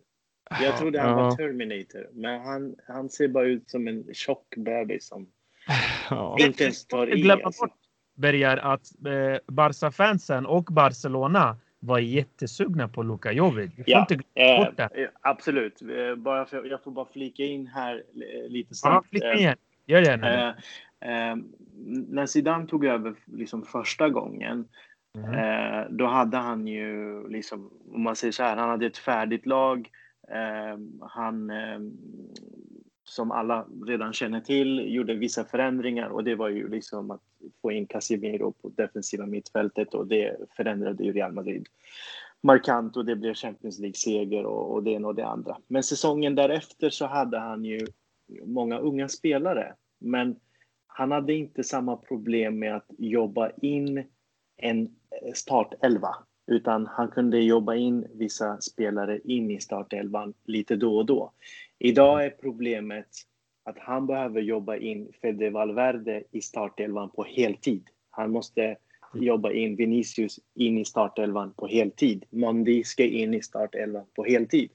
Jag 0.62 0.78
trodde 0.78 1.00
han 1.00 1.10
Ja. 1.10 1.16
var 1.16 1.36
Terminator, 1.36 2.06
men 2.12 2.40
han, 2.40 2.74
han 2.88 3.08
ser 3.10 3.28
bara 3.28 3.46
ut 3.46 3.70
som 3.70 3.88
en 3.88 4.04
tjock 4.14 4.54
bebis 4.56 5.08
som 5.08 5.26
Ja. 6.10 6.36
inte 6.40 6.64
ens 6.64 6.86
tar 6.86 7.14
i. 7.16 7.20
glömma 7.20 7.42
Alltså. 7.44 7.64
bort, 7.64 7.74
Bergar, 8.18 8.56
att 8.56 8.92
eh, 9.06 9.38
Barca-fansen 9.46 10.46
och 10.46 10.64
Barcelona 10.64 11.56
var 11.80 11.98
jättesugna 11.98 12.88
på 12.88 13.02
Luka 13.02 13.32
Jovic. 13.32 13.74
Får 13.74 13.84
Ja, 13.86 14.00
inte 14.00 14.14
glömma 14.14 14.50
Eh, 14.50 14.64
bort 14.66 14.76
det. 14.76 15.02
eh, 15.02 15.08
absolut. 15.20 15.82
Eh, 15.82 16.14
bara 16.16 16.44
för, 16.46 16.64
jag 16.64 16.82
får 16.82 16.90
bara 16.90 17.06
flika 17.12 17.42
in 17.44 17.66
här 17.66 18.02
lite 18.48 18.68
Ja, 18.70 18.74
snabbt. 18.74 19.08
flicka 19.08 19.32
Eh, 19.32 19.38
igen. 19.38 19.56
Gör 19.86 20.02
det 20.02 20.16
nu. 20.16 20.26
eh, 21.10 21.36
när 22.08 22.26
Zidane 22.26 22.66
tog 22.66 22.84
över 22.84 23.14
liksom 23.24 23.62
första 23.62 24.08
gången 24.08 24.68
Mm. 25.18 25.34
Eh, 25.34 25.86
då 25.90 26.06
hade 26.06 26.36
han 26.36 26.66
ju, 26.66 27.28
liksom, 27.28 27.70
om 27.92 28.02
man 28.02 28.16
säger 28.16 28.32
så 28.32 28.42
här, 28.42 28.56
han 28.56 28.68
hade 28.68 28.86
ett 28.86 28.96
färdigt 28.98 29.46
lag. 29.46 29.88
Eh, 30.30 30.78
han, 31.08 31.50
som 33.08 33.30
alla 33.30 33.66
redan 33.86 34.12
känner 34.12 34.40
till, 34.40 34.94
gjorde 34.94 35.14
vissa 35.14 35.44
förändringar 35.44 36.08
och 36.08 36.24
det 36.24 36.34
var 36.34 36.48
ju 36.48 36.68
liksom 36.68 37.10
att 37.10 37.22
få 37.62 37.72
in 37.72 37.86
Casemiro 37.86 38.52
på 38.52 38.68
defensiva 38.68 39.26
mittfältet 39.26 39.94
och 39.94 40.06
det 40.06 40.36
förändrade 40.56 41.04
ju 41.04 41.12
Real 41.12 41.32
Madrid 41.32 41.66
markant 42.40 42.96
och 42.96 43.04
det 43.04 43.16
blev 43.16 43.34
Champions 43.34 43.78
League-seger 43.78 44.46
och, 44.46 44.74
och 44.74 44.82
det 44.82 44.90
ena 44.90 45.08
och 45.08 45.14
det 45.14 45.26
andra. 45.26 45.56
Men 45.66 45.82
säsongen 45.82 46.34
därefter 46.34 46.90
så 46.90 47.06
hade 47.06 47.38
han 47.38 47.64
ju 47.64 47.86
många 48.44 48.78
unga 48.78 49.08
spelare, 49.08 49.74
men 49.98 50.36
han 50.86 51.12
hade 51.12 51.34
inte 51.34 51.64
samma 51.64 51.96
problem 51.96 52.58
med 52.58 52.76
att 52.76 52.86
jobba 52.98 53.50
in 53.62 54.04
en 54.56 54.96
startelva, 55.34 56.16
utan 56.46 56.86
han 56.86 57.08
kunde 57.08 57.40
jobba 57.40 57.74
in 57.74 58.06
vissa 58.14 58.60
spelare 58.60 59.20
in 59.24 59.50
i 59.50 59.60
startelvan 59.60 60.34
lite 60.44 60.76
då 60.76 60.96
och 60.96 61.06
då. 61.06 61.32
Idag 61.78 62.24
är 62.24 62.30
problemet 62.30 63.08
att 63.64 63.78
han 63.78 64.06
behöver 64.06 64.40
jobba 64.40 64.76
in 64.76 65.12
Fede 65.22 65.50
Valverde 65.50 66.22
i 66.30 66.40
startelvan 66.40 67.10
på 67.10 67.24
heltid. 67.24 67.88
Han 68.10 68.30
måste 68.30 68.76
jobba 69.14 69.52
in 69.52 69.76
Vinicius 69.76 70.40
in 70.54 70.78
i 70.78 70.84
startelvan 70.84 71.52
på 71.52 71.66
heltid. 71.66 72.24
Mondi 72.30 72.84
ska 72.84 73.04
in 73.04 73.34
i 73.34 73.42
startelvan 73.42 74.06
på 74.14 74.24
heltid. 74.24 74.70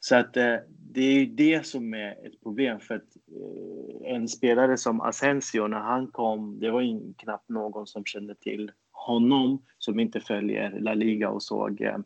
Så 0.00 0.16
att 0.16 0.36
eh, 0.36 0.56
det 0.68 1.00
är 1.00 1.12
ju 1.12 1.26
det 1.26 1.66
som 1.66 1.94
är 1.94 2.26
ett 2.26 2.42
problem 2.42 2.80
för 2.80 2.94
att 2.94 3.16
eh, 3.26 4.14
en 4.14 4.28
spelare 4.28 4.76
som 4.76 5.00
Asensio 5.00 5.66
när 5.66 5.78
han 5.78 6.06
kom, 6.06 6.60
det 6.60 6.70
var 6.70 7.16
knappt 7.18 7.48
någon 7.48 7.86
som 7.86 8.04
kände 8.04 8.34
till 8.34 8.72
honom 8.92 9.62
som 9.78 10.00
inte 10.00 10.20
följer 10.20 10.80
La 10.80 10.94
Liga 10.94 11.30
och 11.30 11.42
såg 11.42 11.80
eh, 11.80 11.98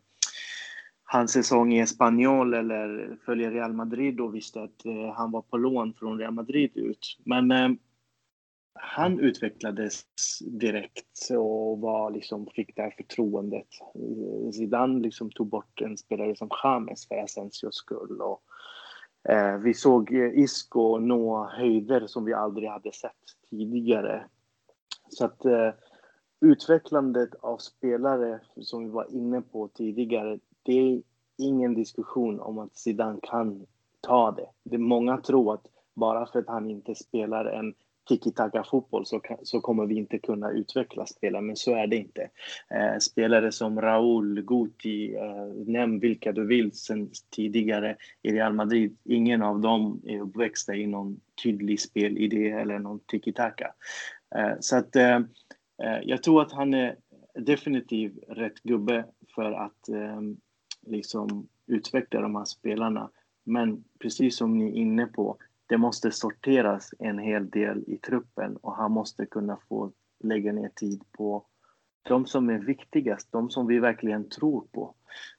hans 1.09 1.31
säsong 1.31 1.73
i 1.73 1.79
Espanyol 1.79 2.53
eller 2.53 3.17
följer 3.25 3.51
Real 3.51 3.73
Madrid 3.73 4.19
och 4.19 4.35
visste 4.35 4.61
att 4.61 4.85
eh, 4.85 5.13
han 5.15 5.31
var 5.31 5.41
på 5.41 5.57
lån 5.57 5.93
från 5.93 6.19
Real 6.19 6.33
Madrid 6.33 6.71
ut. 6.75 7.17
Men 7.25 7.51
eh, 7.51 7.69
han 8.73 9.19
utvecklades 9.19 10.05
direkt 10.39 11.29
och 11.31 11.79
var 11.79 12.11
liksom, 12.11 12.47
fick 12.55 12.75
det 12.75 12.81
här 12.81 12.93
förtroendet. 12.97 13.67
Eh, 13.95 14.51
Zidane 14.51 14.99
liksom 14.99 15.31
tog 15.31 15.47
bort 15.47 15.81
en 15.81 15.97
spelare 15.97 16.35
som 16.35 16.49
James 16.63 17.07
för 17.07 17.15
Asensios 17.15 17.75
skull. 17.75 18.21
Och, 18.21 18.41
eh, 19.31 19.57
vi 19.57 19.73
såg 19.73 20.13
eh, 20.13 20.39
Isco 20.39 20.97
nå 20.97 21.49
höjder 21.57 22.07
som 22.07 22.25
vi 22.25 22.33
aldrig 22.33 22.69
hade 22.69 22.91
sett 22.91 23.11
tidigare. 23.49 24.25
Så 25.09 25.25
att 25.25 25.45
eh, 25.45 25.71
utvecklandet 26.41 27.35
av 27.35 27.57
spelare 27.57 28.39
som 28.61 28.83
vi 28.83 28.89
var 28.89 29.15
inne 29.15 29.41
på 29.41 29.67
tidigare, 29.67 30.39
det 30.67 30.79
är 30.79 31.01
ingen 31.37 31.73
diskussion 31.73 32.39
om 32.39 32.57
att 32.57 32.77
Zidane 32.77 33.19
kan 33.23 33.65
ta 34.01 34.31
det. 34.31 34.49
det 34.63 34.77
många 34.77 35.17
tror 35.17 35.53
att 35.53 35.67
bara 35.93 36.25
för 36.25 36.39
att 36.39 36.47
han 36.47 36.69
inte 36.69 36.95
spelar 36.95 37.45
en 37.45 37.73
tiki-taka 38.09 38.63
fotboll 38.63 39.05
så, 39.05 39.19
kan, 39.19 39.37
så 39.43 39.61
kommer 39.61 39.85
vi 39.85 39.95
inte 39.95 40.17
kunna 40.17 40.51
utveckla 40.51 41.05
spelare, 41.05 41.41
men 41.41 41.55
så 41.55 41.75
är 41.75 41.87
det 41.87 41.95
inte. 41.95 42.29
Eh, 42.69 42.97
spelare 42.99 43.51
som 43.51 43.81
Raúl, 43.81 44.41
Guti, 44.41 45.15
eh, 45.15 45.45
nämn 45.65 45.99
vilka 45.99 46.31
du 46.31 46.45
vill 46.45 46.71
sen 46.71 47.09
tidigare 47.29 47.97
i 48.21 48.31
Real 48.31 48.53
Madrid. 48.53 48.97
Ingen 49.03 49.41
av 49.41 49.59
dem 49.59 50.01
är 50.05 50.21
uppväxta 50.21 50.75
i 50.75 50.87
någon 50.87 51.19
tydlig 51.43 51.79
spelidé 51.79 52.49
eller 52.49 52.79
någon 52.79 52.99
tiki-taka. 52.99 53.73
Eh, 54.35 54.53
så 54.59 54.77
att 54.77 54.95
eh, 54.95 55.15
eh 55.83 55.99
jag 56.03 56.23
tror 56.23 56.41
att 56.41 56.51
han 56.51 56.73
är 56.73 56.95
definitivt 57.33 58.23
rätt 58.27 58.63
gubbe 58.63 59.05
för 59.35 59.51
att 59.51 59.89
eh, 59.89 60.21
liksom 60.89 61.47
utveckla 61.67 62.21
de 62.21 62.35
här 62.35 62.45
spelarna. 62.45 63.09
Men 63.43 63.83
precis 63.99 64.37
som 64.37 64.57
ni 64.57 64.65
är 64.69 64.73
inne 64.73 65.05
på, 65.05 65.37
det 65.67 65.77
måste 65.77 66.11
sorteras 66.11 66.93
en 66.99 67.19
hel 67.19 67.49
del 67.49 67.83
i 67.87 67.97
truppen 67.97 68.57
och 68.57 68.75
han 68.75 68.91
måste 68.91 69.25
kunna 69.25 69.57
få 69.69 69.91
lägga 70.23 70.51
ner 70.51 70.69
tid 70.75 71.03
på 71.11 71.45
de 72.07 72.25
som 72.25 72.49
är 72.49 72.59
viktigast, 72.59 73.31
de 73.31 73.49
som 73.49 73.67
vi 73.67 73.79
verkligen 73.79 74.29
tror 74.29 74.61
på. 74.71 74.95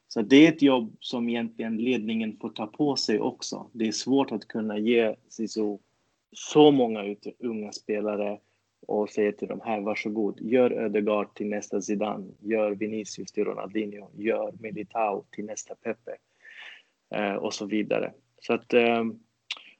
Så 0.08 0.22
det 0.22 0.46
är 0.46 0.52
ett 0.52 0.62
jobb 0.62 0.96
som 1.00 1.28
egentligen 1.28 1.76
ledningen 1.76 2.36
får 2.40 2.50
ta 2.50 2.66
på 2.66 2.96
sig 2.96 3.20
också. 3.20 3.70
Det 3.72 3.88
är 3.88 3.92
svårt 3.92 4.32
att 4.32 4.48
kunna 4.48 4.78
ge 4.78 5.16
så, 5.28 5.80
så 6.32 6.70
många 6.70 7.16
unga 7.38 7.72
spelare 7.72 8.38
och 8.86 9.10
säger 9.10 9.32
till 9.32 9.48
dem 9.48 9.60
här, 9.64 9.80
varsågod, 9.80 10.40
gör 10.40 10.70
Ödegaard 10.70 11.34
till 11.34 11.48
nästa 11.48 11.80
Zidane, 11.80 12.26
gör 12.40 12.70
Vinicius 12.70 13.32
till 13.32 13.44
Ronaldinho, 13.44 14.10
gör 14.14 14.52
Militao 14.60 15.24
till 15.30 15.44
nästa 15.44 15.74
Pepe 15.74 16.16
eh, 17.14 17.34
och 17.34 17.54
så 17.54 17.66
vidare. 17.66 18.12
Så 18.40 18.52
att 18.52 18.74
eh, 18.74 19.04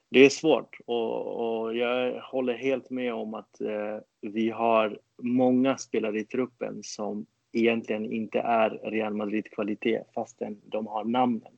det 0.09 0.25
är 0.25 0.29
svårt 0.29 0.77
och, 0.85 1.61
och, 1.61 1.75
jag 1.75 2.21
håller 2.21 2.53
helt 2.53 2.89
med 2.89 3.13
om 3.13 3.33
att 3.33 3.61
eh, 3.61 3.97
vi 4.21 4.49
har 4.49 4.99
många 5.21 5.77
spelare 5.77 6.19
i 6.19 6.25
truppen 6.25 6.79
som 6.83 7.25
egentligen 7.53 8.11
inte 8.11 8.39
är 8.39 8.69
Real 8.69 9.13
Madrid-kvalitet 9.13 10.03
fastän 10.15 10.61
de 10.65 10.87
har 10.87 11.03
namnen. 11.03 11.53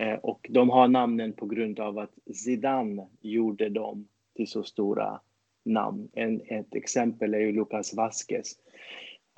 Eh, 0.00 0.14
och 0.14 0.46
de 0.50 0.70
har 0.70 0.88
namnen 0.88 1.32
på 1.32 1.46
grund 1.46 1.80
av 1.80 1.98
att 1.98 2.14
Zidane 2.34 3.08
gjorde 3.20 3.68
dem 3.68 4.08
till 4.36 4.48
så 4.48 4.62
stora 4.62 5.20
namn. 5.64 6.08
En, 6.12 6.40
ett 6.40 6.74
exempel 6.74 7.34
är 7.34 7.38
ju 7.38 7.52
Lucas 7.52 7.94
Vasquez. 7.94 8.52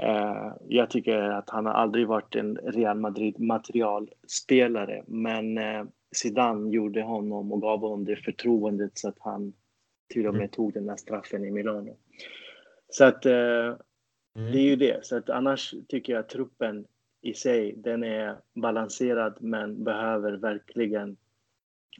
Eh, 0.03 0.53
jag 0.69 0.91
tycker 0.91 1.19
att 1.19 1.51
han 1.51 1.67
har 1.67 1.73
aldrig 1.73 2.07
varit 2.07 2.35
en 2.35 2.57
Real 2.57 2.99
Madrid 2.99 3.41
materialspelare 3.41 5.05
men 5.07 5.59
eh, 5.59 5.85
Zidane 6.13 6.71
gjorde 6.71 7.03
honom 7.03 7.53
och 7.53 7.61
gav 7.61 7.81
honom 7.81 8.05
det 8.05 8.17
förtroendet 8.17 8.99
så 8.99 9.09
att 9.09 9.19
han 9.19 9.53
till 10.09 10.27
och 10.27 10.35
med 10.35 10.53
tog 10.53 10.73
den 10.73 10.87
där 10.87 10.97
straffen 10.97 11.45
i 11.45 11.51
Milano. 11.51 11.97
Så 12.89 13.05
att 13.05 13.27
eh, 13.27 13.77
det 14.35 14.59
är 14.59 14.63
ju 14.63 14.77
det. 14.77 15.07
Så 15.07 15.17
att 15.17 15.31
annars 15.31 15.75
tycker 15.89 16.13
jag 16.13 16.21
att 16.21 16.29
truppen 16.29 16.87
i 17.23 17.35
sig, 17.35 17.75
den 17.77 18.05
är 18.05 18.37
balanserad 18.55 19.37
men 19.41 19.85
behöver 19.85 20.33
verkligen 20.33 21.17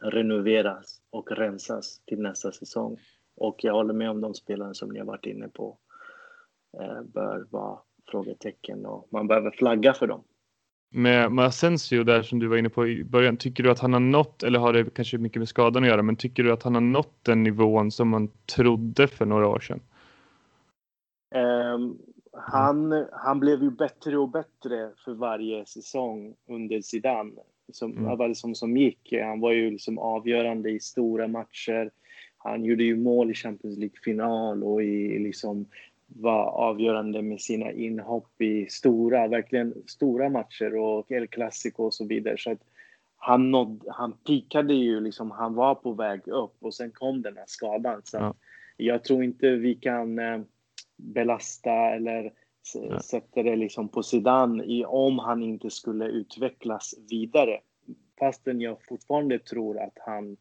renoveras 0.03 1.03
och 1.11 1.33
rensas 1.33 2.01
till 2.07 2.21
nästa 2.21 2.53
säsong. 2.53 2.99
Och 3.37 3.65
jag 3.65 3.73
håller 3.73 3.95
med 3.95 4.11
om 4.11 4.21
de 4.21 4.35
spelarna 4.35 4.75
som 4.75 4.89
ni 4.89 4.99
har 4.99 5.07
varit 5.07 5.27
inne 5.27 5.49
på 5.49 5.79
eh, 6.81 7.03
bör 7.03 7.47
vara 7.51 7.79
frågetecken 8.11 8.87
och 8.87 9.09
man 9.11 9.27
behöver 9.27 9.51
flagga 9.51 9.93
för 9.93 10.07
dem. 10.07 10.23
Med, 10.91 11.33
med 11.33 11.45
Asensio 11.45 12.05
där 12.05 12.23
som 12.23 12.39
du 12.39 12.47
var 12.47 12.57
inne 12.57 12.69
på 12.69 12.87
i 12.87 13.05
början, 13.05 13.37
tycker 13.37 13.63
du 13.63 13.71
att 13.71 13.79
han 13.81 13.93
har 13.93 14.01
nått, 14.01 14.43
eller 14.43 14.59
har 14.59 14.73
det 14.73 14.95
kanske 14.95 15.19
mycket 15.19 15.41
med 15.41 15.49
skadan 15.49 15.83
att 15.83 15.89
göra, 15.89 16.03
men 16.03 16.17
tycker 16.17 16.43
du 16.43 16.53
att 16.53 16.63
han 16.63 16.75
har 16.75 16.81
nått 16.81 17.19
den 17.23 17.43
nivån 17.43 17.91
som 17.91 18.09
man 18.09 18.31
trodde 18.57 19.09
för 19.09 19.27
några 19.27 19.49
år 19.49 19.61
sedan? 19.61 19.81
Um, 21.35 21.99
han, 22.33 23.07
han 23.13 23.41
blev 23.41 23.63
ju 23.63 23.71
bättre 23.71 24.19
och 24.19 24.29
bättre 24.29 24.91
för 25.05 25.15
varje 25.15 25.67
säsong 25.67 26.35
under 26.49 26.81
Zidane. 26.81 27.33
Som, 27.73 27.93
mm. 27.93 28.19
var 28.19 28.29
det 28.29 28.35
som, 28.35 28.55
som 28.55 28.77
gick. 28.77 29.15
Han 29.23 29.41
var 29.41 29.53
ju 29.53 29.71
liksom 29.71 29.99
avgörande 29.99 30.71
i 30.71 30.81
stora 30.81 31.29
matcher. 31.29 31.91
Han 32.45 32.65
gjorde 32.65 32.85
ju 32.85 32.97
mål 32.97 33.31
i 33.31 33.35
Champions 33.35 33.79
League-final 33.79 34.63
och 34.63 34.83
i 34.83 35.19
liksom 35.19 35.67
var 36.07 36.45
avgörande 36.45 37.23
med 37.23 37.41
sina 37.41 37.73
inhopp 37.73 38.41
i 38.41 38.67
stora, 38.67 39.29
verkligen 39.29 39.75
stora 39.87 40.29
matcher 40.29 40.77
och 40.77 41.13
El 41.13 41.27
Clasico 41.27 41.85
och 41.85 41.95
så 41.95 42.07
vidare. 42.07 42.37
Så 42.39 42.51
att 42.51 42.61
han, 43.17 43.51
nådde, 43.51 43.93
han 43.93 44.13
pikade 44.13 44.75
ju 44.75 45.01
liksom, 45.01 45.31
han 45.31 45.55
var 45.55 45.75
på 45.75 45.93
väg 45.93 46.29
upp 46.29 46.57
och 46.61 46.75
sen 46.75 46.91
kom 46.91 47.23
den 47.23 47.37
här 47.37 47.45
skadan. 47.47 48.01
Så 48.05 48.17
ja. 48.17 48.35
jag 48.77 49.05
tror 49.05 49.25
inte 49.25 49.51
vi 49.51 49.75
kan 49.75 50.19
eh, 50.19 50.41
belasta 50.97 51.73
eller 51.73 52.33
ja. 52.75 53.01
sätter 53.01 53.45
det 53.45 53.57
liksom 53.57 53.89
på 53.89 54.03
sidan 54.03 54.61
i, 54.65 54.85
om 54.85 55.19
han 55.19 55.43
inte 55.43 55.71
skulle 55.71 56.05
utvecklas 56.05 56.95
vidare. 57.11 57.61
Fastän 58.19 58.61
jag 58.61 58.77
fortfarande 58.89 59.39
tror 59.39 59.79
att 59.79 59.99
han 60.07 60.37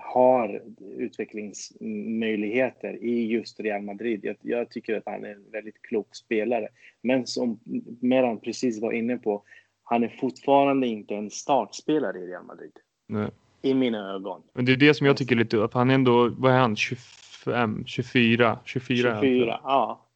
har 0.00 0.62
utvecklingsmöjligheter 0.96 3.04
i 3.04 3.26
just 3.26 3.60
Real 3.60 3.82
Madrid. 3.82 4.20
Jag, 4.22 4.36
jag, 4.40 4.70
tycker 4.70 4.96
att 4.96 5.06
han 5.06 5.24
är 5.24 5.32
en 5.32 5.50
väldigt 5.52 5.82
klok 5.82 6.16
spelare. 6.16 6.68
Men 7.02 7.26
som 7.26 7.60
Meran 8.00 8.40
precis 8.40 8.80
var 8.80 8.92
inne 8.92 9.16
på, 9.16 9.42
han 9.84 10.04
är 10.04 10.08
fortfarande 10.08 10.86
inte 10.86 11.14
en 11.14 11.30
startspelare 11.30 12.18
i 12.18 12.26
Real 12.26 12.44
Madrid. 12.44 12.72
Nej. 13.08 13.30
I 13.62 13.74
mina 13.74 14.14
ögon. 14.14 14.42
Men 14.52 14.64
det 14.64 14.72
är 14.72 14.76
det 14.76 14.94
som 14.94 15.06
jag 15.06 15.16
tycker 15.16 15.34
är 15.34 15.38
lite 15.38 15.56
upp. 15.56 15.74
Han 15.74 15.90
är 15.90 15.94
ändå, 15.94 16.28
vad 16.28 16.52
är 16.52 16.58
han, 16.58 16.76
25, 16.76 17.84
24? 17.86 18.58
24, 18.64 19.20
24 19.20 19.60
ja. 19.62 20.06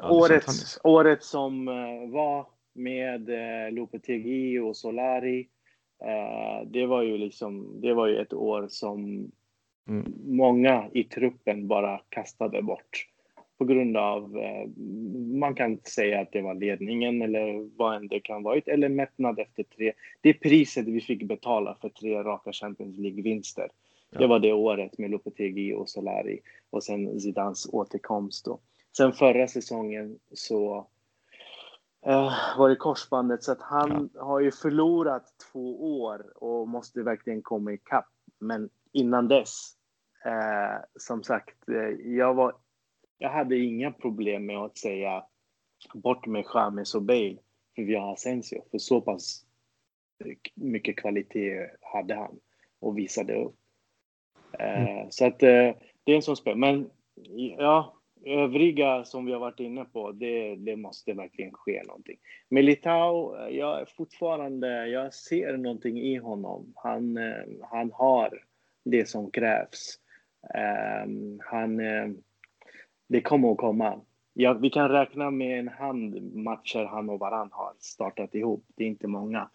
ja 0.00 0.10
året, 0.10 0.44
året 0.84 1.22
som 1.22 1.68
uh, 1.68 2.12
var 2.12 2.46
med 2.74 3.28
uh, 3.28 3.72
Lopetegui 3.72 4.58
och 4.58 4.76
Solari. 4.76 5.48
Uh, 6.02 6.66
det 6.66 6.86
var 6.86 7.02
ju 7.02 7.18
liksom, 7.18 7.80
det 7.80 7.94
var 7.94 8.06
ju 8.06 8.18
ett 8.18 8.32
år 8.32 8.66
som 8.68 9.30
mm. 9.88 10.12
många 10.26 10.88
i 10.92 11.04
truppen 11.04 11.68
bara 11.68 12.00
kastade 12.08 12.62
bort 12.62 13.06
på 13.58 13.64
grund 13.64 13.96
av, 13.96 14.38
eh, 14.38 14.68
man 15.38 15.54
kan 15.54 15.78
säga 15.84 16.20
att 16.20 16.32
det 16.32 16.42
var 16.42 16.54
ledningen 16.54 17.22
eller 17.22 17.70
vad 17.76 17.96
än 17.96 18.08
det 18.08 18.20
kan 18.20 18.42
vara, 18.42 18.60
eller 18.66 18.88
mättnad 18.88 19.38
efter 19.38 19.62
tre. 19.62 19.92
Det 20.20 20.32
priset 20.32 20.88
vi 20.88 21.00
fick 21.00 21.22
betala 21.22 21.76
för 21.80 21.88
tre 21.88 22.22
raka 22.22 22.52
Champions 22.52 22.98
League-vinster. 22.98 23.68
Ja. 24.10 24.18
Det 24.18 24.26
var 24.26 24.38
det 24.38 24.52
året 24.52 24.98
med 24.98 25.10
Lopetegui 25.10 25.74
och 25.74 25.88
Solari 25.88 26.40
och 26.70 26.84
sen 26.84 27.20
Zidans 27.20 27.68
återkomst 27.72 28.44
då. 28.44 28.58
Sen 28.96 29.12
förra 29.12 29.48
säsongen 29.48 30.18
så 30.32 30.86
uh, 32.06 32.58
var 32.58 32.68
det 32.68 32.76
korsbandet 32.76 33.42
så 33.42 33.52
att 33.52 33.62
han 33.62 34.10
ja. 34.14 34.24
har 34.24 34.40
ju 34.40 34.52
förlorat 34.52 35.24
två 35.52 36.00
år 36.00 36.42
och 36.44 36.68
måste 36.68 37.02
verkligen 37.02 37.42
komma 37.42 37.72
ikapp. 37.72 38.08
Men 38.38 38.70
innan 38.92 39.28
dess, 39.28 39.76
uh, 40.26 40.84
som 40.96 41.22
sagt, 41.22 41.68
uh, 41.68 41.88
jag 42.16 42.34
var 42.34 42.54
jag 43.18 43.30
hade 43.30 43.56
inga 43.56 43.92
problem 43.92 44.46
med 44.46 44.58
att 44.58 44.78
säga 44.78 45.24
bort 45.94 46.26
med 46.26 46.44
James 46.54 46.94
och 46.94 47.02
Bale 47.02 47.36
för 47.74 47.82
vi 47.82 47.94
har 47.94 48.12
Asensio. 48.12 48.64
För 48.70 48.78
så 48.78 49.00
pass 49.00 49.46
mycket 50.54 50.96
kvalitet 50.96 51.70
hade 51.80 52.14
han 52.14 52.40
och 52.80 52.98
visade 52.98 53.34
upp. 53.44 53.56
Eh, 54.58 54.82
mm. 54.82 55.10
så 55.10 55.26
att 55.26 55.42
eh, 55.42 55.76
det 56.04 56.12
är 56.12 56.16
en 56.16 56.22
sån 56.22 56.36
spel. 56.36 56.56
Men 56.56 56.90
ja, 57.58 57.96
övriga 58.26 59.04
som 59.04 59.24
vi 59.24 59.32
har 59.32 59.40
varit 59.40 59.60
inne 59.60 59.84
på, 59.84 60.12
det, 60.12 60.56
det 60.56 60.76
måste 60.76 61.12
verkligen 61.12 61.52
ske 61.52 61.82
någonting. 61.86 62.16
Militao, 62.48 63.36
jag 63.50 63.80
är 63.80 63.84
fortfarande, 63.84 64.86
jag 64.86 65.14
ser 65.14 65.56
någonting 65.56 65.98
i 65.98 66.16
honom. 66.16 66.72
Han, 66.76 67.16
eh, 67.16 67.44
han 67.70 67.90
har 67.92 68.42
det 68.84 69.08
som 69.08 69.30
krävs. 69.30 69.98
Ehm, 70.54 71.40
han 71.44 71.80
eh, 71.80 72.08
det 73.08 73.20
kommer 73.20 73.52
att 73.52 73.58
komma. 73.58 74.00
Ja, 74.32 74.52
vi 74.52 74.70
kan 74.70 74.88
räkna 74.88 75.30
med 75.30 75.58
en 75.58 75.68
hand 75.68 76.34
matcher 76.34 76.84
han 76.84 77.10
och 77.10 77.18
Varann 77.18 77.48
har 77.52 77.72
startat 77.78 78.34
ihop. 78.34 78.64
Det 78.76 78.84
är 78.84 78.88
inte 78.88 79.06
många. 79.06 79.50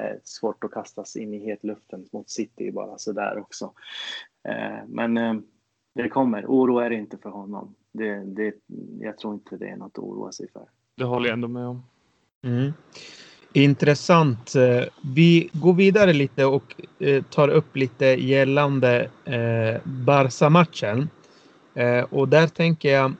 Eh, 0.00 0.16
svårt 0.24 0.64
att 0.64 0.70
kastas 0.70 1.16
in 1.16 1.34
i 1.34 1.38
hetluften 1.38 2.06
mot 2.12 2.30
City 2.30 2.72
bara 2.72 2.98
sådär 2.98 3.38
också. 3.38 3.72
Eh, 4.48 4.78
men 4.88 5.16
eh, 5.16 5.34
det 5.94 6.08
kommer. 6.08 6.46
Oro 6.46 6.78
är 6.78 6.90
det 6.90 6.96
inte 6.96 7.18
för 7.18 7.30
honom. 7.30 7.74
Det, 7.98 8.24
det, 8.24 8.54
jag 9.00 9.18
tror 9.18 9.34
inte 9.34 9.56
det 9.56 9.68
är 9.68 9.76
något 9.76 9.92
att 9.98 9.98
oroa 9.98 10.32
sig 10.32 10.48
för. 10.52 10.68
Det 10.96 11.04
håller 11.04 11.28
jag 11.28 11.32
ändå 11.32 11.48
med 11.48 11.66
om. 11.66 11.82
Mm. 12.42 12.72
Intressant. 13.52 14.54
Eh, 14.54 14.84
vi 15.14 15.50
går 15.52 15.74
vidare 15.74 16.12
lite 16.12 16.44
och 16.44 16.74
eh, 16.98 17.22
tar 17.22 17.48
upp 17.48 17.76
lite 17.76 18.06
gällande 18.06 19.10
eh, 19.24 19.80
Barca-matchen. 19.84 21.08
Och 22.10 22.28
där 22.28 22.46
tänker 22.46 22.92
jag 22.92 23.12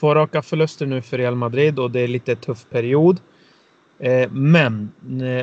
två 0.00 0.14
raka 0.14 0.42
förluster 0.42 0.86
nu 0.86 1.02
för 1.02 1.18
Real 1.18 1.34
Madrid 1.34 1.78
och 1.78 1.90
det 1.90 2.00
är 2.00 2.08
lite 2.08 2.36
tuff 2.36 2.66
period. 2.70 3.20
Men 4.30 4.92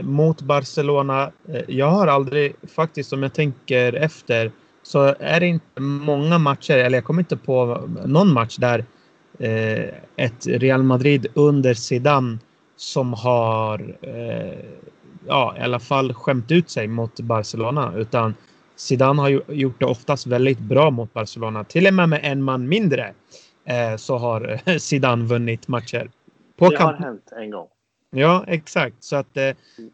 mot 0.04 0.42
Barcelona, 0.42 1.32
jag 1.68 1.90
har 1.90 2.08
aldrig 2.08 2.56
faktiskt 2.70 3.14
om 3.14 3.24
jag 3.24 3.34
tänker 3.34 3.94
efter 3.94 4.52
så 4.84 5.16
är 5.20 5.40
det 5.40 5.48
inte 5.48 5.82
många 5.82 6.38
matcher, 6.38 6.78
eller 6.78 6.98
jag 6.98 7.06
kommer 7.06 7.22
inte 7.22 7.38
på 7.38 7.90
någon 8.06 8.34
match 8.34 8.58
där 8.58 8.86
eh, 9.40 9.86
ett 10.16 10.48
Real 10.48 10.84
Madrid 10.84 11.28
under 11.34 11.74
Zidane 11.74 12.38
som 12.76 13.14
har 13.14 13.96
eh, 14.02 14.60
ja, 15.28 15.56
i 15.58 15.62
alla 15.62 15.80
fall 15.80 16.14
skämt 16.14 16.52
ut 16.52 16.70
sig 16.70 16.88
mot 16.88 17.20
Barcelona 17.20 17.94
utan 17.96 18.36
Zidane 18.76 19.22
har 19.22 19.52
gjort 19.52 19.80
det 19.80 19.86
oftast 19.86 20.28
väldigt 20.28 20.60
bra 20.60 20.90
mot 20.90 21.14
Barcelona. 21.14 21.64
Till 21.64 21.88
och 21.88 21.94
med 21.94 22.10
med 22.10 22.20
en 22.24 22.44
man 22.44 22.68
mindre 22.68 23.14
eh, 23.66 23.96
så 23.98 24.18
har 24.18 24.60
Zidane 24.80 25.26
vunnit 25.26 25.68
matcher. 25.68 26.12
På 26.58 26.70
det 26.70 26.78
har 26.78 26.94
hänt 26.94 27.34
en 27.38 27.52
gång. 27.52 27.68
Ja, 28.12 28.46
exakt. 28.48 29.04
Så 29.04 29.16
att 29.16 29.38
eh, 29.38 29.44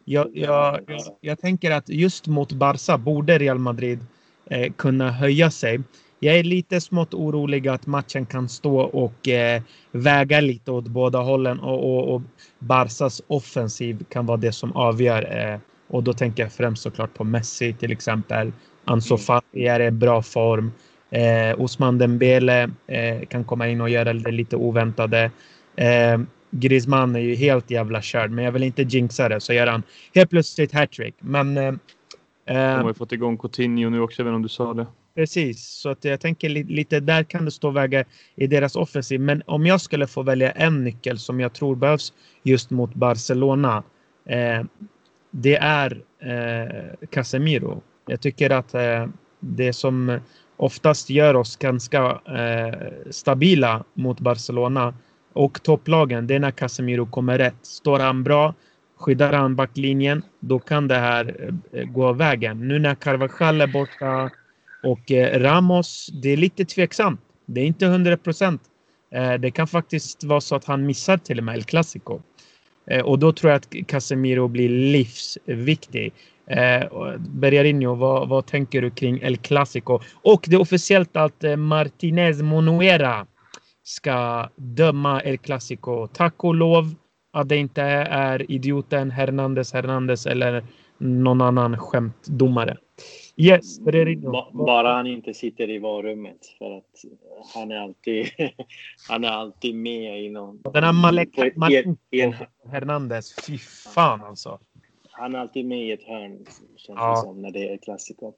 jag, 0.04 0.36
jag, 0.36 0.80
jag, 0.86 1.00
jag, 1.20 1.38
tänker 1.38 1.70
att 1.70 1.88
just 1.88 2.26
mot 2.26 2.52
Barca 2.52 2.98
borde 2.98 3.38
Real 3.38 3.58
Madrid 3.58 4.06
eh, 4.50 4.72
kunna 4.72 5.10
höja 5.10 5.50
sig. 5.50 5.80
Jag 6.18 6.36
är 6.36 6.44
lite 6.44 6.80
smått 6.80 7.14
orolig 7.14 7.68
att 7.68 7.86
matchen 7.86 8.26
kan 8.26 8.48
stå 8.48 8.80
och 8.80 9.28
eh, 9.28 9.62
väga 9.92 10.40
lite 10.40 10.70
åt 10.70 10.84
båda 10.84 11.18
hållen 11.18 11.60
och, 11.60 11.96
och, 11.96 12.14
och 12.14 12.22
Barcas 12.58 13.22
offensiv 13.26 14.04
kan 14.08 14.26
vara 14.26 14.36
det 14.36 14.52
som 14.52 14.72
avgör. 14.72 15.52
Eh, 15.52 15.60
och 15.88 16.02
då 16.02 16.12
tänker 16.12 16.42
jag 16.42 16.52
främst 16.52 16.82
såklart 16.82 17.14
på 17.14 17.24
Messi 17.24 17.74
till 17.74 17.92
exempel 17.92 18.52
Ansu 18.84 19.14
mm. 19.14 19.18
Fati 19.18 19.66
är 19.66 19.80
i 19.80 19.90
bra 19.90 20.22
form. 20.22 20.72
Eh, 21.10 21.60
Osman 21.60 21.98
Dembele 21.98 22.70
eh, 22.86 23.26
kan 23.28 23.44
komma 23.44 23.68
in 23.68 23.80
och 23.80 23.90
göra 23.90 24.12
det 24.12 24.30
lite 24.30 24.56
oväntade. 24.56 25.30
Eh, 25.76 26.20
Griezmann 26.50 27.16
är 27.16 27.20
ju 27.20 27.34
helt 27.34 27.70
jävla 27.70 28.02
körd, 28.02 28.30
men 28.30 28.44
jag 28.44 28.52
vill 28.52 28.62
inte 28.62 28.82
jinxa 28.82 29.28
det 29.28 29.40
så 29.40 29.52
gör 29.52 29.66
han 29.66 29.82
helt 30.14 30.30
plötsligt 30.30 30.72
hattrick. 30.72 31.14
Men... 31.20 31.78
Eh, 32.50 32.56
De 32.56 32.82
har 32.82 32.88
ju 32.88 32.94
fått 32.94 33.12
igång 33.12 33.38
Coutinho 33.38 33.90
nu 33.90 34.00
också, 34.00 34.22
även 34.22 34.34
om 34.34 34.42
du 34.42 34.48
sa 34.48 34.74
det. 34.74 34.86
Precis, 35.14 35.66
så 35.66 35.88
att 35.88 36.04
jag 36.04 36.20
tänker 36.20 36.48
lite 36.48 37.00
där 37.00 37.22
kan 37.22 37.44
det 37.44 37.50
stå 37.50 37.70
väga 37.70 38.04
i 38.36 38.46
deras 38.46 38.76
offensiv. 38.76 39.20
Men 39.20 39.42
om 39.46 39.66
jag 39.66 39.80
skulle 39.80 40.06
få 40.06 40.22
välja 40.22 40.50
en 40.50 40.84
nyckel 40.84 41.18
som 41.18 41.40
jag 41.40 41.52
tror 41.52 41.76
behövs 41.76 42.12
just 42.42 42.70
mot 42.70 42.94
Barcelona. 42.94 43.82
Eh, 44.26 44.62
det 45.30 45.56
är 45.56 46.02
eh, 46.18 47.06
Casemiro. 47.10 47.82
Jag 48.06 48.20
tycker 48.20 48.50
att 48.50 48.74
eh, 48.74 49.06
det 49.40 49.72
som 49.72 50.18
oftast 50.56 51.10
gör 51.10 51.36
oss 51.36 51.56
ganska 51.56 52.20
eh, 52.26 53.10
stabila 53.10 53.84
mot 53.94 54.20
Barcelona 54.20 54.94
och 55.32 55.62
topplagen, 55.62 56.26
det 56.26 56.34
är 56.34 56.40
när 56.40 56.50
Casemiro 56.50 57.06
kommer 57.06 57.38
rätt. 57.38 57.58
Står 57.62 57.98
han 57.98 58.22
bra, 58.22 58.54
skyddar 59.00 59.32
han 59.32 59.56
backlinjen, 59.56 60.22
då 60.40 60.58
kan 60.58 60.88
det 60.88 60.94
här 60.94 61.52
eh, 61.72 61.84
gå 61.84 62.00
gå 62.00 62.12
vägen. 62.12 62.68
Nu 62.68 62.78
när 62.78 62.94
Carvajal 62.94 63.60
är 63.60 63.66
borta 63.66 64.30
och 64.82 65.10
eh, 65.10 65.40
Ramos, 65.40 66.10
det 66.22 66.28
är 66.28 66.36
lite 66.36 66.64
tveksamt. 66.64 67.20
Det 67.46 67.60
är 67.60 67.64
inte 67.64 67.86
100 67.86 68.16
procent. 68.16 68.62
Eh, 69.14 69.34
det 69.34 69.50
kan 69.50 69.66
faktiskt 69.66 70.24
vara 70.24 70.40
så 70.40 70.56
att 70.56 70.64
han 70.64 70.86
missar 70.86 71.16
till 71.16 71.38
och 71.38 71.44
med 71.44 71.54
El 71.54 71.64
Clasico. 71.64 72.20
Och 73.04 73.18
då 73.18 73.32
tror 73.32 73.50
jag 73.50 73.58
att 73.58 73.86
Casemiro 73.86 74.48
blir 74.48 74.68
livsviktig. 74.68 76.12
Eh, 76.46 76.82
Bergarinho, 77.18 77.94
vad, 77.94 78.28
vad 78.28 78.46
tänker 78.46 78.82
du 78.82 78.90
kring 78.90 79.20
El 79.22 79.36
Clasico? 79.36 80.00
Och 80.22 80.44
det 80.46 80.56
är 80.56 80.60
officiellt 80.60 81.16
att 81.16 81.44
Martinez 81.58 82.42
Monuera 82.42 83.26
ska 83.82 84.48
döma 84.56 85.22
El 85.22 85.38
Clasico. 85.38 86.06
Tack 86.06 86.44
och 86.44 86.54
lov 86.54 86.94
att 87.30 87.48
det 87.48 87.56
inte 87.56 87.82
är 87.82 88.50
idioten 88.50 89.10
Hernandez 89.10 89.72
Hernandez 89.72 90.26
eller 90.26 90.64
någon 90.98 91.40
annan 91.40 91.78
skämtdomare. 91.78 92.76
Yes, 93.36 93.80
Bergarinho. 93.80 94.50
Bara 94.52 94.92
han 94.94 95.06
inte 95.06 95.34
sitter 95.34 95.70
i 95.70 95.78
varummet 95.78 96.46
för 96.58 96.76
att 96.76 97.04
han 97.54 97.70
är 97.70 97.76
alltid, 97.76 98.26
han 99.08 99.24
är 99.24 99.28
alltid 99.28 99.74
med 99.74 100.24
i 100.24 100.28
någon... 100.28 100.60
Den 100.62 100.84
här 100.84 100.92
Malek, 100.92 101.56
Malek 101.56 101.86
Hernandez, 102.70 103.46
fy 103.46 103.58
fan 103.94 104.24
alltså. 104.24 104.60
Han 105.10 105.34
är 105.34 105.38
alltid 105.38 105.66
med 105.66 105.86
i 105.86 105.92
ett 105.92 106.02
hörn, 106.02 106.44
känns 106.76 106.98
ja. 106.98 107.10
det 107.10 107.16
som, 107.16 107.42
när 107.42 107.50
det 107.50 107.72
är 107.72 107.76
klassiker. 107.76 108.32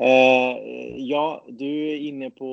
Uh, 0.00 0.58
ja, 0.96 1.44
du 1.48 1.88
är 1.88 1.96
inne 1.96 2.30
på 2.30 2.46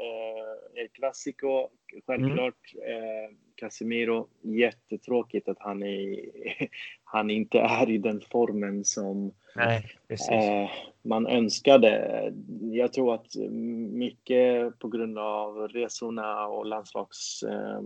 uh, 0.00 0.82
El 0.82 0.88
Clasico. 0.88 1.68
Självklart 2.06 2.74
mm. 2.74 2.94
uh, 2.94 3.30
Casemiro, 3.58 4.28
jättetråkigt 4.42 5.48
att 5.48 5.58
han, 5.60 5.82
är, 5.82 6.20
han 7.04 7.30
inte 7.30 7.58
är 7.58 7.90
i 7.90 7.98
den 7.98 8.20
formen 8.30 8.84
som 8.84 9.32
Nej, 9.56 9.84
eh, 10.08 10.70
man 11.02 11.26
önskade. 11.26 12.32
Jag 12.60 12.92
tror 12.92 13.14
att 13.14 13.36
mycket 13.92 14.78
på 14.78 14.88
grund 14.88 15.18
av 15.18 15.68
resorna 15.68 16.46
och 16.46 16.66
landslags 16.66 17.42
eh, 17.42 17.80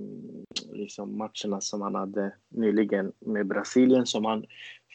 liksom 0.72 1.18
matcherna 1.18 1.60
som 1.60 1.82
han 1.82 1.94
hade 1.94 2.34
nyligen 2.48 3.12
med 3.18 3.46
Brasilien 3.46 4.06
som 4.06 4.24
han 4.24 4.44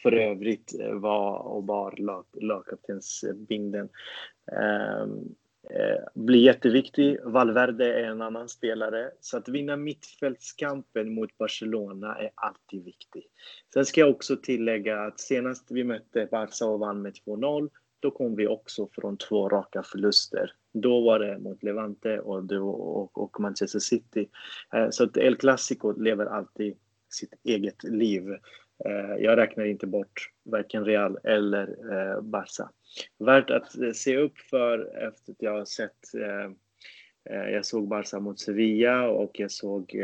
för 0.02 0.12
övrigt 0.12 0.74
var 0.92 1.38
och 1.38 1.62
bar 1.62 1.94
lag, 1.96 2.24
lagkaptensbindeln. 2.32 3.88
Eh, 4.52 5.00
eh, 5.00 5.06
Eh, 5.70 6.04
blir 6.14 6.40
jätteviktig. 6.40 7.18
Valverde 7.24 8.00
är 8.00 8.04
en 8.04 8.22
annan 8.22 8.48
spelare. 8.48 9.10
Så 9.20 9.36
att 9.36 9.48
vinna 9.48 9.76
mittfältskampen 9.76 11.14
mot 11.14 11.38
Barcelona 11.38 12.16
är 12.16 12.30
alltid 12.34 12.84
viktigt. 12.84 13.32
Sen 13.74 13.84
ska 13.84 14.00
jag 14.00 14.10
också 14.10 14.36
tillägga 14.36 15.00
att 15.00 15.20
senast 15.20 15.70
vi 15.70 15.84
mötte 15.84 16.28
Barca 16.30 16.66
och 16.66 16.80
vann 16.80 17.02
med 17.02 17.12
2-0, 17.26 17.68
då 18.00 18.10
kom 18.10 18.36
vi 18.36 18.46
också 18.46 18.88
från 18.92 19.16
två 19.16 19.48
raka 19.48 19.82
förluster. 19.82 20.52
Då 20.72 21.00
var 21.00 21.18
det 21.18 21.38
mot 21.38 21.62
Levante 21.62 22.20
och, 22.20 22.52
och, 22.52 23.18
och 23.18 23.40
Manchester 23.40 23.78
City. 23.78 24.28
Eh, 24.74 24.90
så 24.90 25.04
att 25.04 25.16
El 25.16 25.36
Clasico 25.36 25.92
lever 25.92 26.26
alltid 26.26 26.76
sitt 27.08 27.34
eget 27.44 27.84
liv. 27.84 28.22
Eh, 28.84 29.16
jag 29.24 29.36
räknar 29.36 29.64
inte 29.64 29.86
bort 29.86 30.30
varken 30.44 30.84
Real 30.84 31.18
eller 31.24 31.92
eh, 31.92 32.20
Barca. 32.20 32.70
Värt 33.18 33.50
att 33.50 33.78
eh, 33.78 33.92
se 33.92 34.16
upp 34.16 34.38
för 34.38 35.06
efter 35.08 35.32
att 35.32 35.42
jag 35.42 35.52
har 35.52 35.64
sett 35.64 35.98
jag 37.30 37.66
såg 37.66 37.88
Barca 37.88 38.20
mot 38.20 38.40
Sevilla 38.40 39.08
och 39.08 39.40
jag 39.40 39.50
såg 39.50 39.96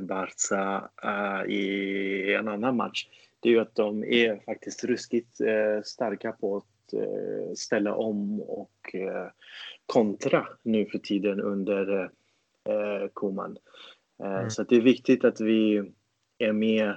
Barca 0.00 0.90
i 1.46 2.34
en 2.34 2.48
annan 2.48 2.76
match. 2.76 3.08
Det 3.40 3.48
är 3.48 3.52
ju 3.52 3.60
att 3.60 3.74
de 3.74 4.04
är 4.04 4.44
faktiskt 4.44 4.84
ruskigt 4.84 5.36
starka 5.84 6.32
på 6.32 6.56
att 6.56 6.94
ställa 7.58 7.94
om 7.94 8.40
och 8.40 8.94
kontra 9.86 10.48
nu 10.62 10.86
för 10.86 10.98
tiden 10.98 11.40
under 11.40 12.10
Koman. 13.12 13.58
Mm. 14.22 14.50
Så 14.50 14.62
det 14.62 14.76
är 14.76 14.80
viktigt 14.80 15.24
att 15.24 15.40
vi 15.40 15.92
är 16.38 16.52
med 16.52 16.96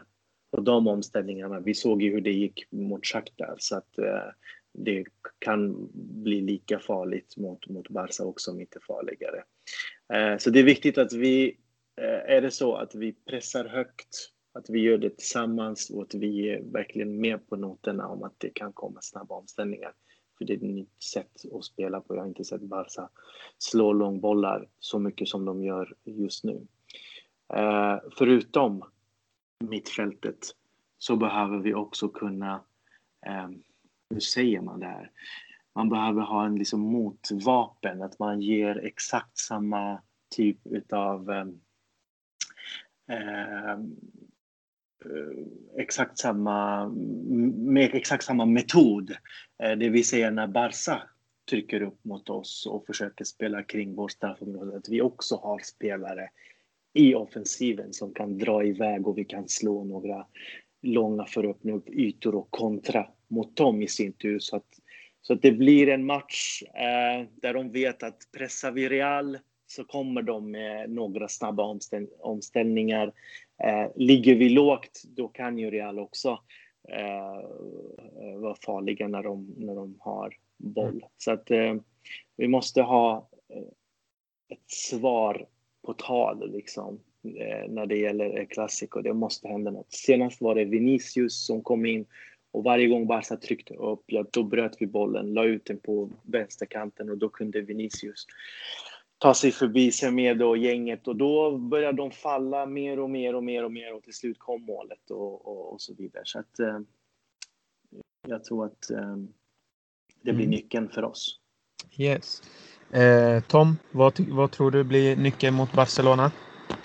på 0.52 0.62
de 0.62 0.88
omställningarna. 0.88 1.60
Vi 1.60 1.74
såg 1.74 2.02
ju 2.02 2.12
hur 2.12 2.22
det 2.22 2.32
gick 2.32 2.72
mot 2.72 3.06
Shakhtar 3.06 3.56
så 3.58 3.78
att 3.78 3.98
eh, 3.98 4.30
det 4.74 5.06
kan 5.40 5.90
bli 5.94 6.42
lika 6.42 6.80
farligt 6.80 7.38
mot, 7.38 7.68
mot 7.68 7.90
Barca 7.90 8.24
också, 8.24 8.52
om 8.52 8.62
inte 8.62 8.80
farligare. 8.88 9.44
Eh, 10.14 10.38
så 10.38 10.50
det 10.50 10.60
är 10.60 10.64
viktigt 10.64 10.98
att 10.98 11.14
vi, 11.14 11.58
eh, 12.02 12.36
är 12.36 12.42
det 12.42 12.52
så 12.52 12.76
att 12.76 12.96
vi 12.96 13.14
pressar 13.14 13.66
högt, 13.66 14.30
att 14.54 14.70
vi 14.70 14.80
gör 14.80 14.98
det 14.98 15.10
tillsammans 15.10 15.90
och 15.90 16.02
att 16.02 16.14
vi 16.14 16.50
är 16.50 16.62
verkligen 16.62 17.22
med 17.22 17.50
på 17.50 17.56
noterna 17.56 18.08
om 18.08 18.24
att 18.24 18.36
det 18.38 18.50
kan 18.50 18.74
komma 18.74 19.02
snabba 19.02 19.36
omställningar. 19.36 19.94
För 20.38 20.46
det 20.46 20.54
är 20.54 20.58
ett 20.58 20.64
nytt 20.64 21.04
sätt 21.04 21.32
att 21.54 21.66
spela 21.66 22.02
på. 22.02 22.16
Jag 22.16 22.22
har 22.22 22.28
inte 22.28 22.44
sett 22.44 22.62
Barca 22.62 23.10
slå 23.58 23.94
långbollar 23.94 24.70
så 24.80 25.00
mycket 25.00 25.28
som 25.28 25.46
de 25.46 25.64
gör 25.64 25.96
just 26.06 26.44
nu. 26.44 26.68
Förutom 28.18 28.84
mittfältet 29.62 30.56
så 30.98 31.16
behöver 31.16 31.58
vi 31.58 31.74
också 31.74 32.10
kunna, 32.10 32.64
eh, 33.26 33.50
hur 34.10 34.20
säger 34.20 34.62
man 34.62 34.80
det 34.80 34.86
här? 34.86 35.12
Man 35.74 35.90
behöver 35.90 36.22
ha 36.22 36.46
en 36.46 36.56
liksom 36.56 36.80
motvapen, 36.80 38.02
att 38.02 38.20
man 38.20 38.42
ger 38.42 38.86
exakt 38.86 39.38
samma 39.38 40.02
typ 40.30 40.58
utav 40.64 41.30
ehm, 41.30 41.60
ehm, 43.08 43.96
eh, 45.06 45.46
exakt 45.78 46.18
samma, 46.18 46.90
med 47.56 47.96
exakt 47.96 48.24
samma 48.24 48.46
metod. 48.46 49.12
Eh, 49.64 49.78
det 49.78 49.90
vill 49.90 50.08
säga 50.08 50.32
när 50.32 50.48
Barca 50.48 51.04
trycker 51.50 51.82
upp 51.82 52.04
mot 52.06 52.30
oss 52.30 52.66
och 52.66 52.86
försöker 52.86 53.26
spela 53.26 53.64
kring 53.64 53.96
vårt 53.96 54.12
straffområde, 54.12 54.78
att 54.78 54.90
vi 54.90 55.02
också 55.02 55.36
har 55.36 55.60
spelare 55.60 56.30
i 56.94 57.16
offensiven 57.16 57.94
som 57.94 58.14
kan 58.14 58.38
dra 58.38 58.64
iväg 58.64 59.08
och 59.08 59.18
vi 59.18 59.26
kan 59.26 59.48
slå 59.48 59.84
några 59.84 60.26
långa 60.82 61.26
för 61.26 61.44
att 61.44 61.50
öppna 61.56 61.74
upp 61.74 61.90
ytor 61.90 62.36
och 62.36 62.52
kontra 62.52 63.08
mot 63.28 63.56
dem 63.56 63.82
i 63.82 63.88
sin 63.88 64.14
tur. 64.14 64.40
Så 64.40 64.56
att, 64.56 64.68
så 65.22 65.34
att 65.34 65.42
det 65.42 65.52
blir 65.52 65.90
en 65.90 66.06
match 66.06 66.64
eh, 66.64 67.28
där 67.42 67.54
de 67.54 67.72
vet 67.72 68.04
att 68.04 68.18
pressar 68.38 68.72
vi 68.72 68.90
Real 68.90 69.38
så 69.68 69.84
kommer 69.84 70.22
de 70.22 70.52
med 70.52 70.90
några 70.90 71.28
snabba 71.28 71.64
omställ 71.64 72.08
omställningar. 72.20 73.14
Eh, 73.64 73.92
ligger 73.96 74.36
vi 74.36 74.50
lågt, 74.50 75.02
då 75.04 75.28
kan 75.28 75.58
ju 75.58 75.72
Real 75.72 76.00
också 76.00 76.40
eh, 76.90 78.40
vara 78.40 78.56
farliga 78.66 79.08
när 79.08 79.24
de, 79.24 79.56
när 79.58 79.76
de 79.76 79.98
har 80.00 80.34
boll. 80.58 80.90
Mm. 80.90 81.04
Så 81.18 81.32
att 81.32 81.52
eh, 81.52 81.76
vi 82.38 82.48
måste 82.48 82.82
ha 82.82 83.30
eh, 83.50 83.62
ett 84.50 84.72
svar 84.72 85.48
på 85.86 85.94
tal 85.94 86.52
liksom, 86.52 87.00
eh, 87.24 87.72
när 87.72 87.86
det 87.86 87.98
gäller 87.98 88.46
klassiker. 88.46 89.02
Det 89.02 89.14
måste 89.14 89.48
hända 89.48 89.72
något. 89.72 89.94
Senast 89.94 90.42
var 90.42 90.56
det 90.56 90.66
Vinicius 90.66 91.46
som 91.46 91.64
kom 91.64 91.86
in 91.86 92.06
och 92.52 92.64
varje 92.64 92.88
gång 92.88 93.08
Barca 93.08 93.38
tryckte 93.38 93.74
upp, 93.74 94.04
ja, 94.06 94.26
då 94.32 94.44
bröt 94.44 94.76
vi 94.80 94.88
bollen, 94.88 95.34
la 95.34 95.44
ut 95.44 95.66
den 95.66 95.80
på 95.80 96.10
vänsterkanten 96.24 97.10
och 97.10 97.18
då 97.18 97.30
kunde 97.30 97.62
Vinicius 97.62 98.26
ta 99.18 99.34
sig 99.34 99.52
förbi 99.52 99.92
Semedo 99.92 100.46
och 100.46 100.58
gänget 100.58 101.08
och 101.08 101.16
då 101.16 101.58
började 101.58 101.98
de 101.98 102.12
falla 102.12 102.66
mer 102.66 103.00
och 103.00 103.10
mer 103.10 103.36
och 103.36 103.44
mer 103.44 103.64
och 103.64 103.72
mer 103.72 103.94
och 103.94 104.04
till 104.04 104.14
slut 104.14 104.40
kom 104.40 104.62
målet 104.62 105.12
och, 105.12 105.48
och, 105.48 105.74
och 105.74 105.82
så 105.82 105.94
vidare. 105.94 106.24
Så 106.26 106.40
att 106.40 106.60
eh, 106.60 106.80
jag 108.28 108.44
tror 108.44 108.66
att 108.66 108.90
eh, 108.90 109.16
det 110.22 110.34
blir 110.34 110.46
mm. 110.46 110.50
nyckeln 110.50 110.90
för 110.90 111.04
oss. 111.04 111.40
Yes. 111.98 112.42
Eh, 112.94 113.44
Tom, 113.48 113.78
vad, 113.92 114.20
vad 114.20 114.52
tror 114.52 114.72
du 114.72 114.84
blir 114.84 115.16
nyckeln 115.16 115.56
mot 115.56 115.74
Barcelona? 115.74 116.32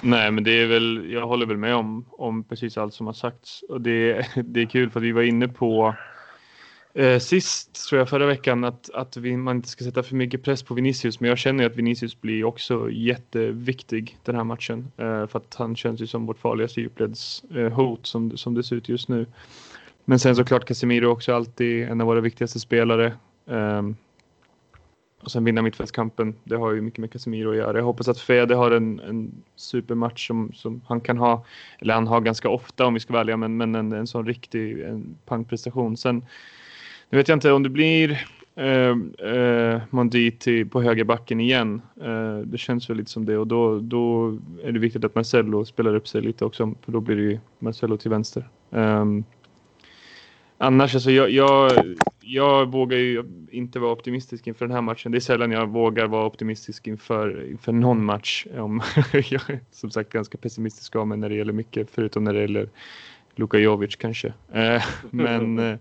Nej, 0.03 0.31
men 0.31 0.45
det 0.45 0.63
är 0.63 0.67
väl, 0.67 1.11
jag 1.13 1.27
håller 1.27 1.47
väl 1.47 1.57
med 1.57 1.75
om, 1.75 2.05
om 2.11 2.45
precis 2.45 2.79
allt 2.79 2.95
som 2.95 3.07
har 3.07 3.15
sagts. 3.15 3.63
Och 3.63 3.81
det, 3.81 4.27
det 4.45 4.61
är 4.61 4.67
kul 4.67 4.91
för 4.91 5.01
att 5.01 5.05
vi 5.05 5.13
var 5.13 5.23
inne 5.23 5.49
på 5.49 5.95
eh, 6.95 7.19
sist, 7.19 7.89
tror 7.89 7.99
jag, 7.99 8.09
förra 8.09 8.27
veckan 8.27 8.65
att, 8.65 8.91
att 8.91 9.17
vi, 9.17 9.37
man 9.37 9.57
inte 9.57 9.69
ska 9.69 9.85
sätta 9.85 10.03
för 10.03 10.15
mycket 10.15 10.43
press 10.43 10.63
på 10.63 10.75
Vinicius. 10.75 11.21
Men 11.21 11.29
jag 11.29 11.39
känner 11.39 11.67
att 11.67 11.77
Vinicius 11.77 12.21
blir 12.21 12.45
också 12.45 12.91
jätteviktig 12.91 14.19
den 14.25 14.35
här 14.35 14.45
matchen. 14.45 14.93
Eh, 14.97 15.27
för 15.27 15.37
att 15.39 15.55
han 15.55 15.77
känns 15.77 16.01
ju 16.01 16.07
som 16.07 16.27
vårt 16.27 16.39
farligaste 16.39 16.81
djupledshot 16.81 17.99
eh, 17.99 18.03
som, 18.03 18.37
som 18.37 18.55
det 18.55 18.63
ser 18.63 18.77
ut 18.77 18.89
just 18.89 19.09
nu. 19.09 19.27
Men 20.05 20.19
sen 20.19 20.37
såklart 20.37 20.65
Casemiro 20.65 21.07
också 21.07 21.35
alltid 21.35 21.89
en 21.89 22.01
av 22.01 22.07
våra 22.07 22.21
viktigaste 22.21 22.61
spelare. 22.61 23.13
Um, 23.45 23.97
och 25.27 25.33
sen 25.33 25.45
vinna 25.45 25.63
mittfältskampen, 25.63 26.35
det 26.45 26.57
har 26.57 26.73
ju 26.73 26.81
mycket 26.81 27.01
med 27.01 27.13
Casemiro 27.13 27.51
att 27.51 27.57
göra. 27.57 27.79
Jag 27.79 27.85
hoppas 27.85 28.09
att 28.09 28.19
Fede 28.19 28.55
har 28.55 28.71
en, 28.71 29.01
en 29.01 29.33
supermatch 29.57 30.27
som, 30.27 30.53
som 30.55 30.81
han 30.87 31.01
kan 31.01 31.19
ha, 31.19 31.45
eller 31.79 31.95
han 31.95 32.07
har 32.07 32.21
ganska 32.21 32.49
ofta 32.49 32.87
om 32.87 32.95
vi 32.95 33.01
ska 33.01 33.13
vara 33.13 33.21
ärliga, 33.21 33.37
men, 33.37 33.57
men 33.57 33.75
en, 33.75 33.93
en 33.93 34.07
sån 34.07 34.27
riktig 34.27 34.81
en 34.81 35.17
pangprestation. 35.25 35.97
Sen, 35.97 36.25
nu 37.11 37.19
vet 37.19 37.29
jag 37.29 37.37
inte 37.37 37.53
om 37.53 37.63
det 37.63 37.69
blir 37.69 38.27
eh, 38.55 38.97
eh, 39.31 39.81
Monditi 39.91 40.65
på 40.65 40.83
högerbacken 40.83 41.41
igen. 41.41 41.83
Eh, 42.05 42.39
det 42.39 42.59
känns 42.59 42.91
väl 42.91 42.97
lite 42.97 43.11
som 43.11 43.25
det 43.25 43.39
och 43.39 43.47
då, 43.47 43.81
då 43.81 44.39
är 44.65 44.73
det 44.73 44.79
viktigt 44.79 45.05
att 45.05 45.15
Marcello 45.15 45.65
spelar 45.65 45.95
upp 45.95 46.09
sig 46.09 46.23
lite 46.23 46.45
också, 46.45 46.75
för 46.85 46.93
då 46.93 47.01
blir 47.01 47.17
det 47.17 47.23
ju 47.23 47.39
Marcello 47.59 47.97
till 47.97 48.11
vänster. 48.11 48.49
Um, 48.71 49.25
annars, 50.59 50.95
alltså 50.95 51.11
jag, 51.11 51.31
jag 51.31 51.73
jag 52.27 52.73
vågar 52.73 52.99
ju 52.99 53.25
inte 53.51 53.79
vara 53.79 53.93
optimistisk 53.93 54.47
inför 54.47 54.67
den 54.67 54.75
här 54.75 54.83
matchen. 54.83 55.13
Det 55.13 55.19
är 55.19 55.21
sällan 55.21 55.51
jag 55.51 55.67
vågar 55.67 56.07
vara 56.07 56.27
optimistisk 56.27 56.87
inför, 56.87 57.51
inför 57.51 57.73
någon 57.73 58.05
match. 58.05 58.47
Om, 58.57 58.83
jag 59.13 59.51
är 59.51 59.61
som 59.71 59.91
sagt 59.91 60.13
ganska 60.13 60.39
pessimistisk 60.39 60.97
av 60.97 61.07
mig 61.07 61.19
när 61.19 61.29
det 61.29 61.35
gäller 61.35 61.53
mycket, 61.53 61.91
förutom 61.91 62.25
när 62.25 62.33
det 62.33 62.41
gäller 62.41 62.69
Luka 63.35 63.59
Jovic 63.59 63.97
kanske. 63.97 64.33
Eh, 64.53 64.83
men 65.11 65.59
eh, 65.59 65.79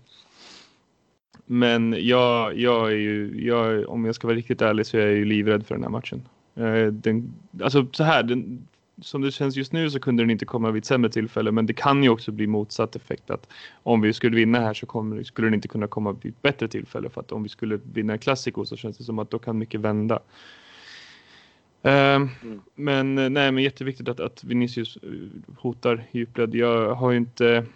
men 1.46 1.96
jag, 1.98 2.58
jag 2.58 2.92
är 2.92 2.96
ju, 2.96 3.46
jag, 3.46 3.88
om 3.88 4.04
jag 4.04 4.14
ska 4.14 4.26
vara 4.26 4.36
riktigt 4.36 4.62
ärlig 4.62 4.86
så 4.86 4.96
är 4.96 5.00
jag 5.00 5.14
ju 5.14 5.24
livrädd 5.24 5.66
för 5.66 5.74
den 5.74 5.84
här 5.84 5.90
matchen. 5.90 6.22
Eh, 6.54 6.92
den, 6.92 7.34
alltså 7.62 7.86
så 7.92 8.04
här, 8.04 8.22
den, 8.22 8.66
som 9.02 9.22
det 9.22 9.30
känns 9.30 9.56
just 9.56 9.72
nu 9.72 9.90
så 9.90 10.00
kunde 10.00 10.22
den 10.22 10.30
inte 10.30 10.44
komma 10.44 10.70
vid 10.70 10.80
ett 10.80 10.86
sämre 10.86 11.10
tillfälle 11.10 11.52
men 11.52 11.66
det 11.66 11.72
kan 11.72 12.02
ju 12.02 12.08
också 12.08 12.32
bli 12.32 12.46
motsatt 12.46 12.96
effekt 12.96 13.30
att 13.30 13.48
om 13.82 14.00
vi 14.00 14.12
skulle 14.12 14.36
vinna 14.36 14.60
här 14.60 14.74
så 14.74 14.86
kommer, 14.86 15.22
skulle 15.22 15.46
den 15.46 15.54
inte 15.54 15.68
kunna 15.68 15.86
komma 15.86 16.12
vid 16.12 16.32
ett 16.32 16.42
bättre 16.42 16.68
tillfälle 16.68 17.10
för 17.10 17.20
att 17.20 17.32
om 17.32 17.42
vi 17.42 17.48
skulle 17.48 17.80
vinna 17.92 18.12
en 18.12 18.18
klassiko 18.18 18.64
så 18.64 18.76
känns 18.76 18.98
det 18.98 19.04
som 19.04 19.18
att 19.18 19.30
då 19.30 19.38
kan 19.38 19.58
mycket 19.58 19.80
vända. 19.80 20.20
Uh, 21.86 21.92
mm. 21.92 22.30
Men 22.74 23.18
eh, 23.18 23.30
nej, 23.30 23.52
men 23.52 23.64
jätteviktigt 23.64 24.08
att, 24.08 24.20
att 24.20 24.44
Vinicius 24.44 24.96
eh, 24.96 25.10
hotar 25.56 26.04
djupled. 26.12 26.54
Jag 26.54 26.94
har 26.94 27.10
ju 27.10 27.16
inte, 27.16 27.66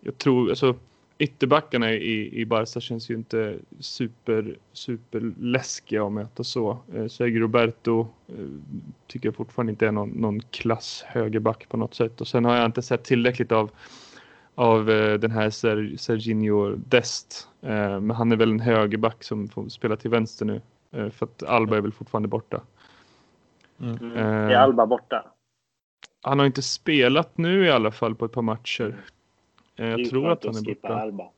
jag 0.00 0.18
tror, 0.18 0.50
alltså 0.50 0.76
ytterbackarna 1.18 1.92
i, 1.92 2.40
i 2.40 2.46
Barca 2.46 2.80
känns 2.80 3.10
ju 3.10 3.14
inte 3.14 3.58
super, 3.80 4.56
super 4.72 5.32
läskiga 5.40 6.04
att 6.04 6.12
möta 6.12 6.44
så. 6.44 6.78
Eh, 6.94 7.06
Sergio 7.06 7.40
Roberto 7.40 8.00
eh, 8.28 8.34
tycker 9.06 9.28
jag 9.28 9.36
fortfarande 9.36 9.70
inte 9.70 9.86
är 9.86 9.92
någon, 9.92 10.08
någon 10.08 10.40
klass 10.40 11.04
högerback 11.06 11.68
på 11.68 11.76
något 11.76 11.94
sätt. 11.94 12.20
Och 12.20 12.28
sen 12.28 12.44
har 12.44 12.56
jag 12.56 12.66
inte 12.66 12.82
sett 12.82 13.04
tillräckligt 13.04 13.52
av, 13.52 13.70
av 14.54 14.90
eh, 14.90 15.14
den 15.14 15.30
här 15.30 15.50
Ser, 15.50 15.96
Serginho 15.96 16.76
Dest. 16.76 17.48
Eh, 17.62 18.00
men 18.00 18.10
han 18.10 18.32
är 18.32 18.36
väl 18.36 18.50
en 18.50 18.60
högerback 18.60 19.24
som 19.24 19.48
får 19.48 19.68
spela 19.68 19.96
till 19.96 20.10
vänster 20.10 20.44
nu. 20.44 20.60
Eh, 20.92 21.10
för 21.10 21.26
att 21.26 21.42
Alba 21.42 21.76
är 21.76 21.80
väl 21.80 21.92
fortfarande 21.92 22.28
borta. 22.28 22.60
Mm. 23.80 23.96
Mm. 23.96 24.16
Är 24.16 24.54
Alba 24.54 24.86
borta? 24.86 25.24
Han 26.22 26.38
har 26.38 26.46
inte 26.46 26.62
spelat 26.62 27.38
nu 27.38 27.66
i 27.66 27.70
alla 27.70 27.90
fall 27.90 28.14
på 28.14 28.24
ett 28.24 28.32
par 28.32 28.42
matcher. 28.42 28.96
Eh, 29.76 29.88
jag 29.88 30.10
tror 30.10 30.30
att 30.30 30.44
han 30.44 30.56
är 30.56 30.62
borta. 30.62 30.94
Alba. 30.94 31.30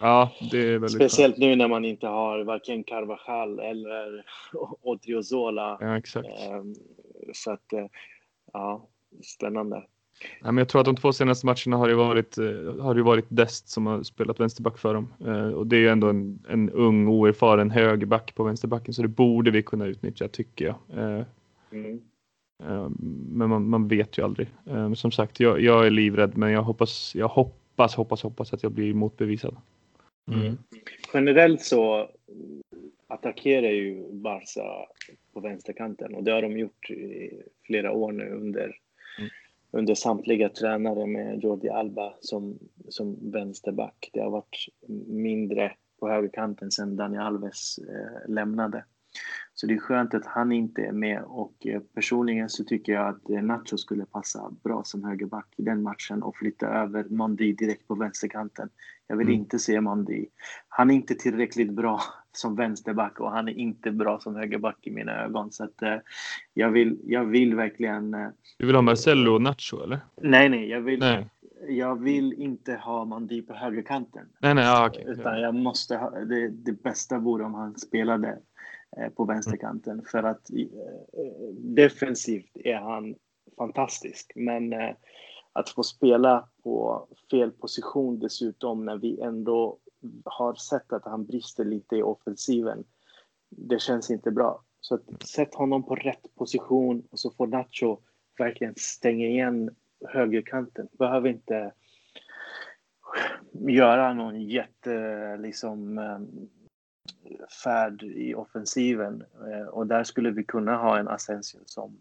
Ja, 0.00 0.32
det 0.50 0.58
är 0.58 0.72
väldigt 0.72 0.90
Speciellt 0.90 1.34
skönt. 1.34 1.38
nu 1.38 1.56
när 1.56 1.68
man 1.68 1.84
inte 1.84 2.06
har 2.06 2.44
varken 2.44 2.84
Carvajal 2.84 3.58
eller 3.58 4.24
Odriozola. 4.82 5.78
Ja, 5.80 5.96
exakt. 5.96 6.28
Ehm, 6.28 6.74
så 7.34 7.50
att, 7.50 7.72
eh, 7.72 7.86
ja, 8.52 8.88
spännande. 9.22 9.84
Ja, 10.40 10.46
men 10.46 10.56
jag 10.56 10.68
tror 10.68 10.80
att 10.80 10.84
de 10.84 10.96
två 10.96 11.12
senaste 11.12 11.46
matcherna 11.46 11.76
har 11.76 11.88
det 11.88 11.94
varit, 11.94 12.38
eh, 12.38 12.82
har 12.84 12.94
det 12.94 13.02
varit 13.02 13.26
Dest 13.28 13.68
som 13.68 13.86
har 13.86 14.02
spelat 14.02 14.40
vänsterback 14.40 14.78
för 14.78 14.94
dem. 14.94 15.12
Och 15.54 15.66
det 15.66 15.76
är 15.76 15.80
ju 15.80 15.88
ändå 15.88 16.08
en, 16.08 16.38
en 16.48 16.70
ung 16.70 17.08
oerfaren 17.08 17.70
högerback 17.70 18.34
på 18.34 18.44
vänsterbacken 18.44 18.94
så 18.94 19.02
det 19.02 19.08
borde 19.08 19.50
vi 19.50 19.62
kunna 19.62 19.86
utnyttja 19.86 20.28
tycker 20.28 20.64
jag. 20.64 20.76
Mm. 21.72 22.00
Men 23.28 23.48
man, 23.48 23.68
man, 23.68 23.88
vet 23.88 24.18
ju 24.18 24.24
aldrig. 24.24 24.48
Som 24.94 25.10
sagt, 25.10 25.40
jag, 25.40 25.60
jag, 25.60 25.86
är 25.86 25.90
livrädd 25.90 26.36
men 26.36 26.52
jag 26.52 26.62
hoppas, 26.62 27.14
jag 27.14 27.28
hoppas, 27.28 27.65
hoppas, 27.76 28.22
hoppas 28.22 28.52
att 28.52 28.62
jag 28.62 28.72
blir 28.72 28.94
motbevisad. 28.94 29.56
Mm. 30.32 30.58
Generellt 31.14 31.60
så 31.62 32.10
attackerar 33.06 33.70
ju 33.70 34.12
Barca 34.12 34.86
på 35.32 35.40
vänsterkanten 35.40 36.14
och 36.14 36.24
det 36.24 36.32
har 36.32 36.42
de 36.42 36.58
gjort 36.58 36.90
i 36.90 37.42
flera 37.66 37.92
år 37.92 38.12
nu 38.12 38.30
under, 38.30 38.64
mm. 39.18 39.30
under 39.70 39.94
samtliga 39.94 40.48
tränare 40.48 41.06
med 41.06 41.44
Jordi 41.44 41.68
Alba 41.68 42.14
som, 42.20 42.58
som 42.88 43.30
vänsterback. 43.30 44.10
Det 44.12 44.20
har 44.20 44.30
varit 44.30 44.68
mindre 45.06 45.72
på 46.00 46.08
högerkanten 46.08 46.70
sedan 46.70 46.96
Dani 46.96 47.18
Alves 47.18 47.78
eh, 47.78 48.30
lämnade. 48.34 48.84
Så 49.58 49.66
det 49.66 49.74
är 49.74 49.78
skönt 49.78 50.14
att 50.14 50.26
han 50.26 50.52
inte 50.52 50.82
är 50.82 50.92
med 50.92 51.22
och 51.22 51.66
eh, 51.66 51.80
personligen 51.94 52.48
så 52.48 52.64
tycker 52.64 52.92
jag 52.92 53.08
att 53.08 53.30
eh, 53.30 53.42
Nacho 53.42 53.76
skulle 53.78 54.04
passa 54.04 54.50
bra 54.64 54.82
som 54.84 55.04
högerback 55.04 55.46
i 55.56 55.62
den 55.62 55.82
matchen 55.82 56.22
och 56.22 56.36
flytta 56.36 56.66
över 56.66 57.04
Mondi 57.04 57.52
direkt 57.52 57.88
på 57.88 57.94
vänsterkanten. 57.94 58.68
Jag 59.06 59.16
vill 59.16 59.26
mm. 59.26 59.40
inte 59.40 59.58
se 59.58 59.80
Mondi. 59.80 60.26
Han 60.68 60.90
är 60.90 60.94
inte 60.94 61.14
tillräckligt 61.14 61.72
bra 61.72 62.00
som 62.32 62.56
vänsterback 62.56 63.20
och 63.20 63.30
han 63.30 63.48
är 63.48 63.52
inte 63.52 63.90
bra 63.90 64.20
som 64.20 64.36
högerback 64.36 64.78
i 64.82 64.90
mina 64.90 65.12
ögon. 65.24 65.52
Så 65.52 65.64
att 65.64 65.82
uh, 65.82 65.96
jag, 66.54 66.70
vill, 66.70 66.98
jag 67.04 67.24
vill 67.24 67.54
verkligen... 67.54 68.14
Uh, 68.14 68.28
du 68.58 68.66
vill 68.66 68.74
ha 68.74 68.82
Marcello 68.82 69.34
och 69.34 69.42
Nacho 69.42 69.82
eller? 69.84 70.00
Nej, 70.22 70.48
nej, 70.48 70.68
jag 70.68 70.80
vill, 70.80 71.00
nej. 71.00 71.26
Jag 71.68 72.02
vill 72.02 72.32
inte 72.32 72.74
ha 72.74 73.04
Mondi 73.04 73.42
på 73.42 73.54
högerkanten. 73.54 74.26
Nej, 74.38 74.54
nej, 74.54 74.68
ah, 74.68 74.88
okay. 74.88 75.04
Utan 75.06 75.40
jag 75.40 75.54
måste 75.54 75.96
ha, 75.96 76.10
det, 76.10 76.48
det 76.48 76.82
bästa 76.82 77.18
vore 77.18 77.44
om 77.44 77.54
han 77.54 77.78
spelade 77.78 78.28
Eh, 78.28 78.38
på 79.16 79.24
vänsterkanten 79.24 80.04
för 80.10 80.22
att 80.22 80.50
eh, 80.50 81.54
defensivt 81.54 82.50
är 82.54 82.76
han 82.76 83.14
fantastisk. 83.56 84.32
Men 84.34 84.72
eh, 84.72 84.94
att 85.52 85.68
få 85.68 85.82
spela 85.82 86.48
på 86.62 87.06
fel 87.30 87.50
position 87.50 88.18
dessutom 88.18 88.84
när 88.84 88.96
vi 88.96 89.20
ändå 89.20 89.78
har 90.24 90.54
sett 90.54 90.92
att 90.92 91.04
han 91.04 91.26
brister 91.26 91.64
lite 91.64 91.96
i 91.96 92.02
offensiven. 92.02 92.84
Det 93.48 93.80
känns 93.80 94.10
inte 94.10 94.30
bra. 94.30 94.62
Så 94.80 94.94
att, 94.94 95.22
sätt 95.22 95.54
honom 95.54 95.82
på 95.82 95.94
rätt 95.94 96.34
position 96.34 97.02
och 97.10 97.18
så 97.18 97.30
får 97.30 97.46
Nacho 97.46 97.98
verkligen 98.38 98.74
stänga 98.76 99.26
igen 99.26 99.70
högerkanten. 100.08 100.88
Behöver 100.98 101.28
inte 101.28 101.72
göra 103.68 104.14
någon 104.14 104.40
jätte 104.40 105.36
liksom 105.36 105.98
färd 107.64 108.02
i 108.02 108.34
offensiven 108.34 109.24
eh, 109.50 109.66
och 109.66 109.86
där 109.86 110.04
skulle 110.04 110.30
vi 110.30 110.44
kunna 110.44 110.76
ha 110.76 110.98
en 110.98 111.08
Asensio 111.08 111.60
som 111.64 111.98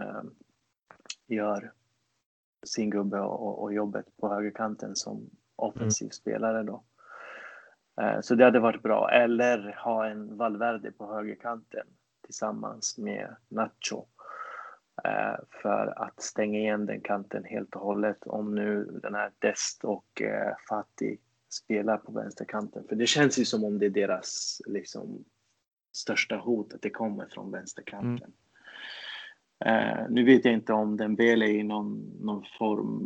eh, 0.00 0.22
gör 1.26 1.72
sin 2.66 2.90
gubbe 2.90 3.20
och, 3.20 3.62
och, 3.62 3.72
jobbet 3.72 4.06
på 4.16 4.28
högerkanten 4.28 4.96
som 4.96 5.30
offensiv 5.56 6.06
mm. 6.06 6.12
spelare 6.12 6.62
då. 6.62 6.82
Eh, 8.00 8.20
så 8.20 8.34
det 8.34 8.44
hade 8.44 8.60
varit 8.60 8.82
bra. 8.82 9.10
Eller 9.10 9.76
ha 9.84 10.06
en 10.06 10.36
Valverde 10.36 10.92
på 10.92 11.14
högerkanten 11.14 11.86
tillsammans 12.24 12.98
med 12.98 13.36
Nacho 13.48 14.06
eh, 15.04 15.36
för 15.62 16.02
att 16.02 16.22
stänga 16.22 16.58
igen 16.58 16.86
den 16.86 17.00
kanten 17.00 17.44
helt 17.44 17.76
och 17.76 17.82
hållet 17.82 18.26
om 18.26 18.54
nu 18.54 18.84
den 19.02 19.14
här 19.14 19.30
Dest 19.38 19.84
och 19.84 20.22
Fatih 20.68 21.18
spelar 21.52 21.96
på 21.96 22.12
vänsterkanten. 22.12 22.84
För 22.88 22.96
det 22.96 23.06
känns 23.06 23.38
ju 23.38 23.44
som 23.44 23.64
om 23.64 23.78
det 23.78 23.86
är 23.86 23.90
deras 23.90 24.62
liksom, 24.66 25.24
största 25.92 26.36
hot, 26.36 26.72
att 26.72 26.82
det 26.82 26.90
kommer 26.90 27.26
från 27.26 27.50
vänsterkanten. 27.50 28.32
Mm. 29.64 30.00
Uh, 30.00 30.10
nu 30.10 30.24
vet 30.24 30.44
jag 30.44 30.54
inte 30.54 30.72
om 30.72 30.96
Dembele 30.96 31.44
är 31.44 31.54
i 31.54 31.62
någon, 31.62 32.18
någon, 32.20 32.44
form, 32.58 32.98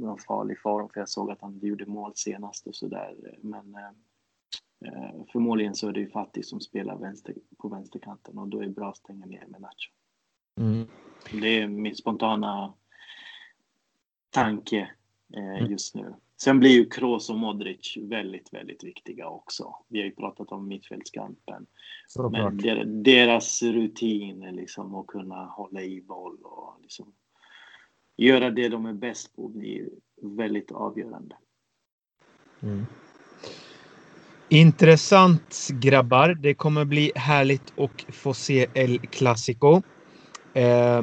någon 0.00 0.18
farlig 0.18 0.60
form, 0.60 0.88
för 0.88 1.00
jag 1.00 1.08
såg 1.08 1.30
att 1.30 1.40
han 1.40 1.58
gjorde 1.62 1.86
mål 1.86 2.12
senast 2.14 2.66
och 2.66 2.74
sådär. 2.74 3.38
Men 3.40 3.76
uh, 4.86 5.24
förmodligen 5.32 5.74
så 5.74 5.88
är 5.88 5.92
det 5.92 6.00
ju 6.00 6.10
Fatih 6.10 6.42
som 6.42 6.60
spelar 6.60 6.96
vänster, 6.96 7.34
på 7.58 7.68
vänsterkanten 7.68 8.38
och 8.38 8.48
då 8.48 8.58
är 8.58 8.62
det 8.62 8.70
bra 8.70 8.88
att 8.88 8.96
stänga 8.96 9.26
ner 9.26 9.46
med 9.46 9.60
Nacho. 9.60 9.92
Mm. 10.60 10.86
Det 11.40 11.60
är 11.60 11.68
min 11.68 11.96
spontana 11.96 12.74
tanke 14.30 14.90
uh, 15.36 15.70
just 15.70 15.94
nu. 15.94 16.14
Sen 16.44 16.60
blir 16.60 16.70
ju 16.70 16.88
Kroos 16.88 17.30
och 17.30 17.38
Modric 17.38 17.96
väldigt, 17.96 18.54
väldigt 18.54 18.84
viktiga 18.84 19.28
också. 19.28 19.74
Vi 19.88 19.98
har 19.98 20.04
ju 20.04 20.14
pratat 20.14 20.52
om 20.52 20.68
mittfältskampen. 20.68 21.66
Men 22.30 23.02
deras 23.02 23.62
rutin 23.62 24.40
liksom 24.40 24.94
att 24.94 25.06
kunna 25.06 25.44
hålla 25.44 25.82
i 25.82 26.00
boll 26.00 26.38
och 26.42 26.78
liksom 26.82 27.12
göra 28.16 28.50
det 28.50 28.68
de 28.68 28.86
är 28.86 28.92
bäst 28.92 29.36
på 29.36 29.48
blir 29.48 29.88
väldigt 30.22 30.72
avgörande. 30.72 31.36
Mm. 32.62 32.86
Intressant 34.48 35.68
grabbar. 35.70 36.34
Det 36.34 36.54
kommer 36.54 36.84
bli 36.84 37.12
härligt 37.14 37.78
att 37.78 38.14
få 38.14 38.34
se 38.34 38.66
El 38.74 38.98
Clasico. 38.98 39.82
Eh, 40.54 41.02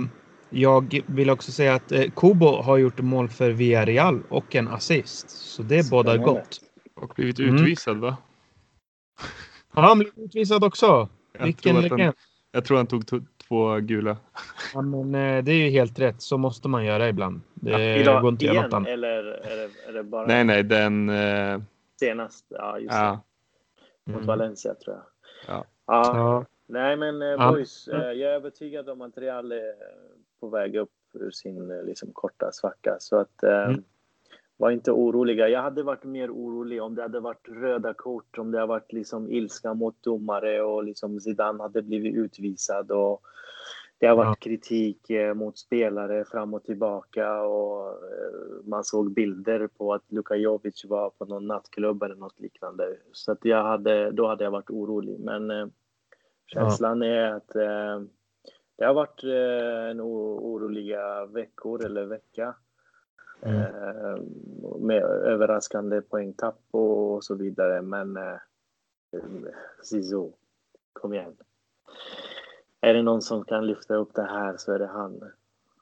jag 0.49 1.01
vill 1.05 1.29
också 1.29 1.51
säga 1.51 1.73
att 1.73 1.91
eh, 1.91 2.09
Kubo 2.15 2.61
har 2.61 2.77
gjort 2.77 2.99
mål 2.99 3.29
för 3.29 3.51
Villarreal 3.51 4.21
och 4.29 4.55
en 4.55 4.67
assist. 4.67 5.29
Så 5.29 5.63
det 5.63 5.89
bådar 5.89 6.17
gott. 6.17 6.61
Och 6.95 7.13
blivit 7.15 7.39
mm. 7.39 7.55
utvisad 7.55 7.97
mm. 7.97 8.01
va? 8.01 8.17
Har 9.69 9.83
han 9.83 9.99
blivit 9.99 10.17
utvisad 10.17 10.63
också? 10.63 11.09
Jag 11.37 11.45
Vilken 11.45 11.81
legend. 11.81 12.13
Jag 12.51 12.65
tror 12.65 12.77
han 12.77 12.87
tog 12.87 13.05
två 13.47 13.75
gula. 13.75 14.17
Ja, 14.73 14.81
men, 14.81 15.15
eh, 15.15 15.43
det 15.43 15.51
är 15.51 15.65
ju 15.65 15.69
helt 15.69 15.99
rätt. 15.99 16.21
Så 16.21 16.37
måste 16.37 16.67
man 16.67 16.85
göra 16.85 17.09
ibland. 17.09 17.41
Det 17.53 17.71
ja, 17.71 17.79
idag, 17.79 18.21
går 18.21 18.31
inte 18.31 18.45
igen, 18.45 18.63
något 18.63 18.73
annat. 18.73 18.87
Eller 18.87 19.23
är 19.23 19.55
det, 19.55 19.69
är 19.89 19.93
det, 19.93 20.03
bara... 20.03 20.27
Nej, 20.27 20.43
nej, 20.43 20.63
den... 20.63 21.09
Eh... 21.09 21.61
Senast, 21.99 22.45
ja 22.49 22.79
just 22.79 22.93
ja. 22.93 23.23
det. 24.05 24.11
Mot 24.11 24.15
mm. 24.15 24.27
Valencia 24.27 24.73
tror 24.73 24.95
jag. 24.95 25.05
Ja. 25.55 25.65
ja. 25.85 26.17
ja. 26.17 26.45
Nej, 26.67 26.97
men 26.97 27.21
eh, 27.21 27.51
boys, 27.51 27.87
eh, 27.87 28.11
jag 28.11 28.31
är 28.31 28.35
övertygad 28.35 28.89
om 28.89 29.01
att 29.01 29.17
Real 29.17 29.51
är 29.51 29.73
på 30.39 30.47
väg 30.47 30.75
upp 30.75 30.91
ur 31.13 31.31
sin 31.31 31.71
eh, 31.71 31.83
liksom, 31.83 32.09
korta 32.13 32.51
svacka. 32.51 32.97
Så 32.99 33.17
att 33.17 33.43
eh, 33.43 33.63
mm. 33.63 33.83
var 34.57 34.71
inte 34.71 34.91
oroliga. 34.91 35.49
Jag 35.49 35.61
hade 35.61 35.83
varit 35.83 36.03
mer 36.03 36.31
orolig 36.31 36.83
om 36.83 36.95
det 36.95 37.01
hade 37.01 37.19
varit 37.19 37.49
röda 37.49 37.93
kort, 37.93 38.37
om 38.37 38.51
det 38.51 38.57
hade 38.57 38.67
varit 38.67 38.93
liksom 38.93 39.31
ilska 39.31 39.73
mot 39.73 40.03
domare 40.03 40.61
och 40.61 40.83
liksom 40.83 41.19
Zidane 41.19 41.63
hade 41.63 41.81
blivit 41.81 42.15
utvisad 42.15 42.91
och 42.91 43.21
det 43.97 44.07
har 44.07 44.15
varit 44.15 44.39
kritik 44.39 45.09
eh, 45.09 45.33
mot 45.33 45.57
spelare 45.57 46.25
fram 46.25 46.53
och 46.53 46.63
tillbaka 46.63 47.41
och 47.41 47.99
man 48.63 48.83
såg 48.83 49.13
bilder 49.13 49.67
på 49.67 49.93
att 49.93 50.03
Luka 50.07 50.35
Jovic 50.35 50.85
var 50.85 51.09
på 51.09 51.25
någon 51.25 51.47
nattklubb 51.47 52.03
eller 52.03 52.15
något 52.15 52.39
liknande. 52.39 52.97
Så 53.11 53.31
att 53.31 53.45
jag 53.45 53.63
hade, 53.63 54.11
då 54.11 54.27
hade 54.27 54.43
jag 54.43 54.51
varit 54.51 54.69
orolig. 54.69 55.19
Men 55.19 55.51
eh, 55.51 55.67
känslan 56.45 57.01
ja. 57.01 57.07
är 57.07 57.33
att 57.33 57.55
eh, 57.55 58.01
det 58.79 58.85
har 58.85 58.93
varit 58.93 59.23
eh, 59.23 59.89
en 59.91 60.01
oroliga 60.01 61.25
veckor 61.25 61.85
eller 61.85 62.05
vecka. 62.05 62.55
Mm. 63.41 63.61
Eh, 63.61 64.21
med 64.79 65.03
överraskande 65.03 66.01
poängtapp 66.01 66.59
och 66.71 67.23
så 67.23 67.35
vidare. 67.35 67.81
Men 67.81 68.17
eh, 68.17 68.37
Zizou, 69.83 70.33
kom 70.93 71.13
igen. 71.13 71.35
Är 72.81 72.93
det 72.93 73.01
någon 73.01 73.21
som 73.21 73.43
kan 73.43 73.67
lyfta 73.67 73.95
upp 73.95 74.13
det 74.13 74.27
här 74.29 74.57
så 74.57 74.71
är 74.71 74.79
det 74.79 74.87
han. 74.87 75.31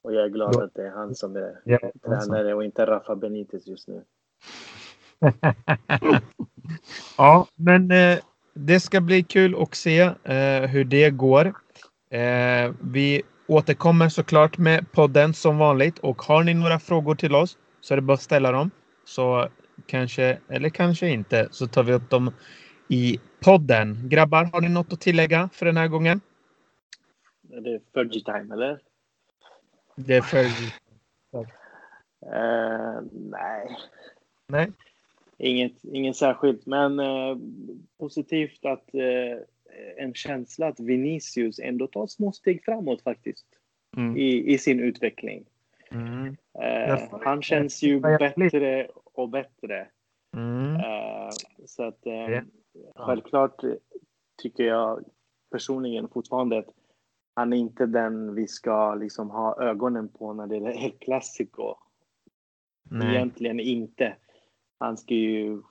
Och 0.01 0.13
jag 0.13 0.23
är 0.25 0.29
glad 0.29 0.63
att 0.63 0.73
det 0.73 0.87
är 0.87 0.91
han 0.91 1.15
som 1.15 1.35
är 1.35 1.61
ja, 1.63 1.79
tränare 2.05 2.53
och 2.53 2.63
inte 2.63 2.85
Rafa 2.85 3.15
Benitez 3.15 3.67
just 3.67 3.87
nu. 3.87 4.03
ja, 7.17 7.47
men 7.55 7.91
eh, 7.91 8.17
det 8.53 8.79
ska 8.79 9.01
bli 9.01 9.23
kul 9.23 9.55
att 9.61 9.75
se 9.75 9.99
eh, 10.23 10.61
hur 10.61 10.83
det 10.83 11.09
går. 11.09 11.53
Eh, 12.09 12.73
vi 12.81 13.21
återkommer 13.47 14.09
såklart 14.09 14.57
med 14.57 14.91
podden 14.91 15.33
som 15.33 15.57
vanligt 15.57 15.99
och 15.99 16.21
har 16.21 16.43
ni 16.43 16.53
några 16.53 16.79
frågor 16.79 17.15
till 17.15 17.35
oss 17.35 17.57
så 17.81 17.93
är 17.93 17.95
det 17.95 18.01
bara 18.01 18.13
att 18.13 18.21
ställa 18.21 18.51
dem. 18.51 18.71
Så 19.05 19.47
kanske, 19.85 20.37
eller 20.49 20.69
kanske 20.69 21.09
inte, 21.09 21.47
så 21.51 21.67
tar 21.67 21.83
vi 21.83 21.93
upp 21.93 22.09
dem 22.09 22.31
i 22.87 23.19
podden. 23.39 24.09
Grabbar, 24.09 24.49
har 24.53 24.61
ni 24.61 24.69
något 24.69 24.93
att 24.93 25.01
tillägga 25.01 25.49
för 25.53 25.65
den 25.65 25.77
här 25.77 25.87
gången? 25.87 26.21
Är 27.51 27.61
det 27.61 27.79
Fergie 27.93 28.23
time 28.23 28.53
eller? 28.53 28.79
Det 29.95 30.15
är 30.15 30.21
Fergie. 30.21 30.71
Uh, 32.25 33.01
nej. 33.11 33.77
Nej. 34.47 34.71
Inget, 35.37 35.83
inget 35.83 36.15
särskilt, 36.15 36.65
men 36.65 36.99
uh, 36.99 37.37
positivt 37.99 38.65
att 38.65 38.89
uh, 38.93 39.41
en 39.97 40.13
känsla 40.13 40.67
att 40.67 40.79
Vinicius 40.79 41.59
ändå 41.59 41.87
tar 41.87 42.07
små 42.07 42.31
steg 42.31 42.63
framåt 42.65 43.01
faktiskt 43.01 43.45
mm. 43.97 44.17
i, 44.17 44.53
i 44.53 44.57
sin 44.57 44.79
utveckling. 44.79 45.45
Mm. 45.91 46.27
Uh, 46.27 47.19
han 47.23 47.41
känns 47.41 47.83
ju 47.83 47.99
bättre 47.99 48.87
och 49.03 49.29
bättre. 49.29 49.87
Mm. 50.35 50.75
Uh, 50.75 51.29
så 51.65 51.83
att 51.83 52.05
um, 52.05 52.51
självklart 52.95 53.61
tycker 54.41 54.63
jag 54.63 55.03
personligen 55.51 56.07
fortfarande 56.09 56.57
att 56.57 56.69
han 57.33 57.53
är 57.53 57.57
inte 57.57 57.85
den 57.85 58.35
vi 58.35 58.47
ska 58.47 58.95
liksom 58.95 59.29
ha 59.29 59.61
ögonen 59.61 60.09
på 60.09 60.33
när 60.33 60.47
det 60.47 60.55
är 60.55 60.85
El 60.85 60.91
Clasico. 60.91 61.75
Nej. 62.89 63.15
Egentligen 63.15 63.59
inte. 63.59 64.15
Han 64.79 64.97
ska 64.97 65.13
ju 65.13 65.61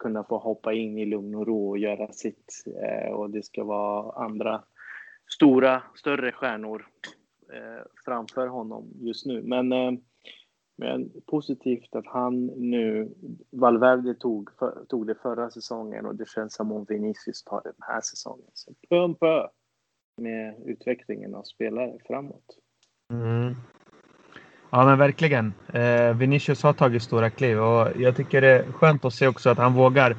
kunna 0.00 0.24
få 0.24 0.38
hoppa 0.38 0.72
in 0.72 0.98
i 0.98 1.06
lugn 1.06 1.34
och 1.34 1.46
ro 1.46 1.68
och 1.68 1.78
göra 1.78 2.12
sitt. 2.12 2.64
Eh, 2.82 3.12
och 3.12 3.30
det 3.30 3.42
ska 3.42 3.64
vara 3.64 4.24
andra 4.24 4.62
stora, 5.34 5.82
större 5.94 6.32
stjärnor 6.32 6.86
eh, 7.52 7.84
framför 8.04 8.46
honom 8.46 8.90
just 9.00 9.26
nu. 9.26 9.42
Men, 9.42 9.72
eh, 9.72 9.92
men 10.76 11.10
positivt 11.26 11.94
att 11.94 12.06
han 12.06 12.46
nu, 12.46 13.14
Valverde 13.50 14.14
tog, 14.14 14.50
för, 14.58 14.84
tog 14.88 15.06
det 15.06 15.14
förra 15.14 15.50
säsongen 15.50 16.06
och 16.06 16.16
det 16.16 16.28
känns 16.28 16.54
som 16.54 16.72
om 16.72 16.84
Vinicius 16.88 17.44
tar 17.44 17.60
det 17.64 17.70
den 17.70 17.94
här 17.94 18.00
säsongen. 18.00 18.50
Så 18.54 18.74
pö 18.88 18.98
om 18.98 19.14
pö 19.14 19.48
med 20.16 20.62
utvecklingen 20.66 21.34
av 21.34 21.42
spelare 21.42 21.98
framåt. 22.06 22.58
Mm. 23.12 23.54
Ja 24.70 24.84
men 24.84 24.98
verkligen. 24.98 25.54
Eh, 25.74 26.14
Vinicius 26.16 26.62
har 26.62 26.72
tagit 26.72 27.02
stora 27.02 27.30
kliv 27.30 27.58
och 27.60 27.88
jag 27.96 28.16
tycker 28.16 28.40
det 28.40 28.48
är 28.48 28.72
skönt 28.72 29.04
att 29.04 29.14
se 29.14 29.26
också 29.28 29.50
att 29.50 29.58
han 29.58 29.74
vågar 29.74 30.10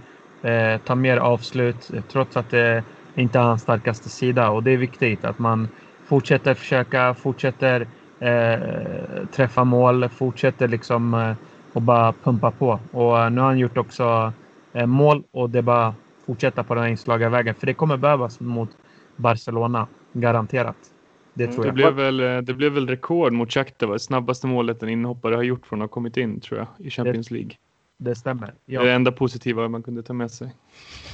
eh, 0.44 0.78
ta 0.84 0.96
mer 0.96 1.18
avslut 1.18 1.90
eh, 1.94 2.02
trots 2.02 2.38
att 2.38 2.50
det 2.50 2.86
inte 3.16 3.40
är 3.40 3.44
hans 3.44 3.62
starkaste 3.62 4.10
sida 4.10 4.50
och 4.50 4.64
det 4.64 4.72
är 4.72 4.78
viktigt 4.78 5.26
att 5.26 5.38
man 5.40 5.72
fortsätter 6.10 6.54
försöka, 6.56 7.16
fortsätter 7.16 7.82
eh, 8.24 9.26
träffa 9.36 9.64
mål, 9.64 10.10
fortsätter 10.10 10.68
liksom 10.68 11.14
eh, 11.14 11.36
och 11.74 11.82
bara 11.82 12.14
pumpa 12.14 12.52
på. 12.52 12.88
Och 12.92 13.20
eh, 13.20 13.30
nu 13.30 13.42
har 13.42 13.48
han 13.48 13.58
gjort 13.60 13.78
också 13.78 14.34
eh, 14.78 14.86
mål 14.86 15.24
och 15.32 15.50
det 15.50 15.58
är 15.60 15.64
bara 15.64 15.96
fortsätta 16.26 16.64
på 16.64 16.76
den 16.76 16.84
här 16.84 16.90
inslagna 16.92 17.30
vägen 17.30 17.56
för 17.56 17.66
det 17.68 17.74
kommer 17.76 17.98
behövas 17.98 18.40
mot 18.40 18.70
Barcelona, 19.18 19.90
garanterat. 20.14 20.91
Det, 21.34 21.48
tror 21.48 21.66
jag. 21.66 21.76
det, 21.76 21.76
blev 21.76 21.94
väl, 21.94 22.20
eh, 22.20 22.38
det 22.38 22.54
blev 22.54 22.72
väl 22.72 22.88
rekord 22.88 23.34
mot 23.34 23.52
Shakhtar, 23.52 23.88
det 23.88 24.00
snabbaste 24.00 24.48
målet 24.48 24.84
en 24.84 24.90
inhoppare 24.90 25.36
har 25.36 25.44
gjort 25.44 25.66
från 25.66 25.82
att 25.82 25.90
ha 25.90 25.94
kommit 25.94 26.18
in 26.18 26.40
tror 26.40 26.60
jag 26.60 26.68
i 26.88 26.90
Champions 26.90 27.28
det, 27.28 27.36
League. 27.36 27.52
Det 27.98 28.16
stämmer. 28.16 28.54
Ja. 28.66 28.80
Det 28.80 28.86
är 28.86 28.90
det 28.90 28.96
enda 28.96 29.12
positiva 29.12 29.68
man 29.68 29.84
kunde 29.84 30.04
ta 30.04 30.14
med 30.14 30.32
sig. 30.32 30.56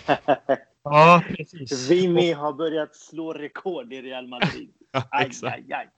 ja, 0.83 1.23
precis. 1.27 1.89
Vimy 1.89 2.33
har 2.33 2.53
börjat 2.53 2.95
slå 2.95 3.33
rekord 3.33 3.93
i 3.93 4.01
Real 4.01 4.27
Madrid. 4.27 4.69
ja, 4.91 5.03
aj, 5.11 5.31
aj, 5.43 5.65
aj. 5.73 5.89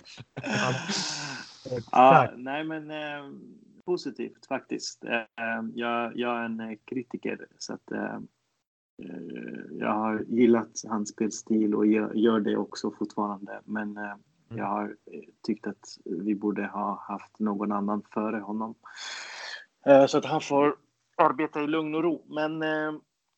ja, 1.91 2.31
nej, 2.37 2.63
men 2.63 2.91
eh, 2.91 3.31
positivt 3.85 4.45
faktiskt. 4.47 5.03
Eh, 5.03 5.21
jag, 5.75 6.17
jag 6.17 6.37
är 6.37 6.45
en 6.45 6.77
kritiker 6.85 7.45
så 7.57 7.73
att 7.73 7.91
eh, 7.91 7.99
Eh, 7.99 8.19
jag 9.71 9.93
har 9.93 10.25
gillat 10.27 10.81
hans 10.87 11.09
spelstil 11.09 11.75
och 11.75 11.87
gör 11.87 12.39
det 12.39 12.57
också 12.57 12.91
fortfarande. 12.91 13.61
Men 13.65 13.97
eh, 13.97 14.03
mm. 14.03 14.17
jag 14.49 14.65
har 14.65 14.95
eh, 15.11 15.21
tyckt 15.43 15.67
att 15.67 15.97
vi 16.05 16.35
borde 16.35 16.67
ha 16.67 17.03
haft 17.07 17.39
någon 17.39 17.71
annan 17.71 18.03
före 18.13 18.39
honom. 18.39 18.75
Så 20.07 20.17
att 20.17 20.25
han 20.25 20.41
får 20.41 20.75
arbeta 21.17 21.63
i 21.63 21.67
lugn 21.67 21.95
och 21.95 22.03
ro. 22.03 22.25
Men 22.27 22.59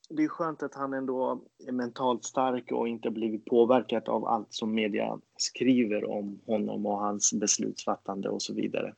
det 0.09 0.24
är 0.24 0.28
skönt 0.28 0.64
att 0.64 0.76
han 0.76 0.93
ändå 0.93 1.41
är 1.68 1.72
mentalt 1.72 2.26
stark 2.26 2.72
och 2.72 2.88
inte 2.88 3.09
blivit 3.12 3.45
påverkad 3.45 4.09
av 4.09 4.26
allt 4.26 4.53
som 4.53 4.74
media 4.74 5.20
skriver 5.38 6.09
om 6.09 6.41
honom 6.45 6.86
och 6.86 6.97
hans 6.97 7.34
beslutsfattande 7.34 8.30
och 8.30 8.41
så 8.41 8.53
vidare. 8.53 8.93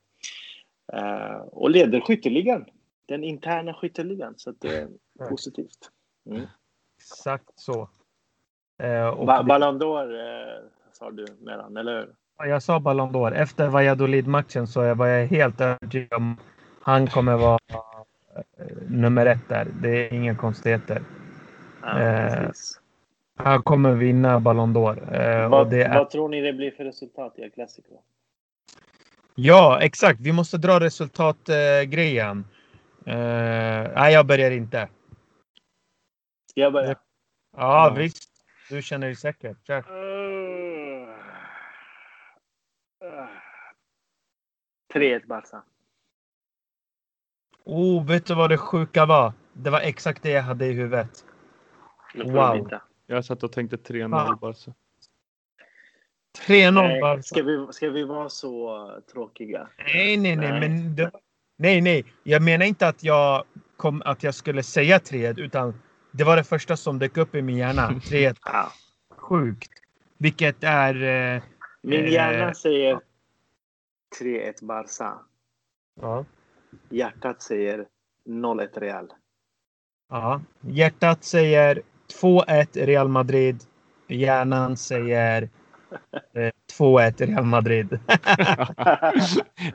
Och 1.51 1.69
leder 1.69 2.01
skytteligan, 2.01 2.65
den 3.05 3.23
interna 3.23 3.73
skytteligan, 3.73 4.33
så 4.37 4.51
det 4.51 4.77
är 4.77 4.89
positivt. 5.29 5.91
Mm. 6.25 6.47
Exakt 6.97 7.51
så. 7.55 7.89
Eh, 8.83 9.25
ba 9.25 9.43
Ballon 9.43 9.79
d'Or 9.79 10.19
eh, 10.19 10.63
sa 10.91 11.11
du 11.11 11.25
medan, 11.39 11.77
eller 11.77 11.99
hur? 11.99 12.15
Jag 12.47 12.63
sa 12.63 12.79
Ballon 12.79 13.11
d'Or. 13.11 13.33
Efter 13.33 13.67
Valladolid-matchen 13.67 14.67
så 14.67 14.93
var 14.93 15.07
jag 15.07 15.27
helt 15.27 15.61
övertygad 15.61 16.13
om 16.13 16.37
han 16.81 17.07
kommer 17.07 17.37
vara 17.37 17.59
eh, 18.35 18.65
nummer 18.87 19.25
ett 19.25 19.49
där. 19.49 19.67
Det 19.81 19.89
är 19.89 20.13
inga 20.13 20.35
konstigheter. 20.35 21.01
Ja, 21.81 21.99
eh, 21.99 22.49
han 23.37 23.63
kommer 23.63 23.93
vinna 23.93 24.39
Ballon 24.39 24.73
d'Or. 24.77 25.15
Eh, 25.15 25.49
vad, 25.49 25.73
är... 25.73 25.93
vad 25.93 26.09
tror 26.09 26.29
ni 26.29 26.41
det 26.41 26.53
blir 26.53 26.71
för 26.71 26.83
resultat 26.83 27.33
i 27.37 27.41
El 27.41 27.51
Clasico? 27.51 28.01
Ja, 29.35 29.79
exakt. 29.81 30.19
Vi 30.19 30.31
måste 30.31 30.57
dra 30.57 30.79
resultatgrejen. 30.79 32.45
Eh, 33.05 33.91
nej, 33.95 34.13
jag 34.13 34.25
börjar 34.25 34.51
inte. 34.51 34.87
Ska 36.53 36.61
jag 36.61 36.73
börja? 36.73 36.95
Ja, 37.57 37.87
mm. 37.87 37.99
visst. 37.99 38.29
Du 38.69 38.81
känner 38.81 39.07
dig 39.07 39.15
säker. 39.15 39.55
Kör. 39.67 39.77
Uh, 39.77 41.09
uh, 43.03 43.27
3-1 44.93 45.27
Barca. 45.27 45.63
Oh, 47.63 48.07
vet 48.07 48.25
du 48.25 48.35
vad 48.35 48.49
det 48.49 48.57
sjuka 48.57 49.05
var? 49.05 49.33
Det 49.53 49.69
var 49.69 49.79
exakt 49.79 50.23
det 50.23 50.29
jag 50.29 50.43
hade 50.43 50.65
i 50.65 50.71
huvudet. 50.71 51.25
Wow. 52.15 52.69
Jag 53.07 53.25
satt 53.25 53.43
och 53.43 53.51
tänkte 53.51 53.75
3-0 53.75 54.39
Barca. 54.39 54.73
3-0 56.47 57.01
Barca. 57.01 57.23
Ska 57.23 57.43
vi, 57.43 57.67
ska 57.71 57.89
vi 57.89 58.03
vara 58.03 58.29
så 58.29 58.89
tråkiga? 59.13 59.67
Nej, 59.77 60.17
nej, 60.17 60.35
nej. 60.35 60.51
nej. 60.51 60.59
Men 60.59 60.95
det, 60.95 61.11
nej, 61.57 61.81
nej. 61.81 62.05
Jag 62.23 62.41
menar 62.41 62.65
inte 62.65 62.87
att 62.87 63.03
jag, 63.03 63.43
kom, 63.77 64.01
att 64.05 64.23
jag 64.23 64.35
skulle 64.35 64.63
säga 64.63 64.99
3 64.99 65.33
utan 65.37 65.73
det 66.13 66.23
var 66.23 66.35
det 66.35 66.43
första 66.43 66.77
som 66.77 66.99
dök 66.99 67.17
upp 67.17 67.35
i 67.35 67.41
min 67.41 67.57
hjärna. 67.57 67.89
3-1. 67.91 68.35
Sjukt. 69.17 69.71
Vilket 70.17 70.63
är... 70.63 71.03
Eh, 71.35 71.41
min 71.81 72.07
hjärna 72.07 72.47
eh, 72.47 72.51
säger 72.51 72.99
3-1 74.21 74.65
Barca. 74.65 75.13
Ja. 76.01 76.25
Hjärtat 76.89 77.41
säger 77.41 77.85
0-1 78.25 78.79
Real. 78.79 79.13
Ja. 80.09 80.41
Hjärtat 80.61 81.23
säger 81.23 81.81
2-1 82.21 82.85
Real 82.85 83.07
Madrid. 83.07 83.63
Hjärnan 84.07 84.77
säger 84.77 85.41
eh, 86.33 86.51
2-1 86.79 87.25
Real 87.25 87.45
Madrid. 87.45 87.89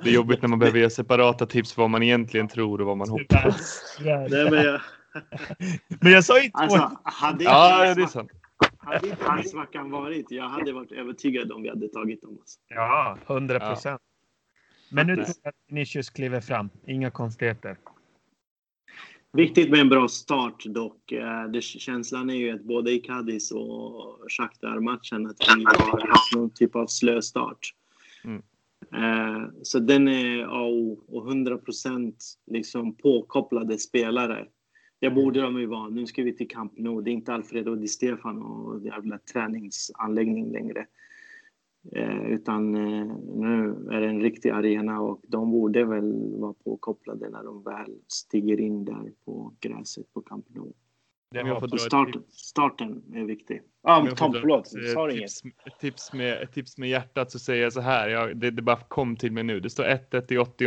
det 0.02 0.10
är 0.10 0.14
jobbigt 0.14 0.42
när 0.42 0.48
man 0.48 0.58
behöver 0.58 0.78
ge 0.78 0.90
separata 0.90 1.46
tips 1.46 1.74
på 1.74 1.80
vad 1.80 1.90
man 1.90 2.02
egentligen 2.02 2.48
tror 2.48 2.80
och 2.80 2.86
vad 2.86 2.96
man 2.96 3.08
hoppas. 3.08 3.98
Nej, 4.00 4.50
men 4.50 4.64
jag, 4.64 4.80
Men 6.00 6.12
jag 6.12 6.24
sa 6.24 6.42
ju 6.42 6.50
två. 6.50 6.58
Alltså, 6.58 7.00
hade 7.04 7.44
ja, 7.44 7.94
det 7.94 8.02
är 8.02 8.06
sant. 8.06 8.30
Hade 8.78 9.08
inte 9.08 9.48
svackan 9.48 9.90
varit, 9.90 10.30
jag 10.30 10.48
hade 10.48 10.72
varit 10.72 10.92
övertygad 10.92 11.52
om 11.52 11.62
vi 11.62 11.68
hade 11.68 11.88
tagit 11.88 12.22
dem. 12.22 12.36
Alltså. 12.40 12.58
Ja, 12.68 13.18
hundra 13.26 13.60
procent. 13.60 14.02
Men 14.90 15.06
nu 15.06 15.14
tror 15.14 15.26
jag 15.42 15.48
att 15.48 15.54
Vinicius 15.66 16.10
kliver 16.10 16.40
fram. 16.40 16.70
Inga 16.86 17.10
konstigheter. 17.10 17.76
Viktigt 19.32 19.70
med 19.70 19.80
en 19.80 19.88
bra 19.88 20.08
start 20.08 20.64
dock. 20.64 21.12
Eh, 21.12 21.44
det, 21.44 21.62
känslan 21.62 22.30
är 22.30 22.34
ju 22.34 22.50
att 22.50 22.62
både 22.62 22.92
i 22.92 22.98
Cadiz 22.98 23.52
och 23.52 24.18
Shakhtar-matchen 24.28 25.26
att 25.26 25.56
vi 25.56 25.64
har 25.64 26.08
haft 26.08 26.34
någon 26.34 26.50
typ 26.50 26.76
av 26.76 26.86
slö 26.86 27.22
start. 27.22 27.74
Mm. 28.24 28.42
Eh, 28.94 29.48
så 29.62 29.78
den 29.78 30.08
är 30.08 30.42
A 30.42 30.96
och 31.08 31.28
100 31.28 31.58
procent 31.58 32.24
liksom 32.46 32.94
påkopplade 32.94 33.78
spelare. 33.78 34.46
Det 35.00 35.10
borde 35.10 35.40
de 35.40 35.60
ju 35.60 35.66
vara. 35.66 35.88
Nu 35.88 36.06
ska 36.06 36.22
vi 36.22 36.36
till 36.36 36.48
Camp 36.48 36.72
Nou. 36.76 37.02
Det 37.02 37.10
är 37.10 37.12
inte 37.12 37.34
Alfredo 37.34 37.74
Di 37.74 37.88
Stefano 37.88 38.44
och 38.44 38.80
jävla 38.80 39.18
träningsanläggning 39.18 40.52
längre. 40.52 40.86
Eh, 41.92 42.26
utan 42.26 42.74
eh, 42.74 43.06
nu 43.36 43.86
är 43.90 44.00
det 44.00 44.08
en 44.08 44.20
riktig 44.20 44.50
arena 44.50 45.00
och 45.00 45.20
de 45.28 45.50
borde 45.50 45.84
väl 45.84 46.38
vara 46.38 46.54
påkopplade 46.64 47.30
när 47.30 47.44
de 47.44 47.62
väl 47.62 47.94
stiger 48.08 48.60
in 48.60 48.84
där 48.84 49.12
på 49.24 49.54
gräset 49.60 50.12
på 50.14 50.22
Camp 50.22 50.46
Nou. 50.48 50.72
Starten, 51.78 52.22
starten 52.28 53.02
är 53.14 53.24
viktig. 53.24 53.62
Ah, 53.82 54.06
Tom, 54.06 54.32
förlåt. 54.32 54.68
Sa 54.68 55.10
tips, 55.10 55.42
ett, 55.44 55.78
tips 55.80 56.12
med, 56.12 56.42
ett 56.42 56.52
tips 56.52 56.78
med 56.78 56.88
hjärtat 56.88 57.30
så 57.30 57.38
säger 57.38 57.62
jag 57.62 57.72
så 57.72 57.80
här. 57.80 58.08
Jag, 58.08 58.36
det, 58.36 58.50
det 58.50 58.62
bara 58.62 58.76
kom 58.76 59.16
till 59.16 59.32
mig 59.32 59.44
nu. 59.44 59.60
Det 59.60 59.70
står 59.70 59.84
1-1 59.84 60.32
i 60.32 60.38
80 60.38 60.66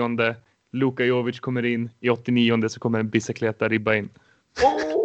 Luka 0.72 1.06
Jovic 1.06 1.40
kommer 1.40 1.66
in. 1.66 1.90
I 2.00 2.10
89 2.10 2.70
så 2.70 2.80
kommer 2.80 3.00
en 3.00 3.10
Bicicleta 3.10 3.68
ribba 3.68 3.96
in. 3.96 4.10
Oh! 4.64 5.02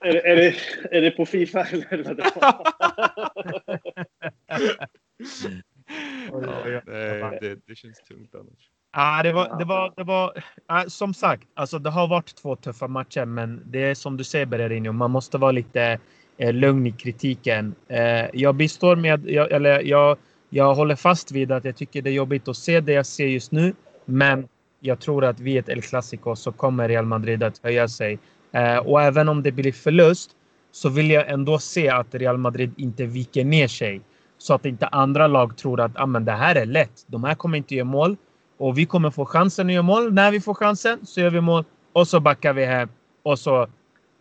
är, 0.00 0.26
är, 0.26 0.36
det, 0.36 0.54
är 0.90 1.00
det 1.00 1.10
på 1.10 1.26
Fifa 1.26 1.64
eller 1.64 2.04
vad 2.04 2.16
det 2.16 2.32
ja, 7.20 7.38
det, 7.40 7.58
det 7.66 7.74
känns 7.74 8.02
tungt 8.08 8.34
annars. 8.34 8.70
Ah, 8.96 9.22
det 9.22 9.32
var, 9.32 9.58
det 9.58 9.64
var, 9.64 9.92
det 9.96 10.04
var 10.04 10.42
ah, 10.66 10.84
som 10.86 11.14
sagt, 11.14 11.48
alltså 11.54 11.78
det 11.78 11.90
har 11.90 12.08
varit 12.08 12.34
två 12.34 12.56
tuffa 12.56 12.88
matcher, 12.88 13.24
men 13.24 13.62
det 13.66 13.84
är 13.84 13.94
som 13.94 14.16
du 14.16 14.24
säger 14.24 14.46
Bererinho, 14.46 14.92
man 14.92 15.10
måste 15.10 15.38
vara 15.38 15.52
lite 15.52 15.98
eh, 16.36 16.52
lugn 16.52 16.86
i 16.86 16.92
kritiken. 16.92 17.74
Eh, 17.88 18.26
jag 18.32 18.54
bistår 18.54 18.96
med, 18.96 19.30
jag, 19.30 19.52
eller 19.52 19.80
jag, 19.80 20.16
jag 20.48 20.74
håller 20.74 20.96
fast 20.96 21.32
vid 21.32 21.52
att 21.52 21.64
jag 21.64 21.76
tycker 21.76 22.02
det 22.02 22.10
är 22.10 22.14
jobbigt 22.14 22.48
att 22.48 22.56
se 22.56 22.80
det 22.80 22.92
jag 22.92 23.06
ser 23.06 23.26
just 23.26 23.52
nu, 23.52 23.74
men 24.04 24.48
jag 24.86 25.00
tror 25.00 25.24
att 25.24 25.40
vid 25.40 25.58
ett 25.58 25.68
El 25.68 25.82
Clasico 25.82 26.36
så 26.36 26.52
kommer 26.52 26.88
Real 26.88 27.06
Madrid 27.06 27.42
att 27.42 27.60
höja 27.62 27.88
sig. 27.88 28.18
Eh, 28.52 28.76
och 28.76 29.02
även 29.02 29.28
om 29.28 29.42
det 29.42 29.52
blir 29.52 29.72
förlust 29.72 30.30
så 30.72 30.88
vill 30.88 31.10
jag 31.10 31.28
ändå 31.28 31.58
se 31.58 31.88
att 31.88 32.14
Real 32.14 32.38
Madrid 32.38 32.72
inte 32.76 33.06
viker 33.06 33.44
ner 33.44 33.68
sig. 33.68 34.00
Så 34.38 34.54
att 34.54 34.66
inte 34.66 34.86
andra 34.86 35.26
lag 35.26 35.56
tror 35.56 35.80
att 35.80 35.90
ah, 35.94 36.06
men 36.06 36.24
det 36.24 36.32
här 36.32 36.54
är 36.54 36.66
lätt. 36.66 37.04
De 37.06 37.24
här 37.24 37.34
kommer 37.34 37.58
inte 37.58 37.74
göra 37.74 37.84
mål. 37.84 38.16
Och 38.58 38.78
vi 38.78 38.86
kommer 38.86 39.10
få 39.10 39.24
chansen 39.24 39.66
att 39.66 39.72
göra 39.72 39.82
mål. 39.82 40.12
När 40.12 40.30
vi 40.30 40.40
får 40.40 40.54
chansen 40.54 41.06
så 41.06 41.20
gör 41.20 41.30
vi 41.30 41.40
mål. 41.40 41.64
Och 41.92 42.08
så 42.08 42.20
backar 42.20 42.52
vi 42.52 42.64
hem. 42.64 42.88
Och 43.22 43.38
så... 43.38 43.66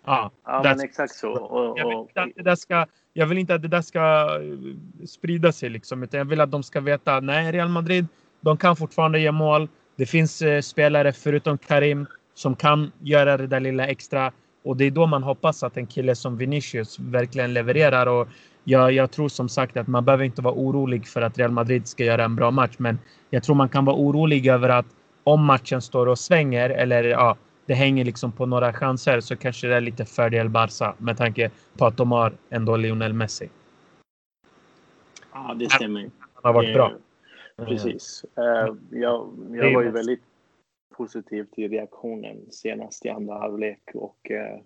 Ja, 0.05 0.31
ja 0.45 0.61
men 0.63 0.81
exakt 0.81 1.15
så. 1.15 1.31
Och, 1.31 1.79
jag, 1.79 1.87
vill 1.87 1.97
inte 1.97 2.21
att 2.21 2.29
det 2.35 2.43
där 2.43 2.55
ska, 2.55 2.85
jag 3.13 3.25
vill 3.25 3.37
inte 3.37 3.55
att 3.55 3.61
det 3.61 3.67
där 3.67 3.81
ska 3.81 3.99
eh, 3.99 5.05
sprida 5.05 5.51
sig. 5.51 5.69
Liksom, 5.69 6.03
utan 6.03 6.17
jag 6.17 6.25
vill 6.25 6.41
att 6.41 6.51
de 6.51 6.63
ska 6.63 6.79
veta 6.79 7.19
nej, 7.19 7.51
Real 7.51 7.69
Madrid, 7.69 8.07
de 8.41 8.57
kan 8.57 8.75
fortfarande 8.75 9.19
göra 9.19 9.31
mål. 9.31 9.67
Det 9.95 10.05
finns 10.05 10.41
eh, 10.41 10.61
spelare 10.61 11.13
förutom 11.13 11.57
Karim 11.57 12.07
som 12.33 12.55
kan 12.55 12.91
göra 12.99 13.37
det 13.37 13.47
där 13.47 13.59
lilla 13.59 13.87
extra. 13.87 14.31
Och 14.63 14.77
det 14.77 14.85
är 14.85 14.91
då 14.91 15.05
man 15.05 15.23
hoppas 15.23 15.63
att 15.63 15.77
en 15.77 15.87
kille 15.87 16.15
som 16.15 16.37
Vinicius 16.37 16.99
verkligen 16.99 17.53
levererar. 17.53 18.07
Och 18.07 18.27
jag, 18.63 18.91
jag 18.91 19.11
tror 19.11 19.29
som 19.29 19.49
sagt 19.49 19.77
att 19.77 19.87
man 19.87 20.05
behöver 20.05 20.23
inte 20.23 20.41
vara 20.41 20.53
orolig 20.53 21.07
för 21.07 21.21
att 21.21 21.37
Real 21.37 21.51
Madrid 21.51 21.87
ska 21.87 22.03
göra 22.03 22.23
en 22.23 22.35
bra 22.35 22.51
match. 22.51 22.75
Men 22.77 22.99
jag 23.29 23.43
tror 23.43 23.55
man 23.55 23.69
kan 23.69 23.85
vara 23.85 23.95
orolig 23.95 24.47
över 24.47 24.69
att 24.69 24.85
om 25.23 25.45
matchen 25.45 25.81
står 25.81 26.07
och 26.07 26.19
svänger 26.19 26.69
eller 26.69 27.03
ja, 27.03 27.37
det 27.65 27.73
hänger 27.73 28.05
liksom 28.05 28.31
på 28.31 28.45
några 28.45 28.73
chanser 28.73 29.19
så 29.19 29.35
kanske 29.35 29.67
det 29.67 29.75
är 29.75 29.81
lite 29.81 30.05
fördel 30.05 30.49
Barca 30.49 30.95
med 30.97 31.17
tanke 31.17 31.51
på 31.77 31.85
att 31.85 31.97
de 31.97 32.11
har 32.11 32.33
ändå 32.49 32.77
Lionel 32.77 33.13
Messi. 33.13 33.49
Ja, 35.33 35.55
det 35.59 35.71
stämmer. 35.71 36.01
Han 36.01 36.09
har 36.43 36.53
varit 36.53 36.73
bra. 36.73 36.91
Precis. 37.55 38.25
Uh, 38.37 38.75
jag, 38.91 39.29
jag 39.51 39.73
var 39.73 39.83
ju 39.83 39.91
väldigt 39.91 40.23
positiv 40.95 41.43
till 41.43 41.69
reaktionen 41.71 42.37
senast 42.51 43.05
i 43.05 43.09
andra 43.09 43.37
halvlek 43.37 43.81
och 43.93 44.31
uh, 44.31 44.61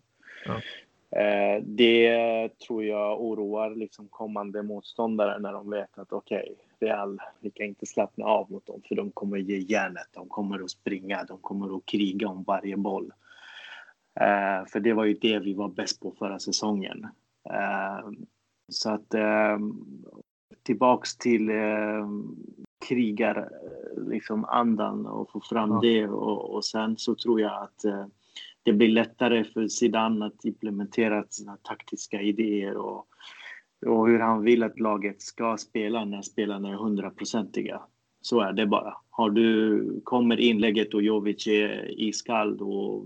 ja. 0.45 0.53
uh, 0.55 1.63
det 1.63 2.59
tror 2.59 2.83
jag 2.83 3.21
oroar 3.21 3.75
liksom 3.75 4.07
kommande 4.07 4.63
motståndare 4.63 5.39
när 5.39 5.53
de 5.53 5.69
vet 5.69 5.97
att 5.97 6.13
okej, 6.13 6.51
okay, 6.51 6.89
Real, 6.89 7.19
vi 7.39 7.49
kan 7.49 7.65
inte 7.65 7.85
slappna 7.85 8.25
av 8.25 8.51
mot 8.51 8.65
dem 8.65 8.81
för 8.87 8.95
de 8.95 9.11
kommer 9.11 9.37
ge 9.37 9.57
järnet, 9.57 10.07
de 10.11 10.29
kommer 10.29 10.63
att 10.63 10.69
springa, 10.69 11.23
de 11.23 11.37
kommer 11.37 11.77
att 11.77 11.85
kriga 11.85 12.27
om 12.27 12.43
varje 12.43 12.77
boll. 12.77 13.11
för 14.67 14.79
det 14.79 14.93
var 14.93 15.05
ju 15.05 15.13
det 15.13 15.39
vi 15.39 15.53
var 15.53 15.69
bäst 15.69 16.01
på 16.01 16.11
förra 16.11 16.39
säsongen. 16.39 17.07
så 18.69 18.89
att 18.89 19.15
tillbaks 20.63 21.17
till 21.17 21.51
krigar 22.87 23.37
eh, 23.37 24.03
liksom 24.09 24.45
andan 24.45 25.05
och 25.05 25.31
få 25.31 25.41
fram 25.41 25.69
ja. 25.69 25.79
det 25.81 26.07
och, 26.07 26.55
och 26.55 26.65
sen 26.65 26.97
så 26.97 27.15
tror 27.15 27.41
jag 27.41 27.63
att 27.63 27.85
eh, 27.85 28.05
det 28.63 28.73
blir 28.73 28.89
lättare 28.89 29.43
för 29.43 29.67
Zidane 29.67 30.25
att 30.25 30.45
implementera 30.45 31.23
sina 31.29 31.57
taktiska 31.57 32.21
idéer 32.21 32.77
och, 32.77 33.07
och 33.85 34.07
hur 34.07 34.19
han 34.19 34.43
vill 34.43 34.63
att 34.63 34.79
laget 34.79 35.21
ska 35.21 35.57
spela 35.57 36.05
när 36.05 36.21
spelarna 36.21 36.69
är 36.69 36.73
hundraprocentiga. 36.73 37.81
Så 38.21 38.41
är 38.41 38.53
det 38.53 38.65
bara. 38.65 38.97
Har 39.09 39.29
du, 39.29 40.01
kommer 40.03 40.39
inlägget 40.39 40.93
och 40.93 41.01
Jovic 41.01 41.47
är 41.47 41.99
iskall 42.01 42.57
då 42.57 43.05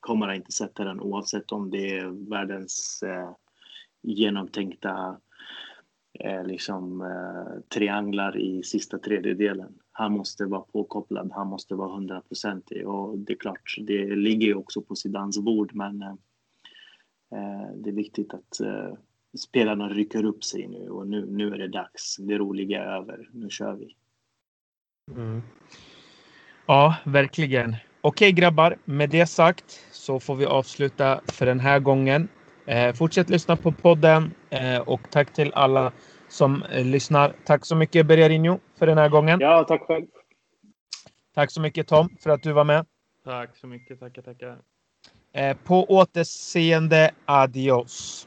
kommer 0.00 0.26
han 0.26 0.36
inte 0.36 0.52
sätta 0.52 0.84
den 0.84 1.00
oavsett 1.00 1.52
om 1.52 1.70
det 1.70 1.98
är 1.98 2.30
världens 2.30 3.02
eh, 3.02 3.30
genomtänkta 4.02 5.16
eh, 6.20 6.44
liksom, 6.44 7.00
eh, 7.00 7.60
trianglar 7.68 8.36
i 8.36 8.62
sista 8.62 8.98
tredjedelen. 8.98 9.74
Han 9.92 10.12
måste 10.12 10.44
vara 10.44 10.60
påkopplad, 10.60 11.32
han 11.32 11.46
måste 11.46 11.74
vara 11.74 11.94
hundraprocentig 11.94 12.88
och 12.88 13.18
det 13.18 13.32
är 13.32 13.36
klart, 13.36 13.74
det 13.78 14.16
ligger 14.16 14.46
ju 14.46 14.54
också 14.54 14.82
på 14.82 14.94
Zidans 14.94 15.38
bord 15.38 15.74
men 15.74 16.02
eh, 16.02 16.14
eh, 17.32 17.70
det 17.76 17.90
är 17.90 17.94
viktigt 17.94 18.34
att 18.34 18.60
eh, 18.60 18.94
spelarna 19.38 19.88
rycker 19.88 20.24
upp 20.24 20.44
sig 20.44 20.68
nu 20.68 20.90
och 20.90 21.08
nu, 21.08 21.26
nu 21.26 21.54
är 21.54 21.58
det 21.58 21.68
dags. 21.68 22.16
Det 22.16 22.38
roliga 22.38 22.84
är 22.84 22.86
över, 22.86 23.30
nu 23.32 23.50
kör 23.50 23.74
vi. 23.74 23.96
Mm. 25.16 25.42
Ja, 26.66 26.96
verkligen. 27.04 27.76
Okej 28.00 28.32
grabbar, 28.32 28.76
med 28.84 29.10
det 29.10 29.26
sagt 29.26 29.86
så 29.92 30.20
får 30.20 30.36
vi 30.36 30.46
avsluta 30.46 31.20
för 31.26 31.46
den 31.46 31.60
här 31.60 31.80
gången. 31.80 32.28
Eh, 32.66 32.94
fortsätt 32.94 33.30
lyssna 33.30 33.56
på 33.56 33.72
podden 33.72 34.34
eh, 34.50 34.78
och 34.78 35.00
tack 35.10 35.32
till 35.32 35.52
alla 35.54 35.92
som 36.28 36.62
eh, 36.62 36.84
lyssnar. 36.84 37.34
Tack 37.44 37.64
så 37.64 37.76
mycket 37.76 38.06
Bergarinho 38.06 38.58
för 38.78 38.86
den 38.86 38.98
här 38.98 39.08
gången. 39.08 39.40
Ja, 39.40 39.64
tack 39.64 39.82
själv. 39.82 40.06
Tack 41.34 41.50
så 41.50 41.60
mycket 41.60 41.88
Tom 41.88 42.08
för 42.20 42.30
att 42.30 42.42
du 42.42 42.52
var 42.52 42.64
med. 42.64 42.86
Tack 43.24 43.56
så 43.56 43.66
mycket. 43.66 44.00
Tackar, 44.00 44.22
tackar. 44.22 44.58
Eh, 45.32 45.56
på 45.64 45.84
återseende. 45.84 47.10
Adios. 47.24 48.26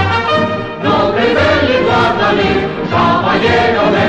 lleno 3.41 3.91
de 3.91 4.00